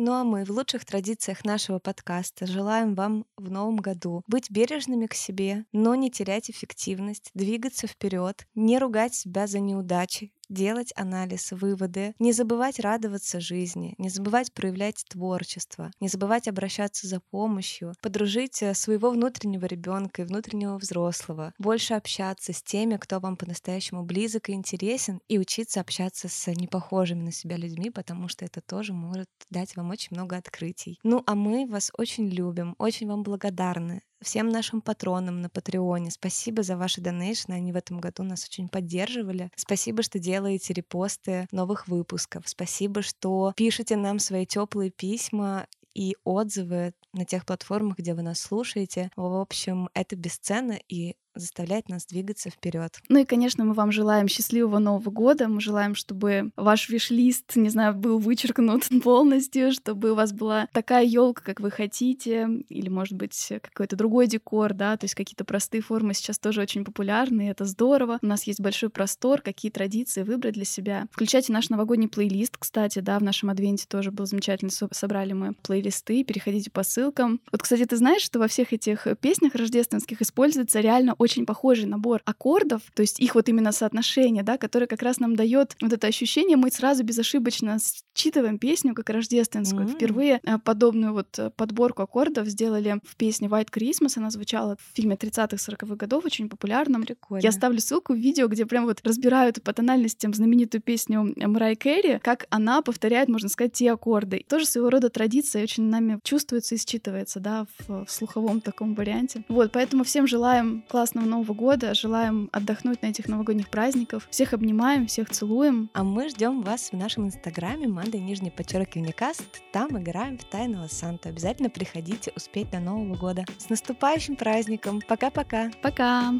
Ну 0.05 0.11
а 0.11 0.25
мы 0.25 0.43
в 0.43 0.49
лучших 0.49 0.83
традициях 0.83 1.45
нашего 1.45 1.79
подкаста 1.79 2.45
желаем 2.45 2.93
вам 2.93 3.25
в 3.37 3.49
новом 3.49 3.77
году 3.77 4.21
быть 4.27 4.51
бережными 4.51 5.05
к 5.05 5.13
себе, 5.13 5.63
но 5.71 5.95
не 5.95 6.11
терять 6.11 6.49
эффективность, 6.49 7.31
двигаться 7.33 7.87
вперед, 7.87 8.45
не 8.53 8.79
ругать 8.79 9.15
себя 9.15 9.47
за 9.47 9.61
неудачи, 9.61 10.33
делать 10.49 10.93
анализ, 10.95 11.51
выводы, 11.51 12.13
не 12.19 12.33
забывать 12.33 12.79
радоваться 12.79 13.39
жизни, 13.39 13.95
не 13.97 14.09
забывать 14.09 14.53
проявлять 14.53 15.05
творчество, 15.09 15.91
не 15.99 16.07
забывать 16.07 16.47
обращаться 16.47 17.07
за 17.07 17.19
помощью, 17.19 17.93
подружить 18.01 18.61
э, 18.61 18.73
своего 18.73 19.09
внутреннего 19.11 19.65
ребенка 19.65 20.21
и 20.21 20.25
внутреннего 20.25 20.77
взрослого, 20.77 21.53
больше 21.57 21.93
общаться 21.93 22.53
с 22.53 22.61
теми, 22.61 22.97
кто 22.97 23.19
вам 23.19 23.37
по-настоящему 23.37 24.03
близок 24.03 24.49
и 24.49 24.53
интересен, 24.53 25.19
и 25.27 25.37
учиться 25.37 25.81
общаться 25.81 26.27
с 26.27 26.51
непохожими 26.51 27.23
на 27.23 27.31
себя 27.31 27.57
людьми, 27.57 27.89
потому 27.89 28.27
что 28.27 28.45
это 28.45 28.61
тоже 28.61 28.93
может 28.93 29.29
дать 29.49 29.75
вам 29.75 29.89
очень 29.89 30.09
много 30.11 30.37
открытий. 30.37 30.99
Ну 31.03 31.23
а 31.25 31.35
мы 31.35 31.67
вас 31.67 31.91
очень 31.97 32.27
любим, 32.27 32.75
очень 32.77 33.07
вам 33.07 33.23
благодарны 33.23 34.03
всем 34.23 34.49
нашим 34.49 34.81
патронам 34.81 35.41
на 35.41 35.49
Патреоне. 35.49 36.11
Спасибо 36.11 36.63
за 36.63 36.77
ваши 36.77 37.01
донейшны, 37.01 37.53
они 37.53 37.71
в 37.71 37.75
этом 37.75 37.99
году 37.99 38.23
нас 38.23 38.45
очень 38.45 38.69
поддерживали. 38.69 39.51
Спасибо, 39.55 40.03
что 40.03 40.19
делаете 40.19 40.73
репосты 40.73 41.47
новых 41.51 41.87
выпусков. 41.87 42.43
Спасибо, 42.47 43.01
что 43.01 43.53
пишете 43.55 43.95
нам 43.95 44.19
свои 44.19 44.45
теплые 44.45 44.91
письма 44.91 45.67
и 45.93 46.15
отзывы 46.23 46.93
на 47.13 47.25
тех 47.25 47.45
платформах, 47.45 47.97
где 47.99 48.13
вы 48.13 48.23
нас 48.23 48.39
слушаете. 48.39 49.11
В 49.15 49.39
общем, 49.39 49.89
это 49.93 50.15
бесценно, 50.15 50.79
и 50.87 51.15
заставляет 51.35 51.89
нас 51.89 52.05
двигаться 52.05 52.49
вперед. 52.49 52.99
Ну 53.09 53.19
и, 53.19 53.25
конечно, 53.25 53.65
мы 53.65 53.73
вам 53.73 53.91
желаем 53.91 54.27
счастливого 54.27 54.79
Нового 54.79 55.09
года. 55.09 55.47
Мы 55.47 55.61
желаем, 55.61 55.95
чтобы 55.95 56.51
ваш 56.55 56.89
виш-лист, 56.89 57.55
не 57.55 57.69
знаю, 57.69 57.95
был 57.95 58.19
вычеркнут 58.19 58.89
полностью, 59.03 59.71
чтобы 59.71 60.11
у 60.11 60.15
вас 60.15 60.33
была 60.33 60.67
такая 60.73 61.05
елка, 61.05 61.43
как 61.43 61.59
вы 61.59 61.71
хотите, 61.71 62.47
или, 62.69 62.89
может 62.89 63.17
быть, 63.17 63.53
какой-то 63.61 63.95
другой 63.95 64.27
декор, 64.27 64.73
да, 64.73 64.97
то 64.97 65.05
есть 65.05 65.15
какие-то 65.15 65.45
простые 65.45 65.81
формы 65.81 66.13
сейчас 66.13 66.39
тоже 66.39 66.61
очень 66.61 66.85
популярны, 66.85 67.47
и 67.47 67.49
это 67.49 67.65
здорово. 67.65 68.19
У 68.21 68.25
нас 68.25 68.43
есть 68.43 68.61
большой 68.61 68.89
простор, 68.89 69.41
какие 69.41 69.71
традиции 69.71 70.23
выбрать 70.23 70.53
для 70.53 70.65
себя. 70.65 71.07
Включайте 71.11 71.53
наш 71.53 71.69
новогодний 71.69 72.07
плейлист, 72.07 72.57
кстати, 72.57 72.99
да, 72.99 73.19
в 73.19 73.23
нашем 73.23 73.49
адвенте 73.49 73.85
тоже 73.87 74.11
был 74.11 74.25
замечательный, 74.25 74.71
собрали 74.71 75.33
мы 75.33 75.53
плейлисты, 75.53 76.23
переходите 76.23 76.71
по 76.71 76.83
ссылкам. 76.83 77.41
Вот, 77.51 77.61
кстати, 77.61 77.85
ты 77.85 77.97
знаешь, 77.97 78.21
что 78.21 78.39
во 78.39 78.47
всех 78.47 78.73
этих 78.73 79.07
песнях 79.19 79.55
рождественских 79.55 80.21
используется 80.21 80.79
реально 80.79 81.15
очень 81.23 81.45
похожий 81.45 81.85
набор 81.85 82.21
аккордов, 82.25 82.81
то 82.93 83.01
есть 83.01 83.19
их 83.19 83.35
вот 83.35 83.49
именно 83.49 83.71
соотношение, 83.71 84.43
да, 84.43 84.57
которое 84.57 84.87
как 84.87 85.01
раз 85.01 85.19
нам 85.19 85.35
дает 85.35 85.75
вот 85.81 85.93
это 85.93 86.07
ощущение, 86.07 86.57
мы 86.57 86.69
сразу 86.71 87.03
безошибочно 87.03 87.77
считываем 88.13 88.57
песню 88.59 88.93
как 88.93 89.09
рождественскую. 89.09 89.87
Mm-hmm. 89.87 89.95
Впервые 89.95 90.39
э, 90.43 90.57
подобную 90.59 91.13
вот 91.13 91.39
э, 91.39 91.49
подборку 91.49 92.03
аккордов 92.03 92.47
сделали 92.47 92.99
в 93.03 93.15
песне 93.15 93.47
White 93.47 93.69
Christmas, 93.71 94.13
она 94.17 94.29
звучала 94.29 94.77
в 94.77 94.95
фильме 94.95 95.15
30-40-х 95.15 95.95
годов, 95.95 96.25
очень 96.25 96.49
популярном. 96.49 97.03
Прикольно. 97.03 97.41
Я 97.41 97.51
ставлю 97.51 97.79
ссылку 97.79 98.13
в 98.13 98.17
видео, 98.17 98.47
где 98.47 98.65
прям 98.65 98.85
вот 98.85 98.99
разбирают 99.03 99.63
по 99.63 99.73
тональностям 99.73 100.33
знаменитую 100.33 100.81
песню 100.81 101.33
Мрай 101.37 101.75
Керри, 101.75 102.19
как 102.21 102.45
она 102.49 102.81
повторяет, 102.81 103.29
можно 103.29 103.49
сказать, 103.49 103.73
те 103.73 103.91
аккорды. 103.91 104.45
Тоже 104.47 104.65
своего 104.65 104.89
рода 104.89 105.09
традиция 105.09 105.63
очень 105.63 105.83
нами 105.83 106.19
чувствуется 106.23 106.75
и 106.75 106.77
считывается, 106.77 107.39
да, 107.39 107.65
в, 107.79 108.05
в 108.05 108.11
слуховом 108.11 108.61
таком 108.61 108.95
варианте. 108.95 109.43
Вот, 109.47 109.71
поэтому 109.71 110.03
всем 110.03 110.27
желаем 110.27 110.83
классного 110.87 111.12
классного 111.13 111.37
Нового 111.37 111.53
года. 111.53 111.93
Желаем 111.93 112.49
отдохнуть 112.51 113.01
на 113.03 113.07
этих 113.07 113.27
новогодних 113.27 113.69
праздников. 113.69 114.27
Всех 114.31 114.53
обнимаем, 114.53 115.05
всех 115.07 115.29
целуем. 115.29 115.89
А 115.93 116.03
мы 116.03 116.29
ждем 116.29 116.61
вас 116.61 116.91
в 116.91 116.97
нашем 116.97 117.27
инстаграме 117.27 117.87
Манда 117.87 118.17
нижний 118.17 118.49
подчеркивание 118.49 119.13
каст. 119.13 119.43
Там 119.71 120.01
играем 120.01 120.37
в 120.39 120.43
Тайного 120.45 120.87
Санту. 120.87 121.29
Обязательно 121.29 121.69
приходите 121.69 122.31
успеть 122.35 122.71
до 122.71 122.79
Нового 122.79 123.15
года. 123.15 123.45
С 123.59 123.69
наступающим 123.69 124.35
праздником. 124.35 125.01
Пока-пока. 125.07 125.71
Пока. 125.83 126.33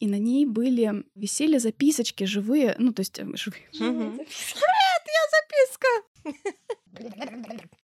И 0.00 0.06
на 0.06 0.18
ней 0.18 0.44
были 0.46 1.04
висели 1.14 1.58
записочки 1.58 2.24
живые, 2.24 2.74
ну 2.78 2.92
то 2.92 3.00
есть 3.00 3.16
живые. 3.16 3.58
Привет, 3.72 4.26
я 5.06 5.22
записка. 6.34 7.68